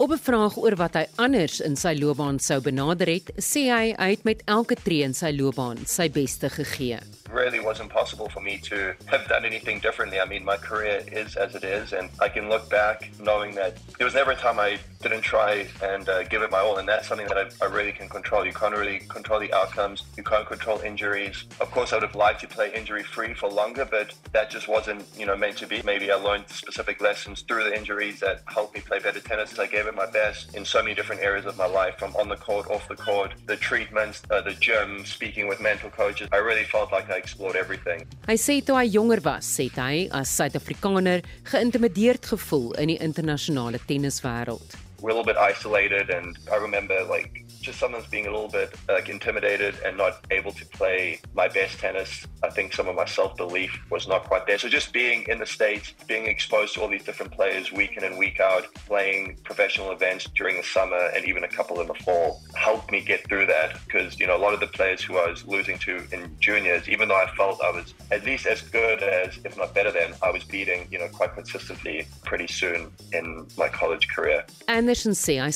Op 0.00 0.10
'n 0.10 0.18
vraag 0.18 0.56
oor 0.56 0.74
wat 0.80 0.94
hy 0.96 1.04
anders 1.20 1.60
in 1.60 1.76
sy 1.76 1.92
loopbaan 1.98 2.38
sou 2.40 2.56
benader 2.64 3.06
het, 3.06 3.28
sê 3.36 3.68
hy 3.68 3.92
hy 3.98 4.10
het 4.10 4.24
met 4.24 4.42
elke 4.46 4.74
tree 4.74 5.02
in 5.04 5.12
sy 5.12 5.28
loopbaan 5.36 5.84
sy 5.84 6.08
beste 6.08 6.48
gegee. 6.48 6.98
Really 7.30 7.60
wasn't 7.60 7.92
possible 7.92 8.28
for 8.28 8.40
me 8.40 8.58
to 8.58 8.94
have 9.04 9.28
done 9.28 9.44
anything 9.44 9.78
differently. 9.78 10.18
I 10.18 10.24
mean, 10.24 10.44
my 10.44 10.56
career 10.56 11.04
is 11.12 11.36
as 11.36 11.54
it 11.54 11.64
is 11.64 11.92
and 11.92 12.08
I 12.18 12.28
can 12.30 12.48
look 12.48 12.68
back 12.70 13.10
knowing 13.20 13.54
that 13.54 13.76
there 13.98 14.06
was 14.06 14.14
never 14.14 14.32
a 14.32 14.36
time 14.36 14.58
I 14.58 14.78
didn't 15.02 15.22
try 15.22 15.68
and 15.82 16.08
uh, 16.08 16.24
give 16.24 16.42
it 16.42 16.50
my 16.50 16.60
all 16.60 16.78
and 16.78 16.88
that's 16.88 17.06
something 17.06 17.28
that 17.28 17.38
I, 17.38 17.44
I 17.64 17.68
really 17.68 17.92
can 17.92 18.08
control. 18.08 18.44
You 18.44 18.54
can't 18.54 18.74
really 18.74 19.00
control 19.08 19.38
the 19.38 19.52
outcomes. 19.52 20.02
You 20.16 20.24
can't 20.24 20.46
control 20.46 20.80
injuries. 20.80 21.44
Of 21.60 21.70
course, 21.70 21.92
I 21.92 21.96
would 21.96 22.02
have 22.08 22.16
liked 22.16 22.40
to 22.40 22.48
play 22.48 22.72
injury 22.74 23.04
free 23.04 23.34
for 23.34 23.48
longer, 23.50 23.84
but 23.84 24.14
that 24.32 24.50
just 24.50 24.66
wasn't, 24.66 25.04
you 25.16 25.26
know, 25.26 25.36
meant 25.36 25.58
to 25.58 25.66
be. 25.66 25.82
Maybe 25.82 26.10
I 26.10 26.16
learned 26.16 26.48
specific 26.48 27.00
lessons 27.00 27.42
through 27.42 27.64
the 27.64 27.76
injuries 27.76 28.18
that 28.20 28.42
helped 28.46 28.74
me 28.74 28.80
play 28.80 28.98
better 28.98 29.20
tennis. 29.20 29.58
I 29.58 29.66
gave 29.66 29.86
my 29.94 30.06
best 30.06 30.54
in 30.54 30.64
so 30.64 30.82
many 30.82 30.94
different 30.94 31.22
areas 31.22 31.46
of 31.46 31.56
my 31.56 31.66
life, 31.66 31.98
from 31.98 32.14
on 32.16 32.28
the 32.28 32.36
court, 32.36 32.68
off 32.70 32.86
the 32.88 32.96
court, 32.96 33.34
the 33.46 33.56
treatments, 33.56 34.22
uh, 34.30 34.40
the 34.40 34.54
gym, 34.54 35.04
speaking 35.04 35.48
with 35.48 35.60
mental 35.60 35.90
coaches. 35.90 36.28
I 36.32 36.38
really 36.38 36.64
felt 36.64 36.92
like 36.92 37.10
I 37.10 37.16
explored 37.16 37.56
everything. 37.56 38.06
Hy 38.26 38.36
sê 38.36 38.60
toe 38.64 38.76
hy 38.78 38.88
jonger 38.88 39.20
was, 39.24 39.46
sê 39.46 39.70
hy 39.74 40.08
as 40.12 40.30
Suid-Afrikaner 40.30 41.24
geïntimideerd 41.50 42.26
gevoel 42.32 42.72
in 42.78 42.94
die 42.94 43.00
internasionale 43.00 43.80
tenniswêreld. 43.86 44.78
We're 45.00 45.10
a 45.10 45.14
little 45.14 45.24
bit 45.24 45.38
isolated 45.38 46.10
and 46.10 46.36
I 46.52 46.56
remember 46.56 47.02
like 47.04 47.44
just 47.60 47.78
sometimes 47.78 48.06
being 48.06 48.26
a 48.26 48.30
little 48.30 48.48
bit 48.48 48.74
like 48.88 49.08
intimidated 49.08 49.74
and 49.84 49.96
not 49.96 50.24
able 50.30 50.52
to 50.52 50.64
play 50.66 51.20
my 51.34 51.48
best 51.48 51.78
tennis. 51.78 52.26
I 52.42 52.50
think 52.50 52.72
some 52.72 52.88
of 52.88 52.96
my 52.96 53.04
self 53.04 53.36
belief 53.36 53.78
was 53.90 54.08
not 54.08 54.24
quite 54.24 54.46
there. 54.46 54.58
So 54.58 54.68
just 54.68 54.92
being 54.92 55.24
in 55.28 55.38
the 55.38 55.46
States, 55.46 55.94
being 56.06 56.26
exposed 56.26 56.74
to 56.74 56.82
all 56.82 56.88
these 56.88 57.04
different 57.04 57.32
players 57.32 57.72
week 57.72 57.96
in 57.96 58.04
and 58.04 58.18
week 58.18 58.40
out, 58.40 58.66
playing 58.86 59.38
professional 59.44 59.92
events 59.92 60.28
during 60.34 60.56
the 60.56 60.62
summer 60.62 61.10
and 61.14 61.24
even 61.26 61.44
a 61.44 61.48
couple 61.48 61.80
in 61.80 61.86
the 61.86 61.94
fall 61.94 62.40
helped 62.54 62.90
me 62.90 63.00
get 63.00 63.26
through 63.28 63.46
that. 63.46 63.78
Because, 63.84 64.18
you 64.18 64.26
know, 64.26 64.36
a 64.36 64.42
lot 64.46 64.54
of 64.54 64.60
the 64.60 64.68
players 64.68 65.02
who 65.02 65.18
I 65.18 65.28
was 65.30 65.46
losing 65.46 65.78
to 65.80 66.02
in 66.12 66.36
juniors, 66.40 66.88
even 66.88 67.08
though 67.08 67.20
I 67.20 67.30
felt 67.36 67.60
I 67.62 67.70
was 67.70 67.94
at 68.10 68.24
least 68.24 68.46
as 68.46 68.62
good 68.62 69.02
as, 69.02 69.38
if 69.44 69.56
not 69.56 69.74
better 69.74 69.90
than, 69.90 70.14
I 70.22 70.30
was 70.30 70.44
beating, 70.44 70.88
you 70.90 70.98
know, 70.98 71.08
quite 71.08 71.34
consistently 71.34 72.06
pretty 72.24 72.46
soon 72.46 72.90
in 73.12 73.46
my 73.56 73.68
college 73.68 74.08
career. 74.08 74.44
Anderson 74.68 75.12
sê 75.12 75.38
hy 75.40 75.50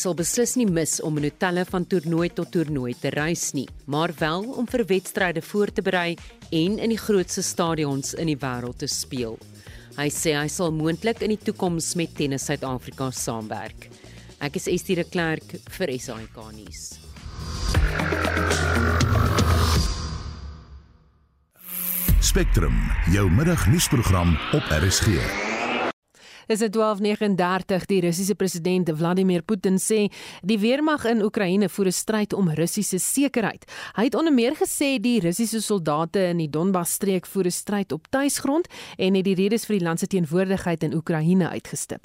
nie 0.57 0.67
mis 0.67 1.01
om 1.03 1.19
'n 1.19 1.25
hotelle 1.25 1.65
van 1.65 1.85
toernooi 1.95 2.31
tot 2.35 2.51
toernooi 2.51 2.95
te 2.99 3.13
reis 3.15 3.53
nie, 3.55 3.69
maar 3.87 4.11
wel 4.19 4.49
om 4.59 4.67
vir 4.67 4.83
wedstryde 4.91 5.43
voor 5.43 5.71
te 5.71 5.83
berei 5.83 6.17
en 6.51 6.79
in 6.83 6.91
die 6.91 6.99
grootste 6.99 7.43
stadions 7.43 8.15
in 8.19 8.27
die 8.33 8.39
wêreld 8.41 8.81
te 8.83 8.89
speel. 8.91 9.39
Hy 9.95 10.09
sê 10.11 10.35
hy 10.35 10.49
sal 10.51 10.75
moontlik 10.75 11.23
in 11.23 11.37
die 11.37 11.39
toekoms 11.39 11.93
met 11.95 12.17
Tennis 12.19 12.49
Suid-Afrika 12.49 13.13
saamwerk. 13.15 13.87
Ek 14.43 14.59
is 14.59 14.67
Estie 14.67 14.99
de 14.99 15.07
Klerk 15.07 15.55
vir 15.79 15.95
SAK 15.95 16.43
nuus. 16.57 16.85
Spectrum, 22.25 22.75
jou 23.15 23.29
middagnuusprogram 23.31 24.35
op 24.59 24.79
RSG. 24.83 25.54
Dis 26.47 26.61
12:39 26.61 27.87
die 27.87 28.01
Russiese 28.01 28.35
president 28.35 28.91
Vladimir 28.95 29.43
Putin 29.43 29.79
sê 29.79 30.11
die 30.43 30.59
weermag 30.59 31.05
in 31.05 31.23
Oekraïne 31.23 31.69
voer 31.69 31.87
'n 31.87 31.93
stryd 31.93 32.33
om 32.33 32.51
Russiese 32.51 32.99
sekerheid. 32.99 33.65
Hy 33.97 34.05
het 34.05 34.15
onder 34.15 34.33
meer 34.33 34.55
gesê 34.55 35.01
die 35.01 35.21
Russiese 35.21 35.61
soldate 35.61 36.19
in 36.19 36.39
die 36.39 36.51
Donbas-streek 36.51 37.27
voer 37.27 37.47
'n 37.47 37.51
stryd 37.51 37.93
op 37.93 38.07
tuisgrond 38.11 38.69
en 38.97 39.15
het 39.15 39.25
die 39.25 39.35
redes 39.35 39.65
vir 39.65 39.79
die 39.79 39.85
land 39.85 39.99
se 39.99 40.07
teenwoordigheid 40.07 40.83
in 40.83 40.95
Oekraïne 40.95 41.49
uitgestip. 41.49 42.05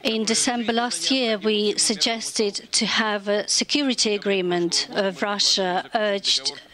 In 0.00 0.24
December 0.24 0.72
last 0.72 1.10
year, 1.10 1.38
we 1.38 1.74
suggested 1.76 2.72
to 2.72 2.86
have 2.86 3.28
a 3.28 3.46
security 3.46 4.14
agreement. 4.14 4.88
Uh, 4.90 5.12
Russia 5.20 5.84
urged 5.94 6.67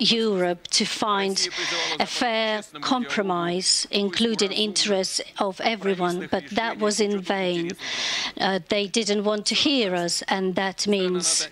Europe 0.00 0.66
to 0.68 0.84
find 0.84 1.48
a 2.00 2.06
fair 2.06 2.62
compromise, 2.80 3.86
including 3.90 4.52
interests 4.52 5.20
of 5.38 5.60
everyone, 5.60 6.28
but 6.30 6.44
that 6.50 6.78
was 6.78 7.00
in 7.00 7.20
vain. 7.20 7.70
Uh, 8.40 8.58
they 8.68 8.86
didn't 8.86 9.24
want 9.24 9.46
to 9.46 9.54
hear 9.54 9.94
us, 9.94 10.22
and 10.28 10.54
that 10.54 10.86
means 10.86 11.48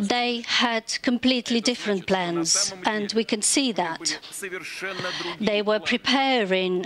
they 0.00 0.42
had 0.46 0.84
completely 1.02 1.60
different 1.60 2.06
plans, 2.06 2.74
and 2.84 3.12
we 3.12 3.24
can 3.24 3.42
see 3.42 3.72
that. 3.72 4.18
They 5.40 5.62
were 5.62 5.80
preparing 5.80 6.84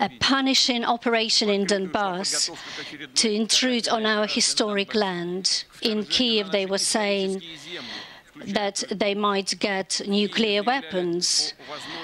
a 0.00 0.10
punishing 0.20 0.84
operation 0.84 1.48
in 1.48 1.66
Donbass 1.66 2.50
to 3.14 3.32
intrude 3.32 3.88
on 3.88 4.06
our 4.06 4.26
historic 4.26 4.94
land. 4.94 5.64
In 5.82 6.04
Kiev, 6.04 6.50
they 6.50 6.66
were 6.66 6.78
saying 6.78 7.42
that 8.46 8.84
they 8.90 9.14
might 9.14 9.58
get 9.58 10.00
nuclear 10.06 10.62
weapons. 10.62 11.54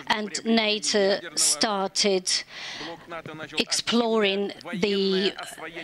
And 0.06 0.30
NATO 0.44 1.18
started 1.34 2.30
exploring 3.58 4.52
the 4.72 5.32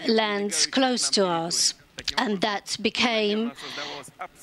lands 0.08 0.66
close 0.66 1.10
to 1.10 1.26
us. 1.26 1.74
And 2.16 2.40
that 2.40 2.76
became 2.80 3.52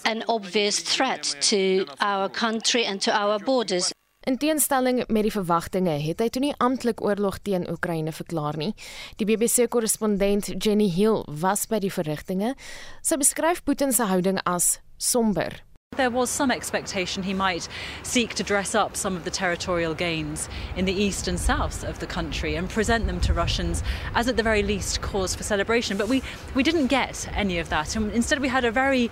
an 0.05 0.23
obvious 0.27 0.79
threat 0.79 1.35
to 1.41 1.85
our 1.99 2.29
country 2.29 2.85
and 2.85 3.01
to 3.01 3.11
our 3.11 3.39
borders. 3.39 3.91
In 4.27 4.35
teenstelling 4.37 5.05
met 5.07 5.23
die 5.23 5.31
verwagtinge 5.31 5.93
het 6.03 6.19
hy 6.19 6.25
toe 6.27 6.41
nie 6.43 6.55
amptelik 6.59 6.99
oorlog 6.99 7.37
teen 7.47 7.63
Oekraïne 7.71 8.11
verklaar 8.11 8.57
nie. 8.59 8.73
Die 9.15 9.27
BBC-korrespondent 9.29 10.49
Jenny 10.59 10.89
Hill 10.91 11.23
was 11.31 11.63
by 11.71 11.79
die 11.79 11.91
verrigtinge. 11.93 12.51
Sy 12.99 13.17
beskryf 13.21 13.63
Putin 13.63 13.95
se 13.95 14.09
houding 14.11 14.41
as 14.43 14.81
somber. 14.99 15.55
There 15.97 16.11
was 16.11 16.29
some 16.29 16.51
expectation 16.51 17.23
he 17.23 17.33
might 17.33 17.67
seek 18.03 18.35
to 18.35 18.43
dress 18.43 18.75
up 18.75 18.95
some 18.95 19.15
of 19.15 19.23
the 19.23 19.31
territorial 19.31 19.95
gains 19.95 20.47
in 20.75 20.85
the 20.85 20.93
east 20.93 21.27
and 21.27 21.39
south 21.39 21.83
of 21.83 21.97
the 21.97 22.05
country 22.05 22.53
and 22.53 22.69
present 22.69 23.07
them 23.07 23.19
to 23.21 23.33
Russians 23.33 23.81
as, 24.13 24.27
at 24.27 24.37
the 24.37 24.43
very 24.43 24.61
least, 24.61 25.01
cause 25.01 25.33
for 25.33 25.41
celebration. 25.41 25.97
But 25.97 26.07
we, 26.07 26.21
we 26.53 26.61
didn't 26.61 26.87
get 26.87 27.27
any 27.33 27.57
of 27.57 27.69
that. 27.69 27.95
And 27.95 28.11
instead, 28.11 28.39
we 28.39 28.47
had 28.47 28.63
a 28.63 28.71
very 28.71 29.09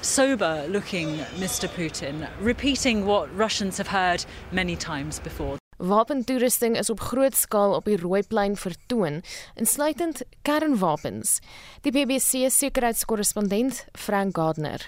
sober 0.00 0.64
looking 0.68 1.18
Mr. 1.40 1.68
Putin 1.68 2.28
repeating 2.40 3.04
what 3.04 3.36
Russians 3.36 3.76
have 3.78 3.88
heard 3.88 4.24
many 4.52 4.76
times 4.76 5.18
before. 5.18 5.58
Wapentoerusting 5.78 6.76
is 6.78 6.90
op 6.90 7.00
groot 7.00 7.34
skaal 7.36 7.74
op 7.74 7.84
die 7.84 7.98
Rooiplein 7.98 8.56
vertoon, 8.56 9.22
insluitend 9.54 10.22
kernwapens. 10.42 11.38
Die 11.82 11.92
BBC 11.92 12.46
sekuriteitskorrespondent 12.50 13.84
Frank 13.94 14.36
Gardner 14.36 14.86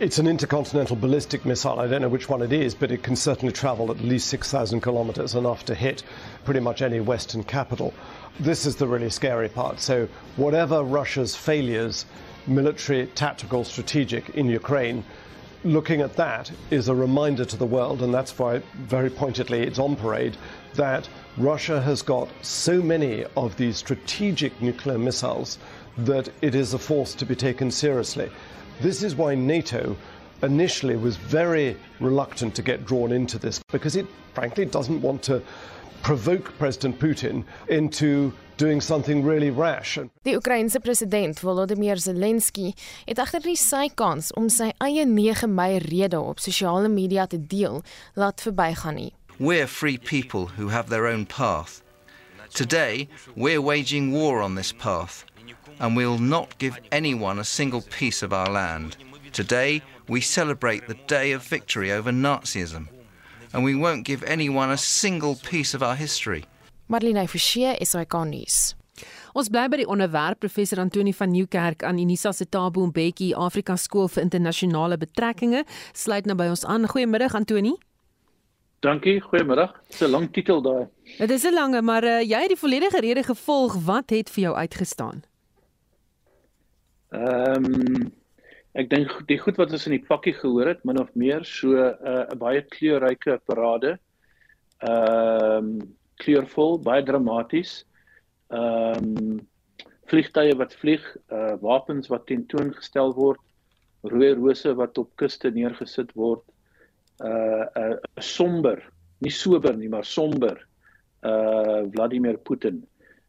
It's 0.00 0.18
an 0.18 0.26
intercontinental 0.26 0.96
ballistic 0.96 1.46
missile. 1.46 1.78
I 1.78 1.86
don't 1.86 2.02
know 2.02 2.08
which 2.08 2.28
one 2.28 2.42
it 2.42 2.52
is, 2.52 2.74
but 2.74 2.90
it 2.90 3.04
can 3.04 3.14
certainly 3.14 3.52
travel 3.52 3.92
at 3.92 4.00
least 4.00 4.26
6,000 4.26 4.80
kilometers, 4.80 5.36
enough 5.36 5.64
to 5.66 5.74
hit 5.76 6.02
pretty 6.44 6.58
much 6.58 6.82
any 6.82 6.98
Western 6.98 7.44
capital. 7.44 7.94
This 8.40 8.66
is 8.66 8.74
the 8.74 8.88
really 8.88 9.08
scary 9.08 9.48
part. 9.48 9.78
So, 9.78 10.08
whatever 10.34 10.82
Russia's 10.82 11.36
failures, 11.36 12.06
military, 12.48 13.06
tactical, 13.14 13.62
strategic, 13.62 14.30
in 14.30 14.48
Ukraine, 14.48 15.04
looking 15.62 16.00
at 16.00 16.16
that 16.16 16.50
is 16.72 16.88
a 16.88 16.94
reminder 16.94 17.44
to 17.44 17.56
the 17.56 17.64
world, 17.64 18.02
and 18.02 18.12
that's 18.12 18.36
why, 18.36 18.62
very 18.74 19.10
pointedly, 19.10 19.60
it's 19.60 19.78
on 19.78 19.94
parade, 19.94 20.36
that 20.74 21.08
Russia 21.36 21.80
has 21.80 22.02
got 22.02 22.28
so 22.42 22.82
many 22.82 23.26
of 23.36 23.56
these 23.56 23.76
strategic 23.76 24.60
nuclear 24.60 24.98
missiles 24.98 25.58
that 25.96 26.30
it 26.42 26.56
is 26.56 26.74
a 26.74 26.78
force 26.80 27.14
to 27.14 27.24
be 27.24 27.36
taken 27.36 27.70
seriously. 27.70 28.28
This 28.80 29.02
is 29.02 29.14
why 29.14 29.34
NATO 29.34 29.96
initially 30.42 30.96
was 30.96 31.16
very 31.16 31.76
reluctant 32.00 32.54
to 32.56 32.62
get 32.62 32.84
drawn 32.84 33.12
into 33.12 33.38
this 33.38 33.60
because 33.70 33.96
it 33.96 34.06
frankly 34.34 34.64
doesn't 34.64 35.00
want 35.00 35.22
to 35.22 35.42
provoke 36.02 36.52
President 36.58 36.98
Putin 36.98 37.44
into 37.68 38.32
doing 38.56 38.80
something 38.80 39.24
really 39.24 39.50
rash. 39.50 39.98
Die 40.24 40.36
Oekraïense 40.36 40.80
president 40.82 41.40
Volodymyr 41.40 41.96
Zelensky 41.96 42.74
het 43.06 43.18
agter 43.18 43.40
die 43.40 43.56
sy 43.56 43.88
kans 43.94 44.32
om 44.36 44.50
sy 44.50 44.72
eie 44.84 45.06
9 45.06 45.48
Mei 45.54 45.78
rede 45.78 46.20
op 46.20 46.42
sosiale 46.42 46.88
media 46.88 47.26
te 47.26 47.38
deel, 47.38 47.82
laat 48.14 48.42
verbygaan 48.42 48.94
nie. 48.94 49.12
We're 49.38 49.66
free 49.66 49.98
people 49.98 50.46
who 50.58 50.68
have 50.68 50.90
their 50.90 51.06
own 51.06 51.26
path. 51.26 51.80
Today, 52.54 53.08
we're 53.34 53.62
waging 53.62 54.12
war 54.12 54.42
on 54.42 54.54
this 54.54 54.72
path. 54.72 55.24
And 55.80 55.96
we 55.96 56.06
will 56.06 56.18
not 56.18 56.58
give 56.58 56.78
anyone 56.90 57.38
a 57.38 57.44
single 57.44 57.82
piece 57.82 58.22
of 58.22 58.32
our 58.32 58.50
land. 58.50 58.96
Today, 59.32 59.82
we 60.08 60.20
celebrate 60.20 60.86
the 60.86 60.96
day 61.06 61.32
of 61.32 61.42
victory 61.42 61.92
over 61.92 62.12
Nazism, 62.12 62.88
and 63.52 63.64
we 63.64 63.74
won't 63.74 64.04
give 64.04 64.22
anyone 64.24 64.70
a 64.70 64.76
single 64.76 65.36
piece 65.36 65.74
of 65.74 65.82
our 65.82 65.96
history. 65.96 66.44
Marlene 66.88 67.26
Forsie 67.28 67.76
is 67.80 67.94
ikonies. 67.94 68.74
Ons 69.34 69.48
bly 69.50 69.64
by 69.66 69.80
die 69.80 69.88
onderwerp 69.90 70.38
professor 70.44 70.78
Antoni 70.78 71.12
van 71.16 71.32
Nieuwkerk 71.32 71.82
aan 71.82 71.98
Unisa 71.98 72.32
se 72.32 72.46
Tabo 72.46 72.86
Mbeki 72.86 73.32
Afrika 73.34 73.74
Skool 73.76 74.06
vir 74.08 74.22
Internasionale 74.22 74.98
Betrekkinge 75.00 75.64
sluit 75.92 76.28
nou 76.30 76.36
by 76.38 76.46
ons 76.52 76.62
aan. 76.64 76.86
Goeiemiddag 76.86 77.34
Antoni. 77.34 77.74
Dankie, 78.84 79.18
goeiemiddag. 79.24 79.72
Dis 79.88 80.02
'n 80.02 80.10
lang 80.10 80.30
titel 80.32 80.62
daai. 80.62 80.86
Dit 81.18 81.30
is 81.30 81.44
'n 81.44 81.54
lange, 81.54 81.82
maar 81.82 82.04
uh, 82.04 82.20
jy 82.20 82.40
het 82.40 82.52
die 82.54 82.62
volledige 82.62 83.00
rede 83.00 83.22
gevolg. 83.22 83.74
Wat 83.84 84.10
het 84.10 84.30
vir 84.30 84.42
jou 84.42 84.54
uitgestaan? 84.54 85.24
Ehm 87.14 87.66
um, 87.70 88.06
ek 88.74 88.88
dink 88.90 89.12
die 89.28 89.38
goed 89.38 89.58
wat 89.60 89.70
ons 89.76 89.84
in 89.86 89.94
die 89.94 90.02
pakkie 90.02 90.34
gehoor 90.34 90.72
het, 90.72 90.80
min 90.88 90.98
of 90.98 91.12
meer 91.14 91.44
so 91.46 91.76
eh, 91.78 91.92
'n 91.94 92.32
uh, 92.34 92.38
baie 92.40 92.62
kleurryke 92.74 93.38
parade. 93.46 93.98
Ehm 94.82 95.68
um, 95.68 95.68
kleurvol, 96.22 96.78
baie 96.82 97.04
dramaties. 97.06 97.84
Ehm 98.50 99.12
um, 99.14 99.36
vliegtye 100.10 100.56
wat 100.58 100.74
vlieg, 100.80 101.04
uh 101.32 101.54
wapens 101.62 102.10
wat 102.12 102.26
tentoongestel 102.26 103.14
word, 103.14 103.40
rooi 104.02 104.34
rose 104.34 104.74
wat 104.74 104.98
op 104.98 105.14
kuste 105.16 105.50
neergesit 105.50 106.10
word. 106.18 106.42
Uh 107.22 107.64
'n 107.78 107.94
uh, 107.94 108.20
somber, 108.20 108.82
nie 109.20 109.30
sober 109.30 109.76
nie, 109.76 109.88
maar 109.88 110.04
somber. 110.04 110.66
Uh 111.22 111.86
Vladimir 111.94 112.36
Putin 112.38 112.82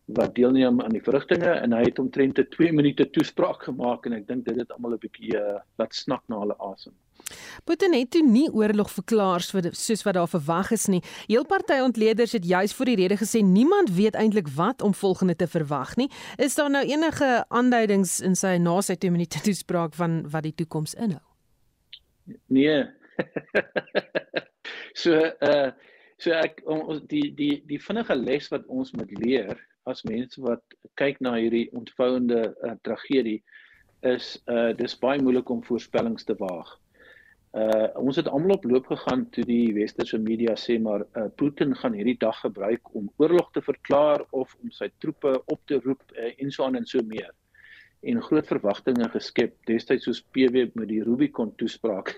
wat 0.05 0.35
deelneem 0.35 0.81
aan 0.81 0.93
die 0.93 1.01
verrigtinge 1.01 1.49
en 1.49 1.73
hy 1.73 1.81
het 1.87 1.99
omtrent 1.99 2.39
'n 2.39 2.47
2 2.49 2.73
minute 2.73 3.09
toespraak 3.09 3.63
gemaak 3.63 4.05
en 4.05 4.13
ek 4.13 4.27
dink 4.27 4.45
dit 4.45 4.55
het 4.55 4.71
almal 4.71 4.93
'n 4.93 5.01
bietjie 5.01 5.33
uh, 5.37 5.59
laat 5.77 5.95
snak 5.95 6.21
na 6.27 6.39
hulle 6.39 6.57
asem. 6.57 6.93
Putin 7.63 7.93
het 7.93 8.11
toe 8.11 8.21
nie 8.21 8.51
oorlog 8.51 8.91
verklaar 8.91 9.41
soos 9.41 10.03
wat 10.03 10.13
daar 10.13 10.27
verwag 10.27 10.71
is 10.71 10.85
nie. 10.85 11.01
Heel 11.27 11.45
party 11.45 11.79
ontleeders 11.81 12.31
het 12.31 12.45
juis 12.45 12.73
voor 12.73 12.85
die 12.85 12.95
rede 12.95 13.17
gesê 13.17 13.41
niemand 13.41 13.89
weet 13.89 14.15
eintlik 14.15 14.47
wat 14.47 14.81
om 14.81 14.93
volgende 14.93 15.35
te 15.35 15.47
verwag 15.47 15.95
nie. 15.95 16.09
Is 16.37 16.55
daar 16.55 16.69
nou 16.69 16.85
enige 16.85 17.45
aanduidings 17.47 18.21
in 18.21 18.35
sy 18.35 18.57
na 18.57 18.81
sy 18.81 18.95
2 18.95 19.11
minute 19.11 19.41
toespraak 19.41 19.93
van 19.93 20.29
wat 20.29 20.43
die 20.43 20.55
toekoms 20.55 20.93
inhou? 20.93 21.23
Nee. 22.47 22.85
so 25.01 25.17
uh 25.41 25.71
so 26.17 26.31
ek 26.31 26.61
ons 26.65 27.01
die 27.07 27.33
die 27.35 27.63
die 27.67 27.79
vinnige 27.79 28.15
les 28.15 28.47
wat 28.47 28.65
ons 28.67 28.91
moet 28.91 29.11
leer 29.19 29.57
as 29.85 30.03
mense 30.07 30.41
wat 30.41 30.63
kyk 30.99 31.21
na 31.21 31.35
hierdie 31.37 31.67
ontvouende 31.77 32.41
uh, 32.63 32.73
tragedie 32.87 33.41
is 34.05 34.35
uh 34.51 34.71
dis 34.77 34.97
baie 35.01 35.21
moeilik 35.21 35.49
om 35.49 35.63
voorspellings 35.65 36.27
te 36.27 36.35
waag. 36.39 36.75
Uh 37.55 37.87
ons 38.01 38.17
het 38.19 38.27
almal 38.27 38.57
op 38.57 38.67
loop 38.67 38.89
gegaan 38.91 39.23
toe 39.31 39.45
die 39.47 39.73
westerse 39.77 40.19
media 40.19 40.57
sê 40.59 40.77
maar 40.81 41.05
uh, 41.05 41.29
Putin 41.39 41.75
gaan 41.79 41.95
hierdie 41.97 42.17
dag 42.19 42.37
gebruik 42.43 42.93
om 42.93 43.09
oorlog 43.17 43.51
te 43.55 43.63
verklaar 43.63 44.25
of 44.31 44.55
om 44.61 44.71
sy 44.75 44.89
troepe 44.99 45.37
op 45.45 45.61
te 45.65 45.79
roep 45.85 46.03
uh, 46.13 46.33
en 46.35 46.51
so 46.51 46.65
aan 46.67 46.75
en 46.81 46.85
so 46.85 47.01
meer. 47.01 47.31
En 48.05 48.21
groot 48.21 48.45
verwagtinge 48.45 49.07
geskep 49.09 49.55
destyds 49.65 50.05
soos 50.05 50.21
PW 50.35 50.67
met 50.77 50.89
die 50.91 51.01
Rubicon 51.01 51.55
toespraak. 51.57 52.11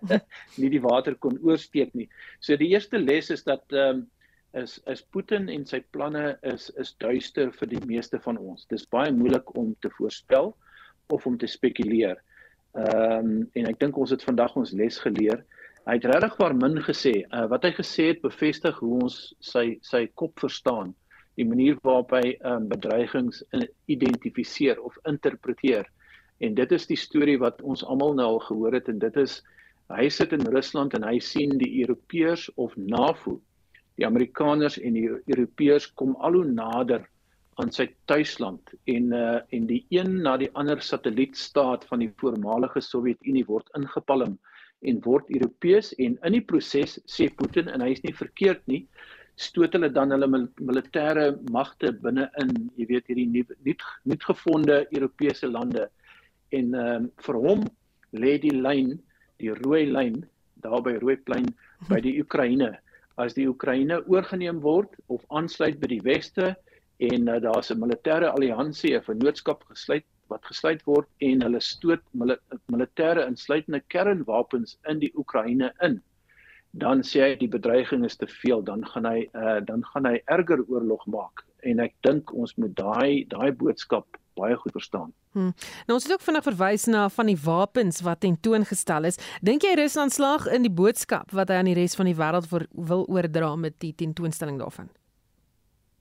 nie 0.60 0.70
die 0.72 0.82
water 0.82 1.14
kon 1.14 1.38
oorsteek 1.44 1.92
nie. 1.94 2.08
So 2.40 2.56
die 2.58 2.72
eerste 2.72 2.98
les 2.98 3.30
is 3.34 3.44
dat 3.46 3.66
ehm 3.74 4.00
um, 4.00 4.06
is 4.52 4.78
is 4.86 5.02
Putin 5.02 5.48
en 5.52 5.66
sy 5.66 5.80
planne 5.92 6.38
is 6.42 6.70
is 6.80 6.94
duister 7.02 7.50
vir 7.52 7.68
die 7.68 7.82
meeste 7.86 8.20
van 8.24 8.38
ons. 8.38 8.66
Dis 8.70 8.86
baie 8.88 9.12
moeilik 9.12 9.54
om 9.56 9.74
te 9.82 9.90
voorspel 9.98 10.54
of 11.12 11.26
om 11.26 11.38
te 11.38 11.46
spekuleer. 11.46 12.16
Ehm 12.76 13.28
um, 13.28 13.50
en 13.54 13.68
ek 13.68 13.80
dink 13.80 13.96
ons 13.96 14.10
het 14.10 14.24
vandag 14.24 14.56
ons 14.56 14.72
les 14.72 14.98
geleer. 15.04 15.44
Hy 15.88 15.96
het 15.96 16.04
regtig 16.04 16.36
waar 16.40 16.54
min 16.54 16.80
gesê. 16.84 17.24
Uh, 17.32 17.46
wat 17.48 17.64
hy 17.64 17.72
gesê 17.76 18.10
het 18.12 18.24
bevestig 18.24 18.76
hoe 18.80 19.02
ons 19.02 19.34
sy 19.40 19.78
sy 19.82 20.06
kop 20.14 20.40
verstaan, 20.40 20.94
die 21.36 21.46
manier 21.48 21.78
waarop 21.82 22.16
hy 22.16 22.34
ehm 22.38 22.64
um, 22.64 22.68
bedreigings 22.72 23.44
identifiseer 23.86 24.80
of 24.80 24.96
interpreteer. 25.04 25.86
En 26.40 26.54
dit 26.54 26.72
is 26.72 26.86
die 26.86 26.96
storie 26.96 27.38
wat 27.38 27.62
ons 27.62 27.84
almal 27.84 28.14
nou 28.14 28.26
al 28.34 28.44
gehoor 28.46 28.78
het 28.78 28.88
en 28.88 28.98
dit 29.02 29.16
is 29.16 29.42
hy 29.88 30.08
sit 30.12 30.32
in 30.36 30.44
Rusland 30.52 30.94
en 30.94 31.04
hy 31.04 31.18
sien 31.18 31.56
die 31.58 31.80
Europeërs 31.82 32.50
of 32.56 32.76
NAVO 32.76 33.40
die 33.98 34.06
Amerikaners 34.06 34.78
en 34.78 34.96
die 34.96 35.08
Europeërs 35.10 35.90
kom 35.98 36.14
al 36.22 36.38
hoe 36.38 36.46
nader 36.46 37.06
aan 37.58 37.72
sy 37.74 37.88
tuisland 38.10 38.74
en 38.86 39.12
uh 39.12 39.38
en 39.56 39.66
die 39.66 39.82
een 39.94 40.20
na 40.22 40.36
die 40.38 40.50
ander 40.54 40.80
satellietstaat 40.82 41.84
van 41.90 42.04
die 42.04 42.12
voormalige 42.22 42.80
Sowjetunie 42.80 43.44
word 43.48 43.70
ingepalm 43.78 44.38
en 44.86 45.00
word 45.02 45.30
Europees 45.34 45.90
en 45.98 46.18
in 46.22 46.36
die 46.38 46.44
proses 46.52 47.00
sê 47.10 47.26
Putin 47.40 47.68
en 47.72 47.82
hy 47.82 47.90
is 47.96 48.04
nie 48.04 48.14
verkeerd 48.14 48.62
nie 48.70 48.84
stoot 49.38 49.74
hulle 49.76 49.90
dan 49.94 50.10
hulle 50.14 50.28
militêre 50.68 51.28
magte 51.54 51.92
binne 52.02 52.26
in 52.42 52.50
jy 52.78 52.88
weet 52.90 53.10
hierdie 53.10 53.28
nuut 53.30 53.52
nuut 53.66 53.84
nuut 54.10 54.24
gevonde 54.30 54.80
Europese 54.90 55.50
lande. 55.50 55.86
En 56.58 56.74
um, 56.74 57.06
vir 57.26 57.38
hom 57.44 57.62
lê 58.18 58.34
die 58.42 58.54
lyn 58.54 58.96
die 59.38 59.54
rooi 59.62 59.84
lyn 59.86 60.24
daar 60.64 60.82
by 60.82 60.96
Rooiplein 60.98 61.46
by 61.90 62.00
die 62.02 62.16
Oekraïne 62.22 62.72
as 63.24 63.34
die 63.34 63.46
Oekraïne 63.50 64.00
oorgeneem 64.06 64.60
word 64.64 64.94
of 65.14 65.24
aansluit 65.28 65.78
by 65.82 65.90
die 65.94 66.02
weste 66.06 66.52
en 67.08 67.28
uh, 67.28 67.38
daar's 67.42 67.70
'n 67.74 67.80
militêre 67.82 68.30
alliansie 68.30 68.94
'n 68.96 69.06
vennootskap 69.06 69.64
gesluit 69.70 70.06
wat 70.28 70.44
gesluit 70.50 70.84
word 70.86 71.08
en 71.30 71.42
hulle 71.42 71.60
stoot 71.60 72.04
militêre 72.14 73.26
insluitende 73.26 73.80
kernwapens 73.94 74.78
in 74.88 75.00
die 75.00 75.12
Oekraïne 75.16 75.72
in. 75.82 76.00
Dan 76.72 77.02
sê 77.02 77.22
hy 77.24 77.34
die 77.40 77.48
bedreiging 77.48 78.04
is 78.04 78.16
te 78.16 78.26
veel 78.26 78.62
dan 78.62 78.84
gaan 78.86 79.06
hy 79.06 79.28
uh, 79.34 79.60
dan 79.64 79.84
gaan 79.92 80.06
hy 80.06 80.18
erger 80.26 80.64
oorlog 80.68 81.06
maak 81.06 81.47
en 81.62 81.80
ek 81.80 81.94
dink 82.06 82.32
ons 82.34 82.54
moet 82.56 82.74
daai 82.76 83.24
daai 83.30 83.52
boodskap 83.52 84.18
baie 84.38 84.54
goed 84.56 84.72
verstaan. 84.72 85.10
Hmm. 85.34 85.50
Nou 85.88 85.96
ons 85.98 86.04
het 86.06 86.12
ook 86.14 86.22
vinnig 86.22 86.44
verwys 86.46 86.86
na 86.86 87.08
van 87.10 87.26
die 87.26 87.38
wapens 87.42 88.00
wat 88.06 88.20
tentoongestel 88.22 89.08
is. 89.10 89.18
Dink 89.42 89.66
jy 89.66 89.74
Rusland 89.78 90.14
slaag 90.14 90.46
in 90.54 90.62
die 90.62 90.72
boodskap 90.72 91.34
wat 91.34 91.50
hy 91.50 91.58
aan 91.58 91.70
die 91.70 91.76
res 91.78 91.98
van 91.98 92.06
die 92.06 92.16
wêreld 92.18 92.46
wil 92.50 93.04
oordra 93.08 93.56
met 93.56 93.78
die 93.82 93.94
tentoonstelling 93.98 94.60
daarvan? 94.62 94.88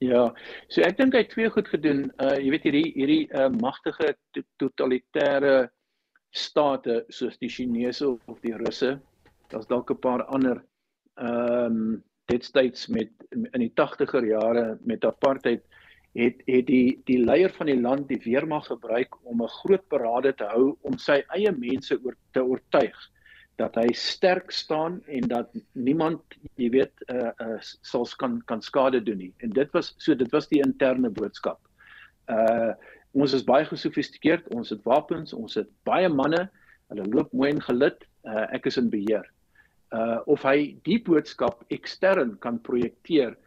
Ja, 0.05 0.27
so 0.69 0.85
ek 0.85 0.99
dink 0.99 1.17
hy 1.17 1.23
het 1.25 1.33
twee 1.33 1.49
goed 1.49 1.69
gedoen. 1.73 2.11
Uh 2.21 2.37
jy 2.37 2.53
weet 2.53 2.69
hierdie 2.69 2.87
hierdie 2.93 3.23
uh 3.33 3.49
magtige 3.57 4.13
totalitêre 4.61 5.71
state 6.37 7.03
soos 7.09 7.37
die 7.41 7.49
Chinese 7.49 8.05
of 8.05 8.41
die 8.45 8.53
Russe 8.53 8.99
daar's 9.49 9.67
dalk 9.67 9.91
'n 9.91 9.99
paar 9.99 10.23
ander 10.23 10.63
ehm 11.15 11.65
um, 11.65 12.03
dit 12.27 12.45
steeds 12.45 12.87
met 12.87 13.11
in 13.31 13.61
die 13.63 13.73
80er 13.81 14.25
jare 14.27 14.77
met 14.83 15.05
apartheid 15.05 15.63
het 16.17 16.41
het 16.47 16.65
die 16.67 16.97
die 17.05 17.19
leier 17.23 17.53
van 17.55 17.69
die 17.69 17.79
land 17.79 18.07
die 18.09 18.19
weermag 18.23 18.67
gebruik 18.67 19.15
om 19.23 19.43
'n 19.43 19.55
groot 19.61 19.87
parade 19.87 20.33
te 20.33 20.47
hou 20.53 20.77
om 20.81 20.97
sy 20.97 21.23
eie 21.35 21.51
mense 21.51 21.99
oor 22.03 22.15
te 22.33 22.43
oortuig 22.43 22.97
dat 23.57 23.75
hy 23.75 23.87
sterk 23.93 24.51
staan 24.51 25.01
en 25.05 25.27
dat 25.27 25.49
niemand 25.73 26.21
jy 26.55 26.69
weet 26.69 26.93
uh, 27.09 27.31
uh 27.41 27.57
sal 27.61 28.05
kan 28.17 28.41
kan 28.45 28.61
skade 28.61 29.01
doen 29.03 29.17
nie 29.17 29.33
en 29.37 29.49
dit 29.49 29.71
was 29.73 29.93
so 29.97 30.15
dit 30.15 30.31
was 30.31 30.47
die 30.47 30.61
interne 30.61 31.09
boodskap. 31.09 31.59
Uh 32.27 32.73
ons 33.17 33.33
is 33.33 33.43
baie 33.43 33.65
gesofistikeerd, 33.65 34.47
ons 34.53 34.69
het 34.69 34.83
wapens, 34.83 35.33
ons 35.33 35.55
het 35.55 35.69
baie 35.83 36.09
manne, 36.09 36.49
hulle 36.91 37.05
loop 37.09 37.31
mooi 37.33 37.49
en 37.49 37.61
gelid, 37.61 38.03
uh 38.23 38.45
ek 38.53 38.65
is 38.65 38.77
in 38.77 38.89
beheer 38.89 39.25
uh 39.95 40.19
of 40.25 40.43
hy 40.43 40.75
die 40.83 40.99
boodskap 40.99 41.63
ekstern 41.71 42.37
kan 42.43 42.59
projekteer 42.59 43.37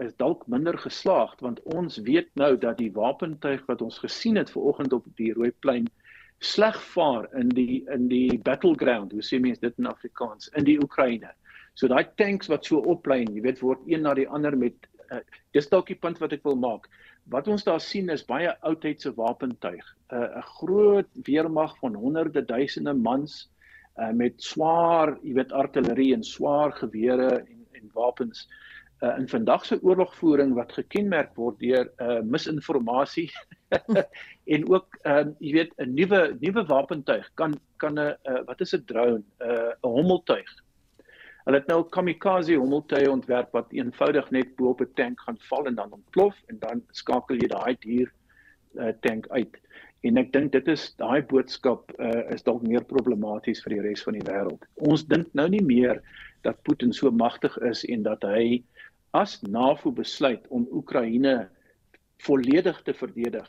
is 0.00 0.14
dalk 0.16 0.46
minder 0.48 0.78
geslaagd 0.78 1.40
want 1.44 1.60
ons 1.76 1.98
weet 2.06 2.30
nou 2.40 2.56
dat 2.56 2.78
die 2.78 2.92
wapentuig 2.92 3.66
wat 3.68 3.82
ons 3.82 3.98
gesien 3.98 4.36
het 4.40 4.50
ver 4.50 4.70
oggend 4.72 4.92
op 4.96 5.04
die 5.16 5.32
rooi 5.36 5.50
plein 5.60 5.88
sleg 6.40 6.78
vaar 6.94 7.28
in 7.36 7.48
die 7.52 7.84
in 7.92 8.08
die 8.08 8.38
battleground 8.38 9.12
hoe 9.12 9.24
sê 9.24 9.40
mense 9.40 9.60
dit 9.60 9.76
in 9.78 9.90
Afrikaans 9.90 10.48
in 10.56 10.64
die 10.64 10.78
Oekraïne. 10.80 11.34
So 11.76 11.88
daai 11.88 12.08
tanks 12.16 12.48
wat 12.48 12.64
so 12.66 12.80
oplyn, 12.80 13.28
jy 13.34 13.44
weet 13.44 13.60
word 13.60 13.84
een 13.88 14.02
na 14.06 14.14
die 14.16 14.28
ander 14.28 14.56
met 14.56 14.88
uh, 15.12 15.20
dis 15.52 15.68
dalk 15.68 15.92
die 15.92 15.98
punt 16.00 16.18
wat 16.22 16.32
ek 16.32 16.44
wil 16.48 16.56
maak. 16.56 16.88
Wat 17.30 17.48
ons 17.52 17.64
daar 17.66 17.80
sien 17.84 18.08
is 18.10 18.24
baie 18.26 18.54
oudheidse 18.66 19.12
wapentuig. 19.16 19.84
uh, 20.10 20.40
'n 20.40 20.42
groot 20.58 21.08
weermag 21.28 21.76
van 21.78 21.94
honderde 21.94 22.42
duisende 22.42 22.94
mans 22.94 23.50
uh 23.98 24.00
uh, 24.00 24.10
met 24.16 24.42
swaar, 24.42 25.16
jy 25.22 25.34
weet 25.38 25.52
artillerie 25.52 26.12
en 26.14 26.24
swaar 26.24 26.72
gewere 26.78 27.30
en 27.40 27.58
en 27.80 27.90
wapens 27.96 28.42
uh, 29.00 29.14
in 29.16 29.28
vandag 29.28 29.64
se 29.64 29.78
oorlogvoering 29.82 30.50
wat 30.54 30.72
gekenmerk 30.76 31.30
word 31.34 31.56
deur 31.62 31.86
uh, 31.96 32.18
misinformasie 32.20 33.30
en 34.54 34.66
ook 34.68 34.98
um, 35.08 35.30
jy 35.38 35.52
weet 35.54 35.72
'n 35.80 35.94
nuwe 35.94 36.36
nuwe 36.42 36.64
wapentuig 36.68 37.30
kan 37.40 37.54
kan 37.80 37.96
'n 37.96 38.12
uh, 38.28 38.42
wat 38.46 38.60
is 38.60 38.74
'n 38.76 38.84
drone 38.84 39.22
uh, 39.40 39.72
'n 39.80 39.94
hommeltuig 39.96 40.50
Hulle 41.46 41.56
het 41.56 41.70
nou 41.72 41.88
kamikaze 41.88 42.58
hommeltuie 42.60 43.10
ontwerp 43.10 43.52
wat 43.56 43.72
eenvoudig 43.72 44.30
net 44.30 44.56
bo 44.56 44.74
op 44.74 44.80
'n 44.80 44.92
tank 44.94 45.20
gaan 45.20 45.38
val 45.48 45.66
en 45.66 45.74
dan 45.74 45.92
ontplof 45.92 46.36
en 46.46 46.58
dan 46.58 46.82
skakel 46.90 47.40
jy 47.40 47.48
daai 47.48 47.76
dier 47.80 48.12
uh, 48.74 48.92
tank 49.00 49.26
uit. 49.28 49.56
En 50.00 50.16
ek 50.16 50.32
dink 50.32 50.52
dit 50.52 50.68
is 50.72 50.86
daai 51.00 51.20
boodskap 51.28 51.92
uh, 51.98 52.24
is 52.32 52.44
dalk 52.46 52.62
meer 52.64 52.84
problematies 52.88 53.60
vir 53.64 53.76
die 53.76 53.82
res 53.84 54.04
van 54.06 54.16
die 54.16 54.24
wêreld. 54.24 54.64
Ons 54.88 55.04
dink 55.04 55.28
nou 55.36 55.48
nie 55.52 55.62
meer 55.64 56.00
dat 56.46 56.62
Putin 56.64 56.94
so 56.96 57.10
magtig 57.12 57.56
is 57.68 57.84
en 57.84 58.06
dat 58.06 58.24
hy 58.24 58.62
as 59.16 59.40
NAVO 59.42 59.92
besluit 59.92 60.46
om 60.48 60.68
Oekraïne 60.72 61.50
volledig 62.24 62.78
te 62.86 62.94
verdedig 62.94 63.48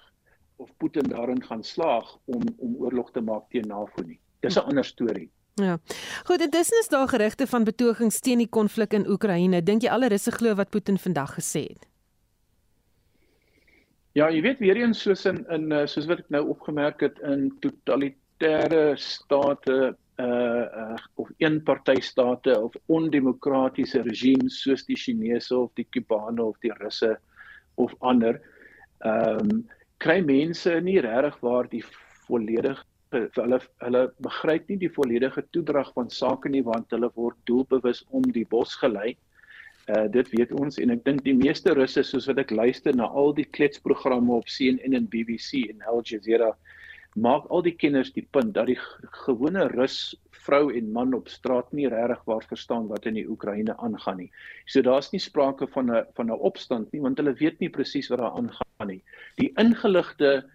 of 0.61 0.71
Putin 0.77 1.07
daarin 1.11 1.43
gaan 1.43 1.63
slaag 1.63 2.17
om 2.25 2.43
om 2.57 2.75
oorlog 2.83 3.11
te 3.15 3.21
maak 3.21 3.47
teen 3.49 3.67
NAVO 3.71 4.03
nie. 4.03 4.19
Dis 4.41 4.57
'n 4.57 4.67
ander 4.67 4.85
storie. 4.85 5.29
Ja. 5.55 5.77
Goed, 6.23 6.41
intussen 6.41 6.79
is 6.79 6.87
daar 6.87 7.07
gerugte 7.07 7.47
van 7.47 7.63
betogings 7.63 8.19
teen 8.19 8.37
die 8.37 8.49
konflik 8.49 8.93
in 8.93 9.07
Oekraïne. 9.07 9.63
Dink 9.63 9.81
jy 9.81 9.89
alle 9.89 10.07
russe 10.07 10.31
glo 10.31 10.55
wat 10.55 10.69
Putin 10.69 10.97
vandag 10.97 11.35
gesê 11.35 11.67
het? 11.67 11.90
Ja, 14.17 14.25
jy 14.27 14.41
weet 14.43 14.59
weer 14.59 14.75
eens 14.81 14.99
soos 15.05 15.23
in 15.29 15.45
in 15.55 15.71
eh, 15.71 15.85
soos 15.87 16.07
wat 16.09 16.19
ek 16.19 16.31
nou 16.35 16.43
opgemerk 16.51 16.99
het 17.05 17.19
in 17.23 17.45
totalitêre 17.63 18.97
state 18.99 19.77
uh 20.21 20.65
uh 20.81 20.97
of 21.15 21.29
eenpartystate 21.39 22.57
of 22.59 22.75
ondemokratiese 22.91 24.03
regimes 24.03 24.59
soos 24.65 24.83
die 24.89 24.99
Chinese 24.99 25.55
of 25.55 25.71
die 25.79 25.87
Kubane 25.95 26.43
of 26.43 26.59
die 26.61 26.73
Russe 26.81 27.15
of 27.79 27.95
ander 27.99 28.41
ehm 29.07 29.39
um, 29.39 29.63
kry 30.03 30.19
mense 30.21 30.75
nie 30.83 30.99
regtig 30.99 31.39
waar 31.41 31.71
die 31.71 31.83
volledige 32.27 32.83
hulle 33.39 33.61
hulle 33.85 34.03
begryp 34.27 34.67
nie 34.67 34.81
die 34.83 34.93
volledige 34.99 35.45
toedrag 35.55 35.95
van 35.95 36.11
sake 36.11 36.51
nie 36.51 36.65
want 36.67 36.91
hulle 36.91 37.09
word 37.15 37.39
doelbewus 37.47 38.03
om 38.11 38.27
die 38.35 38.45
bos 38.45 38.75
gelei 38.83 39.15
Uh 39.15 39.30
dit 40.13 40.29
weet 40.29 40.51
ons 40.53 40.77
en 40.77 40.89
ek 40.93 41.03
dink 41.03 41.23
die 41.25 41.33
meeste 41.33 41.73
russe 41.73 42.03
soos 42.03 42.27
wat 42.29 42.37
ek 42.37 42.51
luister 42.51 42.95
na 42.95 43.07
al 43.07 43.33
die 43.33 43.47
kletsprogramme 43.57 44.33
op 44.33 44.45
CNN 44.45 44.93
en 44.93 45.07
BBC 45.09 45.65
en 45.69 45.81
Al 45.89 46.03
Jazeera 46.05 46.53
maak 47.15 47.47
al 47.51 47.63
die 47.65 47.75
kenners 47.75 48.13
die 48.15 48.23
punt 48.31 48.53
dat 48.55 48.69
die 48.71 48.77
gewone 49.25 49.67
rus 49.73 50.13
vrou 50.45 50.71
en 50.73 50.91
man 50.93 51.13
op 51.13 51.27
straat 51.29 51.71
nie 51.75 51.89
regtig 51.91 52.21
waar 52.25 52.45
verstaan 52.47 52.87
wat 52.89 53.05
in 53.05 53.17
die 53.19 53.27
Oekraïne 53.29 53.75
aangaan 53.77 54.17
nie. 54.23 54.31
So 54.65 54.81
daar's 54.81 55.11
nie 55.11 55.19
sprake 55.19 55.67
van 55.67 55.91
'n 55.91 56.05
van 56.15 56.31
'n 56.31 56.39
opstand 56.39 56.91
nie 56.93 57.01
want 57.01 57.17
hulle 57.17 57.33
weet 57.33 57.59
nie 57.59 57.69
presies 57.69 58.09
wat 58.09 58.19
daar 58.19 58.37
aangaan 58.37 58.87
nie. 58.87 59.03
Die 59.35 59.51
ingeligte 59.57 60.45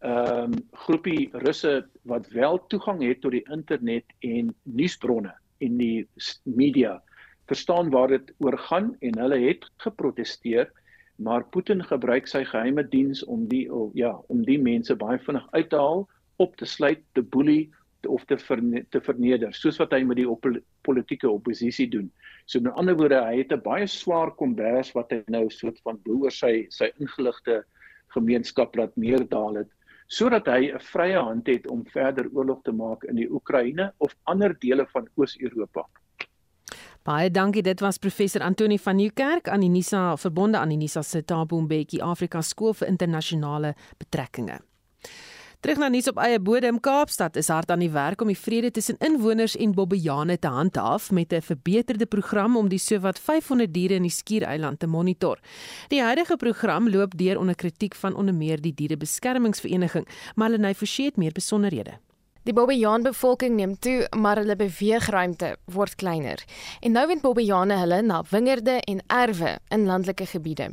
ehm 0.00 0.52
um, 0.52 0.54
groepie 0.72 1.30
russe 1.32 1.84
wat 2.04 2.28
wel 2.28 2.58
toegang 2.68 3.02
het 3.02 3.20
tot 3.20 3.32
die 3.32 3.46
internet 3.50 4.04
en 4.20 4.54
nuusbronne 4.62 5.34
en 5.58 5.76
die 5.78 6.08
media 6.44 7.02
verstaan 7.46 7.90
waar 7.90 8.08
dit 8.08 8.34
oor 8.38 8.58
gaan 8.58 8.96
en 9.00 9.18
hulle 9.18 9.38
het 9.48 9.64
geprotesteer 9.84 10.70
maar 11.16 11.46
Putin 11.48 11.84
gebruik 11.84 12.28
sy 12.28 12.44
geheime 12.44 12.84
diens 12.92 13.24
om 13.24 13.46
die 13.48 13.64
oh, 13.72 13.88
ja 13.96 14.12
om 14.32 14.44
die 14.44 14.58
mense 14.60 14.96
baie 14.96 15.18
vinnig 15.18 15.46
uit 15.52 15.70
te 15.72 15.80
haal 15.80 16.04
op 16.42 16.56
te 16.60 16.68
sluit 16.68 17.02
te 17.16 17.22
boelie 17.22 17.70
of 18.06 18.24
te 18.24 18.36
verne, 18.38 18.84
te 18.90 19.00
verneder 19.00 19.54
soos 19.56 19.80
wat 19.80 19.94
hy 19.96 20.02
met 20.06 20.20
die 20.20 20.28
op, 20.30 20.44
politieke 20.86 21.26
oppositie 21.30 21.88
doen. 21.90 22.10
So 22.46 22.62
met 22.62 22.76
ander 22.78 22.94
woorde, 22.94 23.18
hy 23.24 23.40
het 23.40 23.52
'n 23.52 23.62
baie 23.64 23.86
swaar 23.86 24.30
kombers 24.30 24.92
wat 24.94 25.10
hy 25.10 25.22
nou 25.26 25.48
soort 25.50 25.80
van 25.82 25.98
bo 26.04 26.22
oor 26.22 26.30
sy 26.30 26.66
sy 26.70 26.92
ingeligte 27.00 27.64
gemeenskap 28.14 28.76
laat 28.76 28.94
neerdaal 28.96 29.56
het 29.64 29.70
sodat 30.08 30.46
hy 30.46 30.70
'n 30.70 30.78
vrye 30.78 31.18
hand 31.18 31.46
het 31.46 31.66
om 31.66 31.84
verder 31.86 32.28
oorlog 32.32 32.62
te 32.62 32.72
maak 32.72 33.04
in 33.04 33.16
die 33.16 33.30
Oekraïne 33.30 33.92
of 33.98 34.14
ander 34.24 34.54
dele 34.60 34.86
van 34.86 35.08
Oos-Europa. 35.16 35.82
Baie 37.06 37.30
dankie. 37.30 37.62
Dit 37.62 37.80
was 37.80 38.00
professor 38.02 38.42
Antoni 38.42 38.78
van 38.82 38.96
Nieuwkerk 38.98 39.48
aan 39.48 39.62
die 39.62 39.70
Nisa 39.70 40.16
verbonde 40.18 40.58
aan 40.58 40.72
die 40.72 40.76
Nisa 40.80 41.02
se 41.02 41.20
Thabo 41.24 41.60
Mbeki 41.60 42.00
Afrika 42.02 42.40
Skool 42.42 42.74
vir 42.74 42.88
Internasionale 42.88 43.74
Betrekkinge. 43.98 44.56
Terug 45.62 45.78
na 45.78 45.86
nuus 45.88 46.08
op 46.10 46.18
eie 46.18 46.40
bodem 46.42 46.80
Kaapstad 46.82 47.38
is 47.38 47.46
hard 47.48 47.70
aan 47.70 47.84
die 47.84 47.92
werk 47.94 48.20
om 48.22 48.32
die 48.32 48.38
vrede 48.38 48.72
tussen 48.74 48.98
inwoners 48.98 49.54
en 49.54 49.74
bobbejane 49.74 50.38
te 50.38 50.50
handhaaf 50.50 51.10
met 51.10 51.32
'n 51.32 51.46
verbeterde 51.46 52.06
program 52.06 52.56
om 52.56 52.68
die 52.68 52.78
sowat 52.78 53.18
500 53.18 53.72
diere 53.74 53.94
in 53.94 54.02
die 54.02 54.10
skiereiland 54.10 54.78
te 54.78 54.86
monitor. 54.86 55.38
Die 55.88 56.02
huidige 56.02 56.36
program 56.36 56.88
loop 56.88 57.16
deur 57.16 57.38
onder 57.38 57.54
kritiek 57.54 57.94
van 57.94 58.14
onder 58.14 58.34
meer 58.34 58.60
die 58.60 58.74
dierebeskermingsvereniging, 58.74 60.08
maar 60.34 60.50
hulle 60.50 60.62
nou 60.62 60.74
verseë 60.74 61.12
meer 61.14 61.32
besonderhede. 61.32 61.98
Die 62.46 62.54
Bobbejaan 62.54 63.02
bevolking 63.02 63.56
neem 63.56 63.78
toe, 63.78 64.06
maar 64.14 64.38
hulle 64.38 64.54
beweegruimte 64.56 65.56
word 65.74 65.96
kleiner. 65.98 66.44
En 66.80 66.92
nou 66.94 67.02
wend 67.10 67.24
Bobbejane 67.24 67.74
hulle 67.80 67.98
na 68.06 68.20
wingerde 68.30 68.76
en 68.86 69.02
erwe 69.06 69.56
in 69.68 69.86
landelike 69.86 70.26
gebiede. 70.30 70.68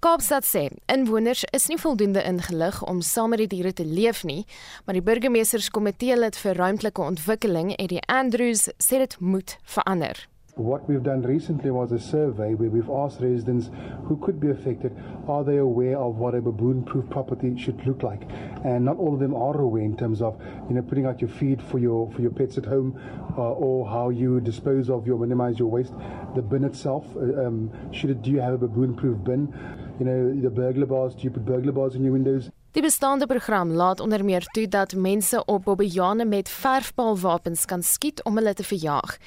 Kaapstad 0.00 0.48
sê 0.48 0.64
inwoners 0.88 1.44
is 1.52 1.68
nie 1.68 1.76
voldoende 1.76 2.24
ingelig 2.24 2.80
om 2.88 3.04
saam 3.04 3.36
met 3.36 3.44
die 3.44 3.50
diere 3.52 3.76
te 3.76 3.84
leef 3.84 4.24
nie, 4.24 4.46
maar 4.84 4.96
die 4.96 5.04
burgemeesterskomitee 5.04 6.16
lid 6.16 6.40
vir 6.40 6.56
ruimtelike 6.56 7.04
ontwikkeling, 7.04 7.76
Eddie 7.76 8.02
Andrews, 8.08 8.70
sê 8.80 9.04
dit 9.04 9.20
moet 9.20 9.58
verander. 9.62 10.31
What 10.56 10.86
we've 10.86 11.02
done 11.02 11.22
recently 11.22 11.70
was 11.70 11.92
a 11.92 11.98
survey 11.98 12.52
where 12.52 12.68
we've 12.68 12.90
asked 12.90 13.22
residents 13.22 13.70
who 14.04 14.18
could 14.18 14.38
be 14.38 14.50
affected, 14.50 14.94
are 15.26 15.42
they 15.42 15.56
aware 15.56 15.96
of 15.96 16.16
what 16.16 16.34
a 16.34 16.42
baboon-proof 16.42 17.08
property 17.08 17.56
should 17.56 17.86
look 17.86 18.02
like? 18.02 18.28
And 18.62 18.84
not 18.84 18.98
all 18.98 19.14
of 19.14 19.20
them 19.20 19.34
are 19.34 19.58
aware 19.58 19.82
in 19.82 19.96
terms 19.96 20.20
of, 20.20 20.38
you 20.68 20.74
know, 20.74 20.82
putting 20.82 21.06
out 21.06 21.22
your 21.22 21.30
feed 21.30 21.62
for 21.62 21.78
your 21.78 22.12
for 22.12 22.20
your 22.20 22.32
pets 22.32 22.58
at 22.58 22.66
home, 22.66 23.00
uh, 23.38 23.52
or 23.52 23.88
how 23.88 24.10
you 24.10 24.40
dispose 24.40 24.90
of 24.90 25.06
your 25.06 25.18
minimize 25.18 25.58
your 25.58 25.68
waste. 25.68 25.94
The 26.34 26.42
bin 26.42 26.64
itself, 26.64 27.06
uh, 27.16 27.46
um, 27.46 27.70
should 27.90 28.10
it, 28.10 28.20
do 28.20 28.30
you 28.30 28.40
have 28.42 28.52
a 28.52 28.58
baboon-proof 28.58 29.24
bin? 29.24 29.54
You 29.98 30.04
know, 30.04 30.38
the 30.38 30.50
burglar 30.50 30.84
bars, 30.84 31.14
do 31.14 31.22
you 31.22 31.30
put 31.30 31.46
burglar 31.46 31.72
bars 31.72 31.94
in 31.94 32.04
your 32.04 32.12
windows? 32.12 32.50
Die 32.72 32.82
bestaande 32.82 33.26
program 33.26 33.70
laat 33.70 34.00
onder 34.00 34.24
meer 34.24 34.44
toe 34.44 34.68
dat 34.68 34.94
mense 34.96 35.44
op 35.44 35.64
bobbejane 35.64 36.24
met 36.24 36.48
verfpaalwapens 36.48 37.64
kan 37.64 37.82
skiet 37.82 38.22
om 38.24 38.36
hulle 38.36 38.54
te 38.54 38.64
verjaag. 38.64 39.18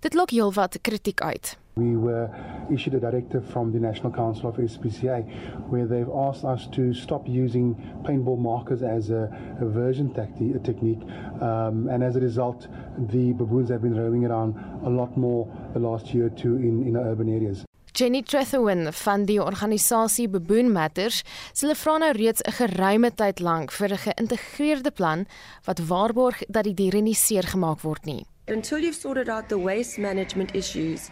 Dit 0.00 0.14
lok 0.14 0.30
heelwat 0.30 0.78
kritiek 0.80 1.20
uit. 1.20 1.58
We 1.74 1.98
were 1.98 2.30
issued 2.70 2.94
a 2.94 3.10
directive 3.10 3.42
from 3.50 3.72
the 3.72 3.78
National 3.78 4.10
Council 4.10 4.48
of 4.48 4.56
SPCA 4.70 5.24
where 5.68 5.86
they've 5.86 6.14
asked 6.28 6.44
us 6.44 6.68
to 6.70 6.92
stop 6.92 7.26
using 7.28 7.76
paintball 8.02 8.38
markers 8.38 8.82
as 8.82 9.10
a 9.10 9.28
aversion 9.60 10.12
tacti- 10.12 10.54
a 10.54 10.58
technique. 10.58 11.02
Um, 11.40 11.88
and 11.88 12.02
as 12.02 12.16
a 12.16 12.20
result, 12.20 12.68
the 13.12 13.32
baboons 13.32 13.68
have 13.68 13.82
been 13.82 13.96
roaming 13.96 14.24
around 14.24 14.54
a 14.84 14.88
lot 14.90 15.16
more 15.16 15.46
the 15.72 15.80
last 15.80 16.14
year 16.14 16.26
or 16.26 16.34
two 16.42 16.56
in, 16.56 16.86
in 16.86 16.96
urban 16.96 17.28
areas. 17.28 17.64
Jenny 17.94 18.22
Trethewin 18.22 18.88
van 18.92 19.24
die 19.24 19.36
organisasie 19.38 20.24
Baboon 20.28 20.72
Matters 20.74 21.20
hulle 21.60 21.76
vra 21.78 21.92
nou 22.02 22.08
reeds 22.16 22.42
'n 22.42 22.54
geruime 22.56 23.10
tyd 23.14 23.38
lank 23.38 23.70
vir 23.70 23.92
'n 23.92 24.02
geïntegreerde 24.06 24.90
plan 24.90 25.26
wat 25.64 25.84
waarborg 25.86 26.42
dat 26.48 26.64
die 26.64 26.74
diere 26.74 27.00
nie 27.00 27.14
seer 27.14 27.46
gemaak 27.46 27.80
word 27.82 28.04
nie. 28.04 28.26
Until 28.48 28.78
you've 28.78 29.00
sorted 29.00 29.28
out 29.28 29.48
the 29.48 29.58
waste 29.58 30.00
management 30.00 30.54
issues, 30.54 31.10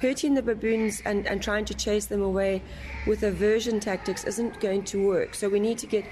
hurting 0.00 0.36
the 0.36 0.42
baboons 0.42 1.02
and, 1.04 1.26
and 1.26 1.42
trying 1.42 1.66
to 1.66 1.74
chase 1.74 2.06
them 2.06 2.22
away 2.22 2.62
with 3.06 3.24
aversion 3.24 3.80
tactics 3.80 4.24
isn't 4.24 4.60
going 4.60 4.84
to 4.84 4.98
work. 4.98 5.34
So 5.34 5.48
we 5.48 5.58
need 5.58 5.78
to 5.78 5.86
get 5.88 6.04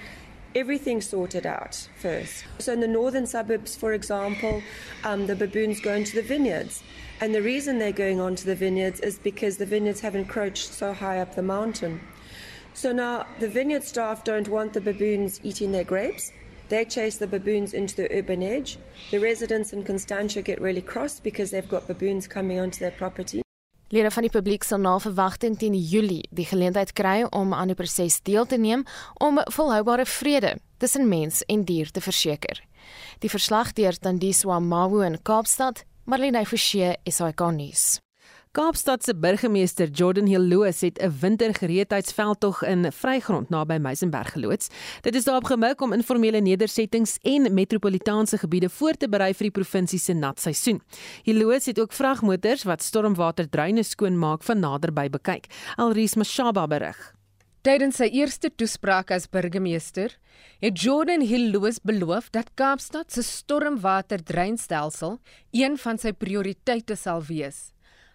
everything 0.55 1.01
sorted 1.01 1.47
out 1.47 1.89
first. 1.95 2.45
So 2.59 2.73
in 2.73 2.81
the 2.81 2.89
northern 2.89 3.27
suburbs, 3.27 3.77
for 3.77 3.93
example, 3.93 4.63
um, 5.05 5.27
the 5.27 5.37
baboons 5.37 5.81
go 5.81 5.93
into 5.93 6.21
the 6.21 6.27
vineyards. 6.27 6.83
And 7.21 7.35
the 7.35 7.43
reason 7.43 7.79
they're 7.79 7.91
going 7.91 8.21
onto 8.21 8.45
the 8.45 8.55
vineyards 8.55 9.01
is 9.01 9.19
because 9.19 9.57
the 9.57 9.67
vineyards 9.67 10.01
have 10.01 10.15
encroached 10.15 10.73
so 10.73 10.93
high 10.93 11.19
up 11.19 11.35
the 11.35 11.43
mountain. 11.43 12.01
So 12.75 12.93
now 12.93 13.27
the 13.41 13.49
vineyard 13.49 13.83
staff 13.83 14.23
don't 14.23 14.49
want 14.49 14.73
the 14.73 14.81
baboons 14.81 15.41
eating 15.43 15.73
their 15.73 15.85
grapes. 15.85 16.31
They 16.69 16.85
chase 16.85 17.19
the 17.19 17.27
baboons 17.27 17.73
into 17.75 17.97
the 17.97 18.09
urban 18.17 18.43
edge. 18.43 18.79
The 19.11 19.19
residents 19.19 19.73
in 19.73 19.83
Constantia 19.83 20.43
get 20.43 20.61
really 20.61 20.83
cross 20.83 21.19
because 21.19 21.51
they've 21.51 21.69
got 21.69 21.89
baboons 21.89 22.29
coming 22.29 22.61
onto 22.61 22.79
their 22.79 22.93
property. 22.93 23.43
Lede 23.89 24.11
van 24.13 24.23
die 24.23 24.31
publiek 24.31 24.65
sal 24.69 24.79
na 24.85 24.99
verwagting 25.01 25.57
teen 25.57 25.75
Julie 25.75 26.29
die 26.31 26.45
geleentheid 26.45 26.93
kry 26.93 27.23
om 27.33 27.55
aan 27.57 27.73
die 27.73 27.77
proses 27.77 28.21
deel 28.23 28.45
te 28.47 28.59
neem 28.61 28.85
om 29.17 29.41
volhoubare 29.49 30.05
vrede 30.05 30.59
tussen 30.77 31.09
mens 31.09 31.41
en 31.49 31.65
dier 31.65 31.91
te 31.91 32.03
verseker. 32.05 32.61
Die 33.25 33.33
verslag 33.33 33.73
deur 33.73 33.97
Tandiswa 33.97 34.61
Mawu 34.61 35.01
in 35.07 35.17
Kaapstad 35.23 35.87
Marlene 36.09 36.41
Forsie 36.47 36.95
SAK 37.05 37.43
nuus. 37.53 37.99
Kaapstad 38.57 39.03
se 39.05 39.13
burgemeester 39.13 39.91
Jordan 39.93 40.25
Hilloos 40.27 40.81
het 40.81 40.99
'n 41.03 41.13
wintergereedheidsveldtog 41.21 42.63
in 42.63 42.93
Vrygrond 42.93 43.49
naby 43.49 43.77
Meisenberg 43.77 44.33
geloods. 44.33 44.69
Dit 45.01 45.15
is 45.15 45.25
daarop 45.25 45.45
gemik 45.45 45.81
om 45.81 45.93
informele 45.93 46.41
nedersettings 46.41 47.19
en 47.23 47.55
metropolitaanse 47.55 48.39
gebiede 48.39 48.69
voor 48.69 48.93
te 48.93 49.09
berei 49.09 49.35
vir 49.35 49.45
die 49.45 49.63
provinsie 49.63 49.99
se 49.99 50.13
nat 50.13 50.41
seisoen. 50.41 50.81
Hilloos 51.23 51.67
het 51.67 51.81
ook 51.81 51.93
vragmotors 51.93 52.63
wat 52.63 52.83
stormwaterdreine 52.83 53.83
skoonmaak 53.83 54.43
van 54.43 54.59
naderby 54.59 55.09
bekyk. 55.11 55.47
Alries 55.77 56.15
Mashaba 56.15 56.67
berig. 56.67 57.18
Tydens 57.69 57.99
sy 58.01 58.07
eerste 58.17 58.49
toespraak 58.49 59.11
as 59.13 59.27
burgemeester 59.29 60.15
het 60.63 60.79
Jordan 60.81 61.21
Hilloos 61.21 61.77
beloof 61.85 62.31
dat 62.33 62.55
Kaapstad 62.57 63.13
se 63.13 63.21
stormwaterdreinstelsel 63.21 65.19
een 65.53 65.77
van 65.83 66.01
sy 66.01 66.15
prioriteite 66.17 66.97
sal 66.97 67.21
wees. 67.29 67.75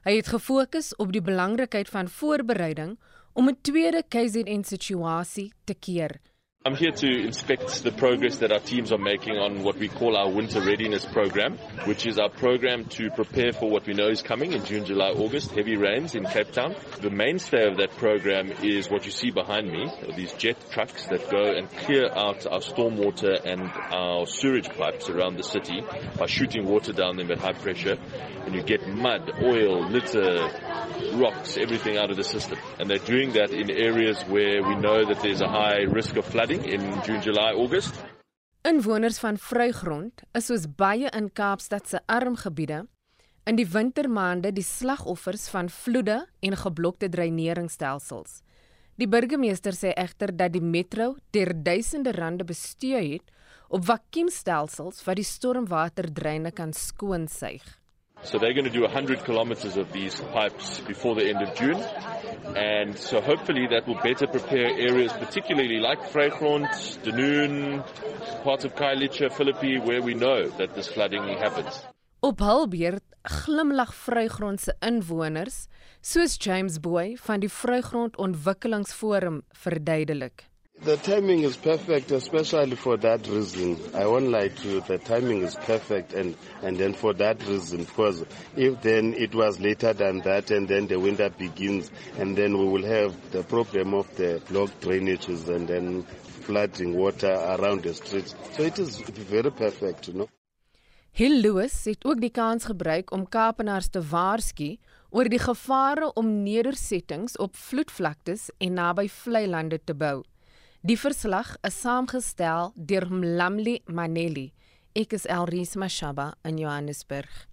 Hy 0.10 0.16
het 0.18 0.32
gefokus 0.34 0.90
op 0.98 1.14
die 1.14 1.22
belangrikheid 1.22 1.92
van 1.94 2.10
voorbereiding 2.10 2.98
om 3.38 3.50
'n 3.54 3.62
tweede 3.62 4.02
KZN 4.02 4.66
situasie 4.66 5.52
te 5.70 5.76
keer. 5.78 6.18
I'm 6.66 6.76
here 6.76 6.92
to 6.92 7.26
inspect 7.26 7.84
the 7.84 7.92
progress 7.92 8.38
that 8.38 8.54
our 8.54 8.62
teams 8.62 8.94
are 8.94 8.98
making 8.98 9.36
on 9.36 9.64
what 9.64 9.76
we 9.78 9.90
call 9.90 10.16
our 10.16 10.30
winter 10.30 10.62
readiness 10.62 11.04
program, 11.04 11.58
which 11.84 12.08
is 12.08 12.18
our 12.18 12.30
program 12.30 12.86
to 12.86 13.10
prepare 13.10 13.52
for 13.52 13.70
what 13.70 13.86
we 13.86 13.94
know 13.94 14.08
is 14.08 14.22
coming 14.22 14.54
in 14.54 14.64
June, 14.64 14.86
July, 14.86 15.10
August, 15.10 15.52
heavy 15.52 15.76
rains 15.76 16.16
in 16.16 16.24
Cape 16.24 16.54
Town. 16.54 16.74
The 17.02 17.10
mainstay 17.10 17.68
of 17.68 17.76
that 17.80 17.92
program 17.98 18.50
is 18.64 18.90
what 18.90 19.04
you 19.04 19.12
see 19.12 19.30
behind 19.30 19.70
me, 19.70 19.92
these 20.16 20.32
jet 20.36 20.56
trucks 20.72 21.06
that 21.08 21.30
go 21.30 21.44
and 21.44 21.70
clear 21.70 22.06
out 22.06 22.48
our 22.48 22.62
stormwater 22.62 23.44
and 23.44 23.70
our 23.92 24.26
sewage 24.26 24.70
pipes 24.70 25.10
around 25.10 25.36
the 25.36 25.44
city 25.44 25.84
by 26.18 26.28
shooting 26.28 26.66
water 26.66 26.94
down 26.94 27.18
them 27.18 27.30
at 27.30 27.40
high 27.40 27.52
pressure. 27.52 27.98
And 28.46 28.56
you 28.56 28.64
get 28.64 28.88
mud, 28.88 29.32
oil, 29.42 29.90
litter, 29.90 30.50
rocks, 31.16 31.58
everything 31.58 31.98
out 31.98 32.10
of 32.10 32.16
the 32.16 32.24
system. 32.24 32.58
And 32.80 32.90
they're 32.90 33.00
doing 33.00 33.34
that 33.34 33.52
in 33.52 33.70
areas 33.70 34.22
where 34.24 34.62
we 34.64 34.76
know 34.76 35.06
that 35.06 35.22
there's 35.22 35.42
a 35.42 35.48
high 35.48 35.84
risk 35.90 36.16
of 36.18 36.26
flooding 36.26 36.53
in 36.62 36.82
June, 37.06 37.20
July, 37.22 37.54
August. 37.54 37.96
Inwoners 38.62 39.18
van 39.20 39.38
Vrygrond 39.38 40.22
is 40.38 40.46
soos 40.48 40.68
baie 40.78 41.10
in 41.18 41.32
Kaapstad 41.34 41.88
se 41.90 42.00
arm 42.06 42.36
gebiede 42.40 42.84
in 43.50 43.58
die 43.60 43.68
wintermaande 43.68 44.54
die 44.56 44.64
slagoffers 44.64 45.50
van 45.52 45.70
vloede 45.70 46.22
en 46.40 46.56
geblokte 46.58 47.10
dreineringsstelsels. 47.12 48.42
Die 48.96 49.10
burgemeester 49.10 49.76
sê 49.76 49.92
egter 49.98 50.32
dat 50.38 50.54
die 50.54 50.64
metro 50.64 51.16
ter 51.34 51.52
duisende 51.64 52.14
rande 52.16 52.46
bestee 52.48 53.02
het 53.16 53.34
op 53.74 53.86
vakuumstelsels 53.90 55.02
wat 55.08 55.18
die 55.20 55.28
stormwaterdreine 55.28 56.54
kan 56.54 56.74
skoonsuig. 56.78 57.66
So 58.24 58.38
they're 58.40 58.54
going 58.54 58.66
to 58.66 58.72
do 58.72 58.82
100 58.82 59.24
kilometers 59.26 59.78
of 59.78 59.92
these 59.92 60.20
pipes 60.34 60.80
before 60.82 61.16
the 61.16 61.28
end 61.30 61.42
of 61.42 61.56
June. 61.56 61.82
And 62.56 62.98
so 62.98 63.22
hopefully 63.22 63.68
that 63.68 63.88
will 63.88 64.00
better 64.02 64.28
prepare 64.28 64.70
areas, 64.78 65.12
particularly 65.14 65.80
like 65.80 66.00
Vrygrond, 66.12 66.68
Dunoon, 67.04 67.84
parts 68.44 68.66
of 68.66 68.76
Kailicha, 68.76 69.32
Philippi, 69.32 69.80
where 69.80 70.02
we 70.02 70.14
know 70.14 70.48
that 70.58 70.74
this 70.74 70.88
flooding 70.88 71.24
happens. 71.38 71.84
Op 72.24 72.40
hul 72.40 72.70
beurt 72.72 73.04
glimlag 73.28 73.92
Vrygrond 73.92 74.62
se 74.64 74.72
inwoners, 74.80 75.68
soos 76.00 76.38
James 76.40 76.80
Boy 76.80 77.18
van 77.20 77.44
die 77.44 77.52
Vrygrond 77.52 78.16
Ontwikkelingsforum 78.16 79.42
verduidelik. 79.52 80.53
The 80.84 80.98
timing 80.98 81.44
is 81.44 81.56
perfect, 81.56 82.12
especially 82.12 82.76
for 82.76 82.98
that 82.98 83.26
reason. 83.28 83.80
I 83.94 84.06
won't 84.06 84.28
lie 84.28 84.50
to 84.50 84.68
you, 84.68 84.82
the 84.82 84.98
timing 84.98 85.42
is 85.42 85.56
perfect, 85.56 86.12
and, 86.12 86.36
and 86.62 86.76
then 86.76 86.94
for 86.94 87.14
that 87.14 87.42
reason, 87.48 87.86
because 87.86 88.26
if 88.58 88.82
then 88.82 89.14
it 89.14 89.34
was 89.34 89.62
later 89.62 89.94
than 89.94 90.20
that, 90.24 90.52
and 90.52 90.68
then 90.68 90.88
the 90.88 91.00
winter 91.00 91.30
begins, 91.30 91.90
and 92.18 92.36
then 92.36 92.58
we 92.58 92.66
will 92.66 92.84
have 92.84 93.16
the 93.32 93.44
problem 93.44 93.94
of 93.94 94.14
the 94.18 94.42
blocked 94.50 94.82
drainages 94.82 95.48
and 95.48 95.70
then 95.70 96.04
flooding 96.42 96.98
water 96.98 97.32
around 97.32 97.84
the 97.84 97.94
streets. 97.94 98.36
So 98.52 98.64
it 98.64 98.78
is 98.78 99.00
very 99.00 99.52
perfect, 99.52 100.10
you 100.10 100.16
know. 100.16 100.28
Hill 101.12 101.40
Lewis 101.40 101.86
het 101.86 102.04
ook 102.04 102.20
die 102.20 102.32
kans 102.34 102.66
gebruik 102.66 103.12
om 103.12 103.24
Kaapenaars 103.30 103.88
te 103.88 104.02
waarsku 104.02 104.76
oor 105.14 105.30
die 105.30 105.40
gevare 105.40 106.12
om 106.18 106.44
nedersettings 106.44 107.38
op 107.38 107.56
vloedvlaktes 107.56 108.50
en 108.58 108.74
naby 108.82 109.08
vlei 109.08 109.48
lande 109.48 109.80
te 109.80 109.94
bou. 109.94 110.24
Die 110.84 110.98
verslag 111.00 111.54
is 111.64 111.78
saamgestel 111.80 112.74
deur 112.76 113.06
Mlamli 113.08 113.78
Maneli. 113.88 114.50
Ek 114.92 115.14
is 115.16 115.24
Elrise 115.32 115.80
Mashaba 115.80 116.34
in 116.44 116.58
Johannesburg. 116.60 117.46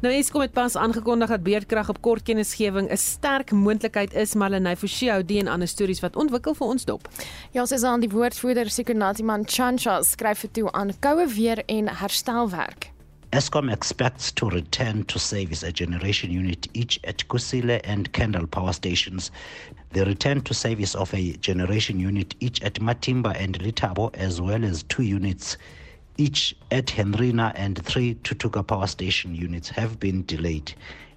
Nou 0.00 0.14
Eskom 0.14 0.46
het 0.46 0.54
pas 0.56 0.78
aangekondig 0.80 1.34
dat 1.34 1.44
beerdkrag 1.44 1.92
op 1.92 2.00
kort 2.00 2.24
kennisgewing 2.24 2.88
'n 2.88 2.96
sterk 2.96 3.52
moontlikheid 3.52 4.14
is, 4.14 4.34
maar 4.34 4.50
Lenay 4.50 4.76
Forsie 4.76 5.10
hou 5.10 5.20
die 5.24 5.38
en 5.38 5.52
ander 5.52 5.68
stories 5.68 6.00
wat 6.00 6.16
ontwikkel 6.16 6.54
vir 6.54 6.66
ons 6.66 6.84
dop. 6.84 7.08
Ja, 7.52 7.60
ons 7.60 7.72
is 7.72 7.82
aan 7.82 8.00
die 8.00 8.10
woordvoerder 8.10 8.70
Sekunatiman 8.70 9.44
Chancha 9.44 10.02
skryf 10.02 10.38
vir 10.38 10.50
toe 10.50 10.72
aan 10.72 10.98
koue 11.00 11.26
weer 11.28 11.62
en 11.66 11.88
herstelwerk. 11.88 12.95
Eskom 13.32 13.72
expects 13.72 14.30
to 14.30 14.48
return 14.48 15.02
to 15.04 15.18
service 15.18 15.64
a 15.64 15.72
generation 15.72 16.30
unit 16.30 16.68
each 16.74 17.00
at 17.02 17.26
Kusile 17.26 17.80
and 17.82 18.12
Kendall 18.12 18.46
power 18.46 18.72
stations. 18.72 19.32
The 19.90 20.06
return 20.06 20.42
to 20.42 20.54
service 20.54 20.94
of 20.94 21.12
a 21.12 21.32
generation 21.32 21.98
unit 21.98 22.36
each 22.38 22.62
at 22.62 22.74
Matimba 22.74 23.34
and 23.36 23.58
Litabo, 23.58 24.14
as 24.14 24.40
well 24.40 24.64
as 24.64 24.84
two 24.84 25.02
units 25.02 25.56
each 26.18 26.54
at 26.70 26.88
Henrina 26.88 27.52
and 27.56 27.84
three 27.84 28.14
Tutuka 28.14 28.64
power 28.64 28.86
station 28.86 29.34
units, 29.34 29.68
have 29.70 29.98
been 29.98 30.24
delayed, 30.26 30.72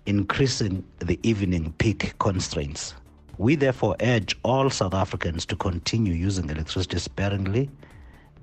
increasing 0.08 0.84
the 0.98 1.20
evening 1.22 1.74
peak 1.78 2.16
constraints. 2.18 2.96
We 3.38 3.56
therefore 3.56 3.96
urge 4.02 4.36
all 4.44 4.72
South 4.72 4.96
Africans 4.96 5.46
to 5.46 5.56
continue 5.56 6.14
using 6.14 6.50
electricity 6.50 6.98
sparingly, 6.98 7.70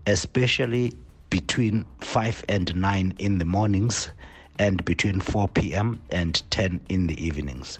especially 0.07 0.93
between 1.41 1.84
5 2.01 2.47
and 2.49 2.74
9 2.74 3.14
in 3.18 3.37
the 3.37 3.45
mornings 3.45 4.09
and 4.59 4.82
between 4.87 5.20
4 5.20 5.49
p.m. 5.49 6.01
and 6.09 6.43
10 6.51 6.80
in 6.89 7.09
the 7.09 7.22
evenings. 7.22 7.78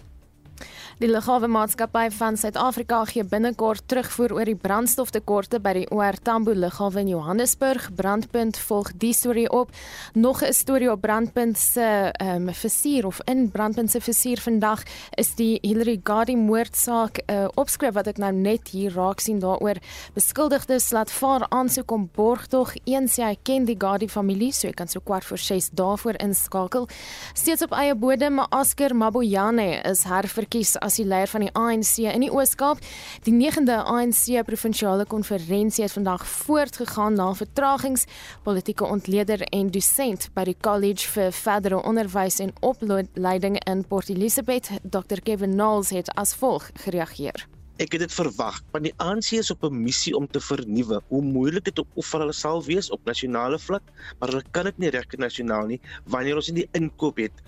Die 0.97 1.05
Lughawe 1.05 1.45
Maatskappy 1.45 2.07
van 2.17 2.39
Suid-Afrika 2.41 3.03
gee 3.05 3.21
binnekort 3.21 3.83
terugvoer 3.85 4.31
oor 4.33 4.49
die 4.49 4.57
brandstoftekorte 4.57 5.59
by 5.61 5.73
die 5.77 5.83
OR 5.93 6.15
Tambo 6.25 6.55
Lughawe 6.57 7.03
in 7.03 7.11
Johannesburg. 7.11 7.91
Brandpunt 7.93 8.57
volg 8.57 8.89
die 8.97 9.11
storie 9.13 9.45
op. 9.45 9.69
Nog 10.15 10.41
'n 10.41 10.53
storie 10.53 10.89
op 10.91 11.01
Brandpunt 11.01 11.57
se 11.57 12.09
ehm 12.17 12.47
um, 12.47 12.53
versuur 12.53 13.05
of 13.05 13.19
in 13.25 13.51
Brandpunt 13.51 13.91
se 13.91 14.01
versuur 14.01 14.41
vandag 14.41 14.83
is 15.15 15.35
die 15.35 15.59
Hillary 15.61 15.99
Gardie 16.03 16.37
moordsaak 16.37 17.21
uh, 17.29 17.45
opskrif 17.53 17.93
wat 17.93 18.07
ek 18.07 18.17
nou 18.17 18.31
net 18.31 18.67
hier 18.67 18.91
raak 18.93 19.19
sien 19.19 19.39
daaroor. 19.39 19.77
Beskuldigdes 20.13 20.91
laat 20.91 21.11
vaar 21.11 21.45
aansoek 21.49 21.91
om 21.91 22.09
borgtog. 22.15 22.73
Een 22.85 23.07
sê 23.07 23.21
hy 23.23 23.37
ken 23.43 23.65
die 23.65 23.77
Gardie 23.77 24.09
familie, 24.09 24.51
so 24.51 24.67
ek 24.67 24.75
kan 24.75 24.87
so 24.87 24.99
kwart 24.99 25.25
voor 25.25 25.37
6 25.37 25.69
daarvoor 25.69 26.15
inskakel. 26.17 26.87
Steeds 27.33 27.61
op 27.61 27.71
eie 27.71 27.95
bodem, 27.95 28.39
Asker 28.39 28.95
Mabuyane 28.95 29.81
is 29.83 30.03
herverkies 30.03 30.75
as 30.87 30.97
die 30.99 31.05
leier 31.07 31.27
van 31.27 31.43
die 31.43 31.51
ANC 31.53 31.97
in 32.07 32.23
die 32.23 32.31
Oos-Kaap. 32.31 32.79
Die 33.27 33.33
9de 33.35 33.75
ANC 33.83 34.39
provinsiale 34.47 35.05
konferensie 35.09 35.83
het 35.83 35.95
vandag 35.95 36.23
voortgegaan 36.27 37.17
na 37.19 37.33
vertragings. 37.35 38.07
Politieke 38.47 38.87
ontleder 38.87 39.43
en 39.51 39.71
dosent 39.75 40.29
by 40.37 40.47
die 40.47 40.55
College 40.63 41.11
vir 41.11 41.35
Verdere 41.35 41.81
Onderwys 41.83 42.39
en 42.43 42.55
Opleiding 42.61 43.59
in 43.67 43.83
Port 43.87 44.09
Elizabeth, 44.13 44.71
Dr 44.83 45.21
Kevin 45.23 45.57
Knowles 45.57 45.91
het 45.95 46.11
as 46.15 46.35
volg 46.39 46.71
gereageer. 46.85 47.47
Ek 47.77 47.93
het 47.93 48.01
dit 48.07 48.13
verwag, 48.13 48.55
want 48.73 48.87
die 48.87 48.95
ANC 49.03 49.35
is 49.37 49.51
op 49.53 49.67
'n 49.67 49.83
missie 49.83 50.15
om 50.17 50.25
te 50.25 50.39
vernuwe. 50.41 51.01
Hoe 51.07 51.21
moeilik 51.21 51.65
dit 51.65 51.79
ook 51.79 51.91
of 51.93 52.11
hulle 52.11 52.33
sal 52.33 52.63
wees 52.63 52.89
op 52.89 53.05
nasionale 53.05 53.59
vlak, 53.59 53.83
maar 54.19 54.29
hulle 54.29 54.43
kan 54.51 54.63
dit 54.65 54.77
nie 54.77 54.89
reg 54.89 55.05
nasionaal 55.17 55.65
nie 55.65 55.81
wanneer 56.05 56.35
ons 56.35 56.49
nie 56.49 56.65
die 56.65 56.79
inkoop 56.79 57.17
het 57.17 57.43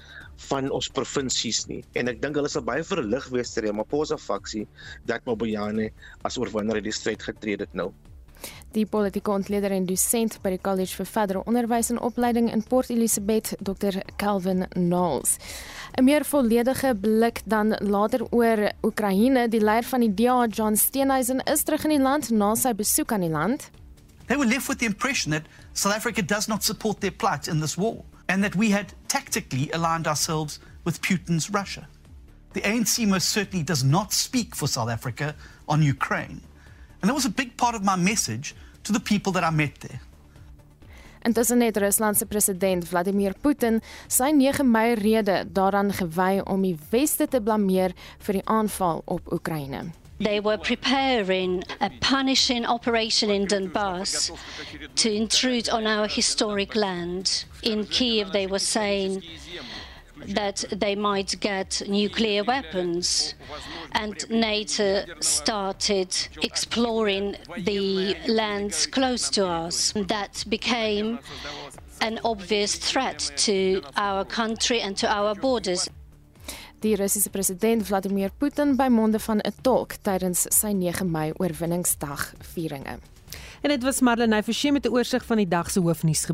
van 0.47 0.69
ons 0.71 0.89
provinsies 0.95 1.65
nie. 1.69 1.81
En 1.99 2.11
ek 2.11 2.21
dink 2.23 2.37
hulle 2.39 2.51
sal 2.51 2.65
baie 2.65 2.83
verlig 2.85 3.27
wees 3.33 3.51
ter 3.53 3.67
Maposa 3.75 4.17
faksie 4.17 4.67
dat 5.09 5.25
Mobojane 5.27 5.89
as 6.27 6.39
oorwinnaar 6.39 6.79
uit 6.79 6.87
die 6.87 6.95
stryd 6.95 7.23
getree 7.23 7.59
het 7.59 7.73
nou. 7.73 7.91
Die 8.71 8.85
politieke 8.85 9.33
ontleder 9.33 9.73
en 9.75 9.87
dosent 9.89 10.37
by 10.43 10.53
die 10.53 10.61
College 10.63 10.95
vir 10.99 11.07
Verdere 11.09 11.41
Onderwys 11.49 11.89
en 11.91 11.99
Opleiding 12.05 12.51
in 12.53 12.61
Port 12.63 12.91
Elizabeth, 12.93 13.55
Dr 13.59 13.97
Calvin 14.21 14.67
Knowles. 14.75 15.37
'n 15.97 16.03
Meer 16.03 16.23
volledige 16.25 16.95
blik 16.95 17.41
dan 17.45 17.75
later 17.81 18.23
oor 18.29 18.71
Oekraïne. 18.83 19.49
Die 19.49 19.59
leier 19.59 19.83
van 19.83 19.99
die 19.99 20.13
DA, 20.13 20.45
John 20.47 20.75
Steenhuisen, 20.75 21.43
is 21.43 21.63
terug 21.63 21.83
in 21.83 21.97
die 21.97 22.01
land 22.01 22.29
na 22.29 22.55
sy 22.55 22.73
besoek 22.73 23.11
aan 23.11 23.25
die 23.25 23.29
land. 23.33 23.69
They 24.27 24.37
were 24.37 24.47
left 24.47 24.67
with 24.67 24.77
the 24.77 24.85
impression 24.85 25.31
that 25.31 25.43
South 25.73 25.95
Africa 25.95 26.21
does 26.21 26.47
not 26.47 26.63
support 26.63 27.01
their 27.01 27.11
plight 27.11 27.47
in 27.47 27.59
this 27.59 27.75
war 27.75 28.05
and 28.29 28.43
that 28.43 28.55
we 28.55 28.69
had 28.69 28.93
tactically 29.07 29.69
aligned 29.71 30.07
ourselves 30.07 30.59
with 30.85 31.01
Putin's 31.01 31.49
Russia. 31.49 31.87
The 32.53 32.61
ANC 32.61 33.07
most 33.07 33.29
certainly 33.29 33.63
does 33.63 33.83
not 33.83 34.13
speak 34.13 34.55
for 34.55 34.67
South 34.67 34.89
Africa 34.89 35.35
on 35.67 35.81
Ukraine. 35.81 36.41
And 37.01 37.09
that 37.09 37.13
was 37.13 37.25
a 37.25 37.29
big 37.41 37.57
part 37.57 37.75
of 37.75 37.83
my 37.83 37.95
message 37.95 38.55
to 38.83 38.93
the 38.93 38.99
people 38.99 39.31
that 39.33 39.43
I 39.43 39.49
met 39.49 39.79
there. 39.81 39.99
Intussen 41.21 41.61
het 41.61 41.77
Rusland 41.77 42.17
se 42.17 42.25
president 42.25 42.87
Vladimir 42.87 43.33
Putin 43.41 43.81
sy 44.07 44.31
9 44.31 44.71
Mei 44.71 44.93
rede 44.93 45.43
daaraan 45.51 45.93
gewy 45.93 46.39
om 46.39 46.61
die 46.61 46.77
weste 46.89 47.27
te 47.27 47.41
blameer 47.41 47.93
vir 48.23 48.39
die 48.39 48.45
aanval 48.45 49.01
op 49.05 49.33
Oekraïne. 49.33 49.89
They 50.19 50.39
were 50.39 50.57
preparing 50.57 51.63
a 51.79 51.89
punishing 52.01 52.65
operation 52.65 53.29
in 53.29 53.47
Donbass 53.47 54.31
to 54.95 55.13
intrude 55.13 55.69
on 55.69 55.87
our 55.87 56.07
historic 56.07 56.75
land. 56.75 57.45
In 57.63 57.85
Kiev, 57.85 58.31
they 58.31 58.45
were 58.45 58.59
saying 58.59 59.23
that 60.27 60.65
they 60.71 60.95
might 60.95 61.39
get 61.39 61.81
nuclear 61.87 62.43
weapons. 62.43 63.35
And 63.93 64.29
NATO 64.29 65.05
started 65.21 66.15
exploring 66.41 67.37
the 67.57 68.17
lands 68.27 68.85
close 68.87 69.29
to 69.31 69.47
us. 69.47 69.93
That 69.95 70.43
became 70.49 71.19
an 72.01 72.19
obvious 72.23 72.75
threat 72.75 73.31
to 73.37 73.81
our 73.95 74.25
country 74.25 74.81
and 74.81 74.97
to 74.97 75.09
our 75.09 75.33
borders. 75.35 75.89
Die 76.79 76.95
Russiese 76.95 77.29
president 77.29 77.83
Vladimir 77.83 78.31
Putin 78.39 78.77
by 78.79 78.87
monde 78.87 79.19
van 79.19 79.41
'n 79.43 79.53
tolk 79.61 79.97
tydens 80.01 80.45
sy 80.47 80.71
9 80.71 81.11
Mei 81.11 81.33
oorwinningsdag 81.35 82.33
vieringe. 82.53 82.99
En 83.61 83.69
dit 83.69 83.83
was 83.83 83.99
Marlene 83.99 84.43
Forsie 84.43 84.71
met 84.71 84.85
'n 84.85 84.91
oorsig 84.91 85.25
van 85.25 85.37
die 85.37 85.47
dag 85.47 85.69
se 85.71 85.79
hoofnuus 85.79 86.25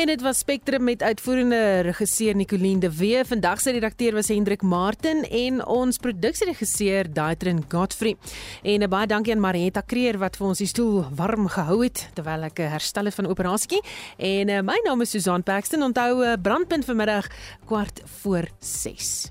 En 0.00 0.06
dit 0.06 0.20
was 0.20 0.38
Spectrum 0.38 0.84
met 0.84 1.02
uitvoerende 1.02 1.80
regisseur 1.80 2.36
Nicoline 2.36 2.78
de 2.80 2.96
Wee. 2.96 3.24
Vandag 3.24 3.60
se 3.60 3.70
redakteur 3.70 4.12
was 4.12 4.28
Hendrik 4.28 4.62
Martin 4.62 5.24
en 5.28 5.66
ons 5.66 5.96
produksieregisseur 5.96 7.12
Daitrin 7.12 7.64
Godfrey. 7.68 8.16
En 8.62 8.88
baie 8.88 9.06
dankie 9.06 9.34
aan 9.34 9.40
Marietta 9.40 9.80
Kreer 9.80 10.16
wat 10.18 10.38
vir 10.40 10.46
ons 10.46 10.62
die 10.62 10.68
stoel 10.70 11.04
warm 11.18 11.50
gehou 11.52 11.82
het 11.82 12.06
terwyl 12.16 12.46
ek 12.48 12.62
herstel 12.72 13.10
het 13.10 13.18
van 13.18 13.28
operasie. 13.28 13.82
En 14.16 14.48
uh, 14.48 14.62
my 14.64 14.78
naam 14.86 15.04
is 15.04 15.12
Susan 15.12 15.44
Paxton. 15.44 15.84
Onthou 15.84 16.24
uh, 16.24 16.32
brandpunt 16.40 16.88
vanmiddag 16.88 17.28
kwart 17.68 18.00
voor 18.22 18.48
6. 18.58 19.28